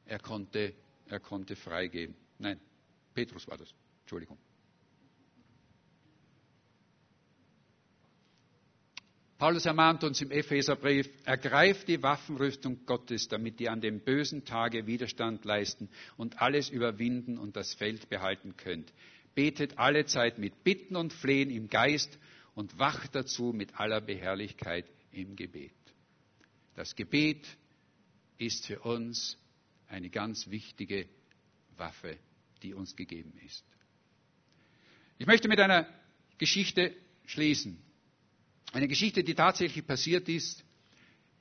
er 0.05 0.17
konnte, 0.17 0.73
er 1.05 1.19
konnte 1.19 1.55
freigeben. 1.55 2.15
Nein, 2.39 2.59
Petrus 3.13 3.47
war 3.47 3.57
das. 3.57 3.71
Entschuldigung. 4.01 4.39
Paulus 9.41 9.65
ermahnt 9.65 10.03
uns 10.03 10.21
im 10.21 10.29
Epheserbrief, 10.29 11.09
ergreift 11.25 11.87
die 11.87 12.03
Waffenrüstung 12.03 12.85
Gottes, 12.85 13.27
damit 13.27 13.59
ihr 13.59 13.71
an 13.71 13.81
dem 13.81 14.01
bösen 14.01 14.45
Tage 14.45 14.85
Widerstand 14.85 15.45
leisten 15.45 15.89
und 16.15 16.39
alles 16.39 16.69
überwinden 16.69 17.39
und 17.39 17.55
das 17.55 17.73
Feld 17.73 18.07
behalten 18.07 18.55
könnt. 18.55 18.93
Betet 19.33 19.79
alle 19.79 20.05
Zeit 20.05 20.37
mit 20.37 20.63
Bitten 20.63 20.95
und 20.95 21.11
Flehen 21.11 21.49
im 21.49 21.69
Geist 21.69 22.19
und 22.53 22.77
wacht 22.77 23.15
dazu 23.15 23.45
mit 23.51 23.79
aller 23.79 23.99
Beherrlichkeit 23.99 24.85
im 25.11 25.35
Gebet. 25.35 25.73
Das 26.75 26.95
Gebet 26.95 27.47
ist 28.37 28.67
für 28.67 28.81
uns 28.81 29.39
eine 29.87 30.11
ganz 30.11 30.51
wichtige 30.51 31.07
Waffe, 31.77 32.15
die 32.61 32.75
uns 32.75 32.95
gegeben 32.95 33.33
ist. 33.43 33.65
Ich 35.17 35.25
möchte 35.25 35.47
mit 35.47 35.59
einer 35.59 35.87
Geschichte 36.37 36.93
schließen. 37.25 37.81
Eine 38.73 38.87
Geschichte, 38.87 39.21
die 39.23 39.35
tatsächlich 39.35 39.85
passiert 39.85 40.29
ist 40.29 40.63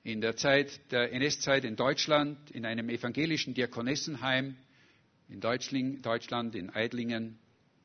in 0.03 0.20
der 0.20 0.35
Zeit 0.37 0.81
der 0.91 1.12
NS-Zeit 1.12 1.64
in 1.64 1.76
Deutschland, 1.76 2.51
in 2.51 2.66
einem 2.66 2.89
evangelischen 2.89 3.55
Diakonessenheim 3.55 4.57
in 5.28 5.41
Deutschland, 5.41 6.57
in 6.57 6.70
Eidlingen. 6.74 7.39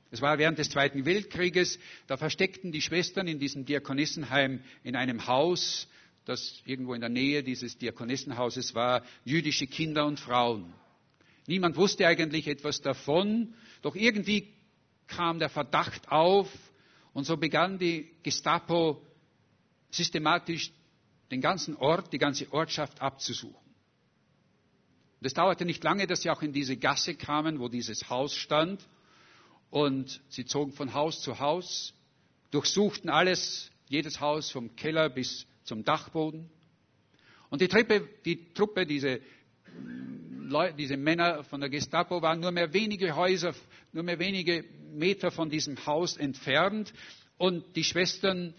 Es 0.09 0.19
war 0.21 0.39
während 0.39 0.57
des 0.57 0.69
Zweiten 0.71 1.05
Weltkrieges, 1.05 1.77
da 2.07 2.17
versteckten 2.17 2.71
die 2.71 2.81
Schwestern 2.81 3.27
in 3.27 3.37
diesem 3.37 3.65
Diakonessenheim 3.65 4.61
in 4.83 4.95
einem 4.95 5.27
Haus, 5.27 5.87
das 6.25 6.63
irgendwo 6.65 6.95
in 6.95 7.01
der 7.01 7.09
Nähe 7.11 7.43
dieses 7.43 7.77
Diakonessenhauses 7.77 8.73
war, 8.73 9.03
jüdische 9.25 9.67
Kinder 9.67 10.07
und 10.07 10.19
Frauen. 10.19 10.73
Niemand 11.45 11.75
wusste 11.75 12.07
eigentlich 12.07 12.47
etwas 12.47 12.81
davon, 12.81 13.53
doch 13.83 13.95
irgendwie 13.95 14.47
kam 15.05 15.37
der 15.37 15.49
Verdacht 15.49 16.09
auf 16.11 16.49
und 17.13 17.25
so 17.25 17.37
begann 17.37 17.77
die 17.77 18.09
Gestapo 18.23 19.05
systematisch 19.95 20.71
den 21.31 21.41
ganzen 21.41 21.75
Ort, 21.75 22.13
die 22.13 22.17
ganze 22.17 22.51
Ortschaft 22.51 23.01
abzusuchen. 23.01 23.55
Und 25.19 25.27
es 25.27 25.33
dauerte 25.33 25.65
nicht 25.65 25.83
lange, 25.83 26.07
dass 26.07 26.21
sie 26.21 26.29
auch 26.29 26.41
in 26.41 26.53
diese 26.53 26.77
Gasse 26.77 27.15
kamen, 27.15 27.59
wo 27.59 27.67
dieses 27.67 28.09
Haus 28.09 28.35
stand. 28.35 28.85
Und 29.69 30.21
sie 30.29 30.45
zogen 30.45 30.71
von 30.71 30.93
Haus 30.93 31.21
zu 31.21 31.39
Haus, 31.39 31.93
durchsuchten 32.51 33.09
alles, 33.09 33.71
jedes 33.89 34.19
Haus 34.19 34.51
vom 34.51 34.75
Keller 34.75 35.09
bis 35.09 35.47
zum 35.63 35.83
Dachboden. 35.83 36.49
Und 37.49 37.61
die, 37.61 37.67
Treppe, 37.67 38.07
die 38.23 38.53
Truppe, 38.53 38.85
diese, 38.85 39.19
Leute, 40.39 40.75
diese 40.75 40.97
Männer 40.97 41.43
von 41.43 41.59
der 41.59 41.69
Gestapo 41.69 42.21
waren 42.21 42.39
nur 42.39 42.51
mehr 42.51 42.73
wenige 42.73 43.15
Häuser, 43.15 43.53
nur 43.93 44.03
mehr 44.03 44.19
wenige 44.19 44.63
Meter 44.93 45.31
von 45.31 45.49
diesem 45.49 45.85
Haus 45.85 46.17
entfernt. 46.17 46.93
Und 47.37 47.75
die 47.75 47.83
Schwestern 47.83 48.53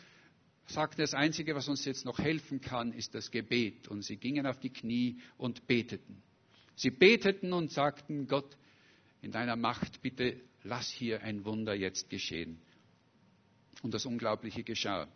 sagten, 0.66 1.00
das 1.00 1.14
Einzige, 1.14 1.54
was 1.54 1.68
uns 1.68 1.84
jetzt 1.84 2.04
noch 2.04 2.18
helfen 2.18 2.60
kann, 2.60 2.92
ist 2.92 3.14
das 3.14 3.30
Gebet. 3.30 3.88
Und 3.88 4.02
sie 4.02 4.16
gingen 4.16 4.46
auf 4.46 4.58
die 4.58 4.70
Knie 4.70 5.20
und 5.36 5.66
beteten. 5.66 6.22
Sie 6.74 6.90
beteten 6.90 7.52
und 7.52 7.70
sagten, 7.70 8.26
Gott, 8.26 8.56
in 9.22 9.30
deiner 9.30 9.56
Macht, 9.56 10.02
bitte 10.02 10.40
lass 10.62 10.90
hier 10.90 11.22
ein 11.22 11.44
Wunder 11.44 11.74
jetzt 11.74 12.10
geschehen. 12.10 12.60
Und 13.82 13.94
das 13.94 14.04
Unglaubliche 14.04 14.64
geschah. 14.64 15.08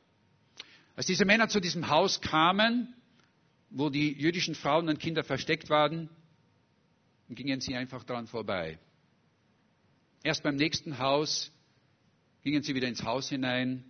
Als 0.96 1.07
diese 1.07 1.24
Männer 1.24 1.48
zu 1.48 1.61
diesem 1.61 1.88
Haus 1.88 2.20
kamen, 2.20 2.94
wo 3.70 3.90
die 3.90 4.12
jüdischen 4.12 4.55
Frauen 4.55 4.88
und 4.88 4.98
Kinder 4.98 5.24
versteckt 5.24 5.70
waren, 5.70 6.09
gingen 7.28 7.61
sie 7.61 7.74
einfach 7.76 8.05
dran 8.05 8.26
vorbei. 8.26 8.78
Erst 10.22 10.42
beim 10.42 10.57
nächsten 10.57 10.98
Haus 10.98 11.53
gingen 12.42 12.62
sie 12.62 12.74
wieder 12.74 12.88
ins 12.88 13.03
Haus 13.03 13.28
hinein 13.28 13.89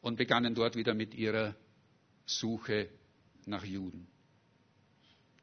und 0.00 0.16
begannen 0.16 0.54
dort 0.54 0.76
wieder 0.76 0.94
mit 0.94 1.14
ihrer 1.14 1.54
Suche 2.26 2.88
nach 3.46 3.64
Juden. 3.64 4.06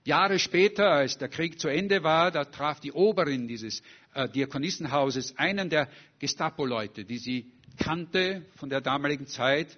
Jahre 0.03 0.39
später, 0.39 0.89
als 0.89 1.17
der 1.17 1.27
Krieg 1.27 1.59
zu 1.59 1.67
Ende 1.67 2.01
war, 2.01 2.31
da 2.31 2.45
traf 2.45 2.79
die 2.79 2.93
Oberin 2.93 3.47
dieses 3.47 3.81
äh, 4.13 4.29
Diakonissenhauses 4.29 5.37
einen 5.37 5.69
der 5.69 5.89
Gestapo-Leute, 6.19 7.03
die 7.03 7.17
sie 7.17 7.51
kannte 7.77 8.45
von 8.55 8.69
der 8.69 8.79
damaligen 8.79 9.27
Zeit. 9.27 9.77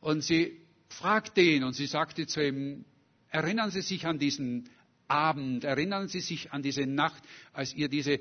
Und 0.00 0.22
sie 0.22 0.60
fragte 0.88 1.40
ihn 1.40 1.62
und 1.62 1.74
sie 1.74 1.86
sagte 1.86 2.26
zu 2.26 2.44
ihm, 2.44 2.84
erinnern 3.30 3.70
Sie 3.70 3.82
sich 3.82 4.06
an 4.06 4.18
diesen 4.18 4.68
Abend, 5.06 5.64
erinnern 5.64 6.08
Sie 6.08 6.20
sich 6.20 6.52
an 6.52 6.62
diese 6.62 6.86
Nacht, 6.86 7.22
als 7.52 7.72
ihr 7.74 7.88
diese 7.88 8.18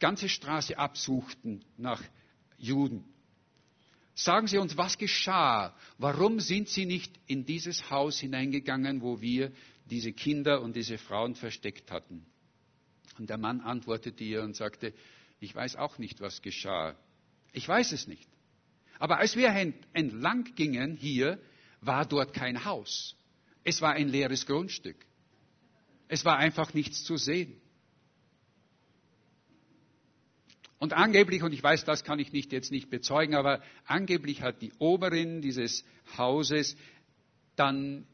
ganze 0.00 0.28
Straße 0.28 0.76
absuchten 0.76 1.64
nach 1.76 2.02
Juden. 2.58 3.04
Sagen 4.18 4.46
Sie 4.46 4.56
uns, 4.56 4.78
was 4.78 4.96
geschah? 4.96 5.76
Warum 5.98 6.40
sind 6.40 6.70
Sie 6.70 6.86
nicht 6.86 7.12
in 7.26 7.44
dieses 7.44 7.90
Haus 7.90 8.18
hineingegangen, 8.18 9.02
wo 9.02 9.20
wir 9.20 9.52
diese 9.84 10.14
Kinder 10.14 10.62
und 10.62 10.74
diese 10.74 10.96
Frauen 10.96 11.34
versteckt 11.34 11.90
hatten? 11.90 12.24
Und 13.18 13.28
der 13.28 13.36
Mann 13.36 13.60
antwortete 13.60 14.24
ihr 14.24 14.42
und 14.42 14.56
sagte, 14.56 14.94
ich 15.38 15.54
weiß 15.54 15.76
auch 15.76 15.98
nicht, 15.98 16.22
was 16.22 16.40
geschah. 16.40 16.96
Ich 17.52 17.68
weiß 17.68 17.92
es 17.92 18.06
nicht. 18.06 18.26
Aber 18.98 19.18
als 19.18 19.36
wir 19.36 19.50
entlang 19.92 20.44
gingen 20.54 20.96
hier, 20.96 21.38
war 21.82 22.06
dort 22.06 22.32
kein 22.32 22.64
Haus. 22.64 23.14
Es 23.64 23.82
war 23.82 23.92
ein 23.92 24.08
leeres 24.08 24.46
Grundstück. 24.46 24.96
Es 26.08 26.24
war 26.24 26.38
einfach 26.38 26.72
nichts 26.72 27.04
zu 27.04 27.18
sehen. 27.18 27.60
Und 30.78 30.92
angeblich, 30.92 31.42
und 31.42 31.52
ich 31.52 31.62
weiß, 31.62 31.84
das 31.84 32.04
kann 32.04 32.18
ich 32.18 32.32
nicht, 32.32 32.52
jetzt 32.52 32.70
nicht 32.70 32.90
bezeugen, 32.90 33.34
aber 33.34 33.62
angeblich 33.86 34.42
hat 34.42 34.60
die 34.60 34.72
Oberin 34.78 35.40
dieses 35.40 35.84
Hauses 36.18 36.76
dann 37.56 38.06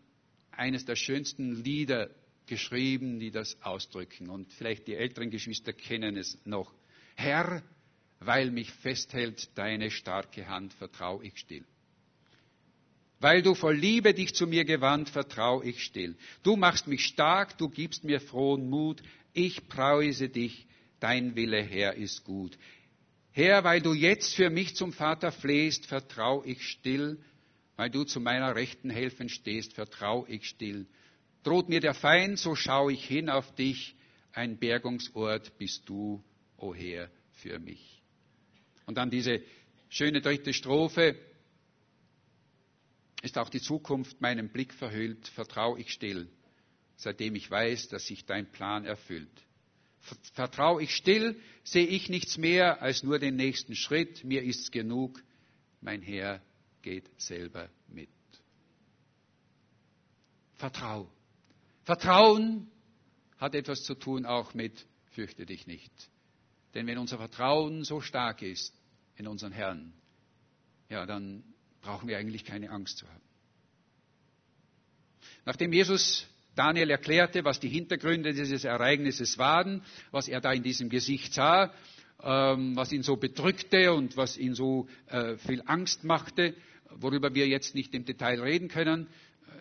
eines 0.52 0.84
der 0.84 0.96
schönsten 0.96 1.64
Lieder 1.64 2.10
geschrieben, 2.46 3.18
die 3.18 3.30
das 3.30 3.60
ausdrücken. 3.62 4.28
Und 4.28 4.52
vielleicht 4.52 4.86
die 4.86 4.94
älteren 4.94 5.30
Geschwister 5.30 5.72
kennen 5.72 6.16
es 6.16 6.38
noch. 6.44 6.72
Herr, 7.16 7.62
weil 8.20 8.50
mich 8.50 8.70
festhält 8.70 9.50
deine 9.56 9.90
starke 9.90 10.48
Hand, 10.48 10.72
vertraue 10.74 11.24
ich 11.24 11.38
still. 11.38 11.64
Weil 13.18 13.42
du 13.42 13.54
voll 13.54 13.76
Liebe 13.76 14.14
dich 14.14 14.34
zu 14.34 14.46
mir 14.46 14.64
gewandt, 14.64 15.08
vertraue 15.08 15.64
ich 15.64 15.82
still. 15.82 16.16
Du 16.42 16.56
machst 16.56 16.86
mich 16.86 17.04
stark, 17.04 17.56
du 17.58 17.68
gibst 17.68 18.04
mir 18.04 18.20
frohen 18.20 18.68
Mut, 18.68 19.02
ich 19.32 19.68
preise 19.68 20.28
dich, 20.28 20.66
dein 21.03 21.34
Wille, 21.34 21.62
Herr, 21.62 21.94
ist 21.94 22.24
gut. 22.24 22.57
Herr, 23.32 23.64
weil 23.64 23.80
du 23.80 23.94
jetzt 23.94 24.34
für 24.34 24.50
mich 24.50 24.76
zum 24.76 24.92
Vater 24.92 25.32
flehst, 25.32 25.86
vertrau 25.86 26.44
ich 26.44 26.62
still, 26.62 27.18
weil 27.76 27.90
du 27.90 28.05
zu 28.05 28.20
meiner 28.20 28.55
Rechten 28.55 28.90
helfen 28.90 29.28
stehst, 29.28 29.72
vertrau 29.72 30.26
ich 30.28 30.46
still. 30.46 30.86
Droht 31.42 31.68
mir 31.68 31.80
der 31.80 31.94
Feind, 31.94 32.38
so 32.38 32.55
schau 32.55 32.90
ich 32.90 33.05
hin 33.05 33.28
auf 33.30 33.55
dich, 33.55 33.96
ein 34.32 34.59
Bergungsort 34.59 35.59
bist 35.59 35.88
du, 35.88 36.22
o 36.57 36.68
oh 36.68 36.74
Herr, 36.74 37.11
für 37.32 37.59
mich. 37.59 38.03
Und 38.86 38.96
dann 38.96 39.11
diese 39.11 39.42
schöne 39.88 40.20
dritte 40.20 40.53
Strophe, 40.53 41.18
ist 43.22 43.38
auch 43.38 43.48
die 43.48 43.61
Zukunft 43.61 44.20
meinem 44.20 44.48
Blick 44.48 44.74
verhüllt, 44.74 45.28
vertrau 45.28 45.76
ich 45.76 45.92
still, 45.92 46.28
seitdem 46.96 47.34
ich 47.36 47.50
weiß, 47.50 47.88
dass 47.88 48.07
sich 48.07 48.26
dein 48.26 48.50
Plan 48.50 48.84
erfüllt. 48.84 49.30
Vertraue 50.34 50.82
ich 50.82 50.94
still, 50.94 51.40
sehe 51.64 51.86
ich 51.86 52.09
nichts 52.09 52.36
mehr 52.36 52.82
als 52.82 53.03
nur 53.03 53.18
den 53.18 53.36
nächsten 53.36 53.74
Schritt. 53.74 54.24
Mir 54.24 54.42
ist's 54.42 54.70
genug. 54.70 55.22
Mein 55.80 56.03
Herr 56.03 56.42
geht 56.82 57.09
selber 57.20 57.68
mit. 57.88 58.09
Vertrau. 60.55 61.11
Vertrauen 61.84 62.70
hat 63.38 63.55
etwas 63.55 63.82
zu 63.84 63.94
tun 63.94 64.26
auch 64.26 64.55
mit 64.55 64.86
fürchte 65.12 65.46
dich 65.46 65.66
nicht. 65.66 65.92
Denn 66.74 66.86
wenn 66.86 66.98
unser 66.98 67.18
Vertrauen 67.18 67.84
so 67.84 68.00
stark 68.00 68.42
ist 68.42 68.74
in 69.16 69.26
unseren 69.26 69.53
Herrn, 69.53 69.92
ja, 70.88 71.07
dann 71.07 71.44
brauchen 71.80 72.09
wir 72.09 72.18
eigentlich 72.18 72.44
keine 72.44 72.70
Angst 72.70 72.98
zu 72.98 73.09
haben. 73.09 73.22
Nachdem 75.44 75.72
Jesus 75.72 76.26
Daniel 76.55 76.90
erklärte, 76.90 77.44
was 77.44 77.61
die 77.61 77.68
Hintergründe 77.68 78.32
dieses 78.32 78.64
Ereignisses 78.64 79.38
waren, 79.38 79.82
was 80.11 80.28
er 80.28 80.40
da 80.40 80.53
in 80.53 80.62
diesem 80.62 80.88
Gesicht 80.88 81.32
sah, 81.34 81.72
ähm, 82.22 82.76
was 82.76 82.92
ihn 82.92 83.03
so 83.03 83.16
bedrückte 83.16 83.92
und 83.92 84.16
was 84.16 84.36
ihn 84.36 84.55
so 84.55 84.88
äh, 85.07 85.36
viel 85.36 85.62
Angst 85.66 86.05
machte, 86.05 86.55
worüber 86.90 87.34
wir 87.34 87.48
jetzt 87.48 87.74
nicht 87.74 87.94
im 87.94 88.05
Detail 88.05 88.40
reden 88.40 88.68
können. 88.68 89.07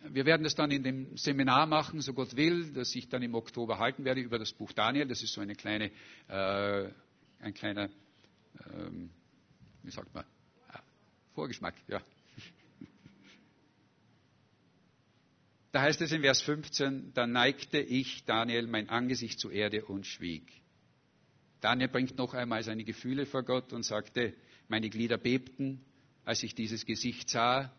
Äh, 0.05 0.13
wir 0.13 0.25
werden 0.25 0.43
das 0.43 0.55
dann 0.55 0.71
in 0.71 0.83
dem 0.83 1.17
Seminar 1.17 1.65
machen, 1.65 2.01
so 2.01 2.13
Gott 2.13 2.35
will, 2.35 2.71
das 2.73 2.93
ich 2.95 3.09
dann 3.09 3.23
im 3.23 3.35
Oktober 3.35 3.79
halten 3.79 4.03
werde 4.03 4.21
über 4.21 4.37
das 4.37 4.51
Buch 4.51 4.71
Daniel. 4.73 5.07
Das 5.07 5.23
ist 5.23 5.33
so 5.33 5.41
eine 5.41 5.55
kleine, 5.55 5.91
äh, 6.27 6.89
ein 7.39 7.53
kleiner, 7.53 7.89
ähm, 8.73 9.09
wie 9.83 9.91
sagt 9.91 10.13
man, 10.13 10.25
Vorgeschmack, 11.33 11.75
ja. 11.87 12.01
Da 15.71 15.81
heißt 15.83 16.01
es 16.01 16.11
in 16.11 16.21
Vers 16.21 16.41
15, 16.41 17.13
da 17.13 17.25
neigte 17.25 17.79
ich, 17.79 18.25
Daniel, 18.25 18.67
mein 18.67 18.89
Angesicht 18.89 19.39
zur 19.39 19.53
Erde 19.53 19.85
und 19.85 20.05
schwieg. 20.05 20.51
Daniel 21.61 21.87
bringt 21.87 22.17
noch 22.17 22.33
einmal 22.33 22.63
seine 22.63 22.83
Gefühle 22.83 23.25
vor 23.25 23.43
Gott 23.43 23.71
und 23.71 23.83
sagte, 23.83 24.33
meine 24.67 24.89
Glieder 24.89 25.17
bebten, 25.17 25.81
als 26.25 26.43
ich 26.43 26.55
dieses 26.55 26.85
Gesicht 26.85 27.29
sah, 27.29 27.71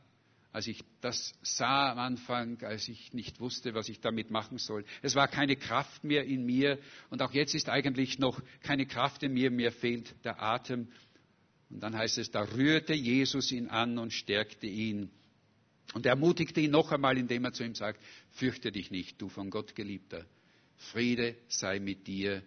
als 0.53 0.67
ich 0.67 0.85
das 1.01 1.33
sah 1.43 1.91
am 1.93 1.99
Anfang, 1.99 2.63
als 2.63 2.89
ich 2.89 3.13
nicht 3.13 3.41
wusste, 3.41 3.75
was 3.75 3.89
ich 3.89 4.01
damit 4.01 4.31
machen 4.31 4.59
soll. 4.59 4.85
Es 5.03 5.15
war 5.15 5.29
keine 5.29 5.57
Kraft 5.57 6.05
mehr 6.05 6.25
in 6.25 6.45
mir 6.45 6.79
und 7.11 7.23
auch 7.23 7.33
jetzt 7.33 7.55
ist 7.55 7.69
eigentlich 7.69 8.19
noch 8.19 8.41
keine 8.61 8.87
Kraft 8.87 9.23
in 9.23 9.33
mir, 9.33 9.51
mir 9.51 9.73
fehlt 9.73 10.15
der 10.25 10.43
Atem. 10.43 10.89
Und 11.71 11.81
dann 11.81 11.97
heißt 11.97 12.19
es, 12.19 12.31
da 12.31 12.43
rührte 12.43 12.95
Jesus 12.95 13.51
ihn 13.51 13.69
an 13.69 13.99
und 13.99 14.13
stärkte 14.13 14.67
ihn. 14.67 15.11
Und 15.95 16.07
er 16.07 16.11
ermutigte 16.11 16.61
ihn 16.61 16.71
noch 16.71 16.91
einmal, 16.91 17.19
indem 17.19 17.45
er 17.45 17.53
zu 17.53 17.65
ihm 17.65 17.75
sagt, 17.75 18.01
fürchte 18.31 18.73
dich 18.73 18.91
nicht, 18.91 19.21
du 19.21 19.29
von 19.29 19.51
Gott 19.51 19.75
geliebter. 19.75 20.25
Friede 20.77 21.37
sei 21.49 21.81
mit 21.81 22.07
dir, 22.07 22.43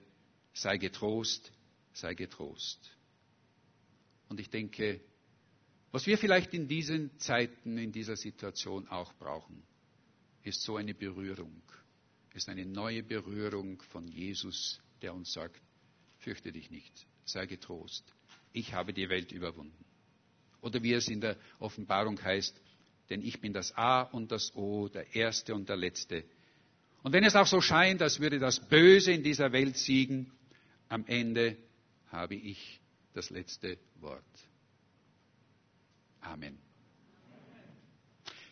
sei 0.54 0.78
getrost, 0.78 1.52
sei 1.94 2.16
getrost. 2.16 2.92
Und 4.30 4.40
ich 4.40 4.50
denke, 4.50 5.00
was 5.92 6.08
wir 6.08 6.18
vielleicht 6.18 6.54
in 6.54 6.68
diesen 6.68 7.18
Zeiten, 7.20 7.78
in 7.78 7.92
dieser 7.92 8.18
Situation 8.18 8.88
auch 8.88 9.14
brauchen, 9.14 9.64
ist 10.44 10.62
so 10.62 10.76
eine 10.76 10.94
Berührung, 10.94 11.62
ist 12.34 12.50
eine 12.50 12.66
neue 12.66 13.04
Berührung 13.04 13.82
von 13.84 14.08
Jesus, 14.08 14.82
der 15.02 15.14
uns 15.14 15.32
sagt, 15.32 15.62
fürchte 16.20 16.52
dich 16.52 16.70
nicht, 16.70 17.08
sei 17.24 17.46
getrost, 17.46 18.04
ich 18.52 18.74
habe 18.74 18.94
die 18.94 19.08
Welt 19.10 19.32
überwunden. 19.32 19.86
Oder 20.62 20.82
wie 20.82 20.94
es 20.94 21.08
in 21.08 21.22
der 21.22 21.38
Offenbarung 21.60 22.22
heißt, 22.22 22.60
denn 23.10 23.22
ich 23.22 23.40
bin 23.42 23.54
das 23.54 23.76
A 23.76 24.02
und 24.02 24.32
das 24.32 24.56
O, 24.56 24.88
der 24.88 25.16
Erste 25.16 25.54
und 25.54 25.70
der 25.70 25.78
Letzte. 25.78 26.24
Und 27.04 27.14
wenn 27.14 27.24
es 27.24 27.36
auch 27.36 27.46
so 27.46 27.62
scheint, 27.62 28.02
als 28.02 28.20
würde 28.20 28.40
das 28.40 28.60
Böse 28.60 29.12
in 29.12 29.24
dieser 29.24 29.52
Welt 29.52 29.78
siegen, 29.78 30.32
am 30.90 31.06
Ende 31.06 31.58
habe 32.12 32.36
ich 32.36 32.80
das 33.14 33.30
letzte 33.30 33.78
Wort. 34.00 34.24
Amen. 36.22 36.58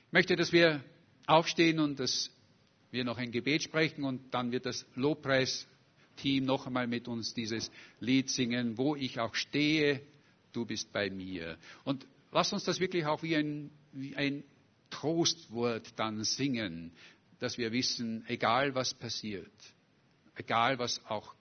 Ich 0.08 0.12
möchte, 0.12 0.36
dass 0.36 0.52
wir 0.52 0.84
aufstehen 1.26 1.80
und 1.80 2.00
dass 2.00 2.30
wir 2.92 3.04
noch 3.04 3.18
ein 3.18 3.32
Gebet 3.32 3.64
sprechen 3.64 4.04
und 4.04 4.34
dann 4.34 4.52
wird 4.52 4.68
das 4.68 4.86
Lobpreisteam 4.94 6.46
noch 6.46 6.68
einmal 6.68 6.86
mit 6.86 7.08
uns 7.08 7.34
dieses 7.34 7.72
Lied 8.00 8.30
singen, 8.30 8.78
wo 8.78 8.96
ich 8.96 9.20
auch 9.20 9.34
stehe, 9.34 10.02
du 10.52 10.66
bist 10.66 10.94
bei 10.94 11.10
mir. 11.10 11.58
Und 11.84 12.06
lass 12.34 12.52
uns 12.52 12.64
das 12.64 12.80
wirklich 12.80 13.06
auch 13.06 13.24
wie 13.24 13.36
ein, 13.36 13.72
wie 13.92 14.16
ein 14.16 14.44
Trostwort 14.90 15.98
dann 15.98 16.24
singen, 16.24 16.92
dass 17.40 17.58
wir 17.58 17.72
wissen, 17.72 18.26
egal 18.28 18.76
was 18.76 18.94
passiert, 18.94 19.52
egal 20.36 20.80
was 20.80 21.04
auch 21.06 21.34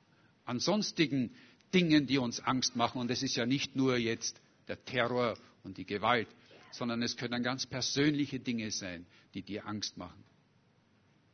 an 0.45 0.59
sonstigen 0.59 1.35
Dingen, 1.73 2.07
die 2.07 2.19
uns 2.19 2.41
Angst 2.41 2.77
machen, 2.77 3.01
und 3.01 3.11
es 3.11 3.23
ist 3.23 3.37
ja 3.37 3.47
nicht 3.47 3.77
nur 3.77 3.97
jetzt 3.97 4.41
der 4.69 4.85
Terror 4.85 5.39
und 5.65 5.79
die 5.79 5.87
Gewalt, 5.87 6.29
sondern 6.71 7.03
es 7.03 7.17
können 7.17 7.43
ganz 7.43 7.67
persönliche 7.67 8.41
Dinge 8.41 8.71
sein, 8.71 9.07
die 9.35 9.43
dir 9.43 9.67
Angst 9.67 9.97
machen. 9.97 10.23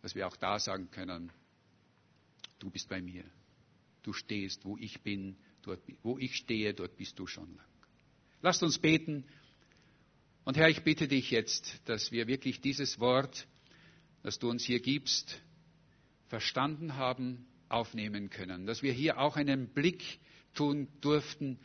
Dass 0.02 0.14
wir 0.14 0.26
auch 0.26 0.36
da 0.36 0.58
sagen 0.58 0.90
können, 0.90 1.32
du 2.58 2.70
bist 2.70 2.88
bei 2.88 3.00
mir, 3.00 3.24
du 4.02 4.12
stehst, 4.12 4.64
wo 4.64 4.76
ich 4.76 5.00
bin, 5.00 5.36
dort, 5.62 5.80
wo 6.02 6.18
ich 6.18 6.36
stehe, 6.36 6.74
dort 6.74 6.96
bist 6.96 7.18
du 7.18 7.26
schon 7.26 7.54
lang. 7.56 7.66
Lasst 8.42 8.62
uns 8.62 8.78
beten. 8.78 9.24
Und 10.48 10.56
Herr, 10.56 10.70
ich 10.70 10.82
bitte 10.82 11.06
dich 11.06 11.30
jetzt, 11.30 11.78
dass 11.84 12.10
wir 12.10 12.26
wirklich 12.26 12.62
dieses 12.62 12.98
Wort, 12.98 13.46
das 14.22 14.38
du 14.38 14.48
uns 14.48 14.64
hier 14.64 14.80
gibst, 14.80 15.42
verstanden 16.28 16.96
haben, 16.96 17.46
aufnehmen 17.68 18.30
können. 18.30 18.64
Dass 18.64 18.82
wir 18.82 18.94
hier 18.94 19.18
auch 19.18 19.36
einen 19.36 19.68
Blick 19.68 20.02
tun 20.54 20.88
durften 21.02 21.58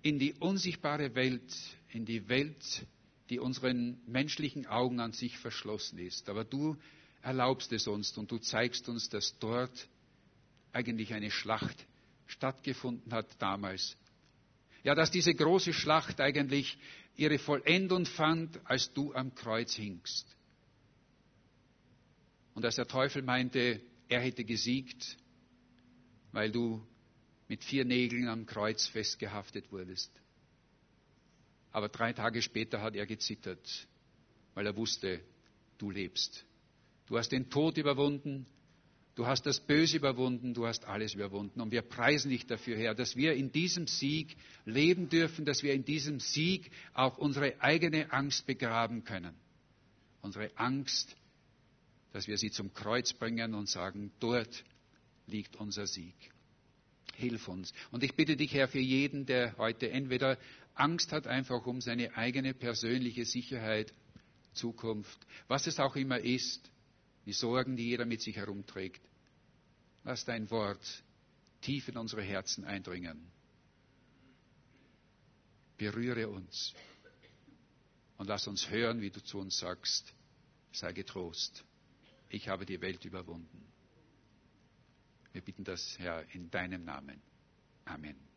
in 0.00 0.18
die 0.18 0.32
unsichtbare 0.32 1.14
Welt, 1.14 1.42
in 1.90 2.06
die 2.06 2.26
Welt, 2.30 2.86
die 3.28 3.38
unseren 3.38 4.00
menschlichen 4.06 4.64
Augen 4.66 5.00
an 5.00 5.12
sich 5.12 5.36
verschlossen 5.36 5.98
ist. 5.98 6.30
Aber 6.30 6.42
du 6.42 6.78
erlaubst 7.20 7.70
es 7.74 7.86
uns 7.86 8.16
und 8.16 8.30
du 8.32 8.38
zeigst 8.38 8.88
uns, 8.88 9.10
dass 9.10 9.38
dort 9.40 9.88
eigentlich 10.72 11.12
eine 11.12 11.30
Schlacht 11.30 11.84
stattgefunden 12.28 13.12
hat 13.12 13.26
damals. 13.40 13.94
Ja, 14.84 14.94
dass 14.94 15.10
diese 15.10 15.34
große 15.34 15.74
Schlacht 15.74 16.18
eigentlich 16.18 16.78
ihre 17.16 17.38
Vollendung 17.38 18.06
fand, 18.06 18.58
als 18.64 18.92
du 18.92 19.12
am 19.14 19.34
Kreuz 19.34 19.74
hingst. 19.74 20.26
Und 22.54 22.64
als 22.64 22.76
der 22.76 22.86
Teufel 22.86 23.22
meinte, 23.22 23.80
er 24.08 24.20
hätte 24.20 24.44
gesiegt, 24.44 25.16
weil 26.32 26.50
du 26.50 26.86
mit 27.48 27.64
vier 27.64 27.84
Nägeln 27.84 28.28
am 28.28 28.46
Kreuz 28.46 28.86
festgehaftet 28.86 29.70
wurdest. 29.72 30.10
Aber 31.70 31.88
drei 31.88 32.12
Tage 32.12 32.42
später 32.42 32.82
hat 32.82 32.94
er 32.94 33.06
gezittert, 33.06 33.86
weil 34.54 34.66
er 34.66 34.76
wusste, 34.76 35.20
du 35.78 35.90
lebst. 35.90 36.44
Du 37.06 37.18
hast 37.18 37.30
den 37.30 37.50
Tod 37.50 37.78
überwunden, 37.78 38.46
du 39.14 39.26
hast 39.26 39.46
das 39.46 39.60
Böse 39.60 39.96
überwunden, 39.96 40.54
du 40.54 40.66
hast 40.66 40.84
alles 40.86 41.14
überwunden. 41.14 41.60
Und 41.60 41.70
wir 41.70 41.82
preisen 41.82 42.30
dich 42.30 42.46
dafür, 42.46 42.76
Herr, 42.76 42.94
dass 42.94 43.16
wir 43.16 43.34
in 43.34 43.52
diesem 43.52 43.86
Sieg 43.86 44.36
leben 44.64 45.08
dürfen, 45.08 45.44
dass 45.44 45.62
wir 45.62 45.74
in 45.74 45.84
diesem 45.84 46.20
Sieg 46.20 46.70
auch 46.94 47.18
unsere 47.18 47.60
eigene 47.60 48.12
Angst 48.12 48.46
begraben 48.46 49.04
können. 49.04 49.34
Unsere 50.20 50.50
Angst, 50.56 51.16
dass 52.12 52.28
wir 52.28 52.38
sie 52.38 52.50
zum 52.50 52.72
Kreuz 52.72 53.12
bringen 53.12 53.54
und 53.54 53.68
sagen, 53.68 54.12
dort 54.20 54.64
liegt 55.26 55.56
unser 55.56 55.86
Sieg. 55.86 56.14
Hilf 57.14 57.48
uns. 57.48 57.72
Und 57.90 58.02
ich 58.04 58.14
bitte 58.14 58.36
dich, 58.36 58.54
Herr, 58.54 58.68
für 58.68 58.78
jeden, 58.78 59.26
der 59.26 59.56
heute 59.58 59.90
entweder 59.90 60.38
Angst 60.74 61.12
hat 61.12 61.26
einfach 61.26 61.66
um 61.66 61.80
seine 61.80 62.16
eigene 62.16 62.54
persönliche 62.54 63.24
Sicherheit, 63.24 63.92
Zukunft, 64.54 65.18
was 65.48 65.66
es 65.66 65.78
auch 65.78 65.96
immer 65.96 66.18
ist, 66.20 66.70
die 67.26 67.32
Sorgen, 67.32 67.76
die 67.76 67.88
jeder 67.88 68.04
mit 68.04 68.20
sich 68.20 68.36
herumträgt. 68.36 69.00
Lass 70.04 70.24
dein 70.24 70.50
Wort 70.50 71.04
tief 71.60 71.88
in 71.88 71.96
unsere 71.96 72.22
Herzen 72.22 72.64
eindringen. 72.64 73.30
Berühre 75.78 76.28
uns 76.28 76.74
und 78.18 78.28
lass 78.28 78.46
uns 78.46 78.70
hören, 78.70 79.00
wie 79.00 79.10
du 79.10 79.22
zu 79.22 79.38
uns 79.38 79.58
sagst, 79.58 80.14
sei 80.72 80.92
getrost, 80.92 81.64
ich 82.28 82.48
habe 82.48 82.66
die 82.66 82.80
Welt 82.80 83.04
überwunden. 83.04 83.72
Wir 85.32 85.42
bitten 85.42 85.64
das, 85.64 85.98
Herr, 85.98 86.24
in 86.34 86.50
deinem 86.50 86.84
Namen. 86.84 87.20
Amen. 87.84 88.31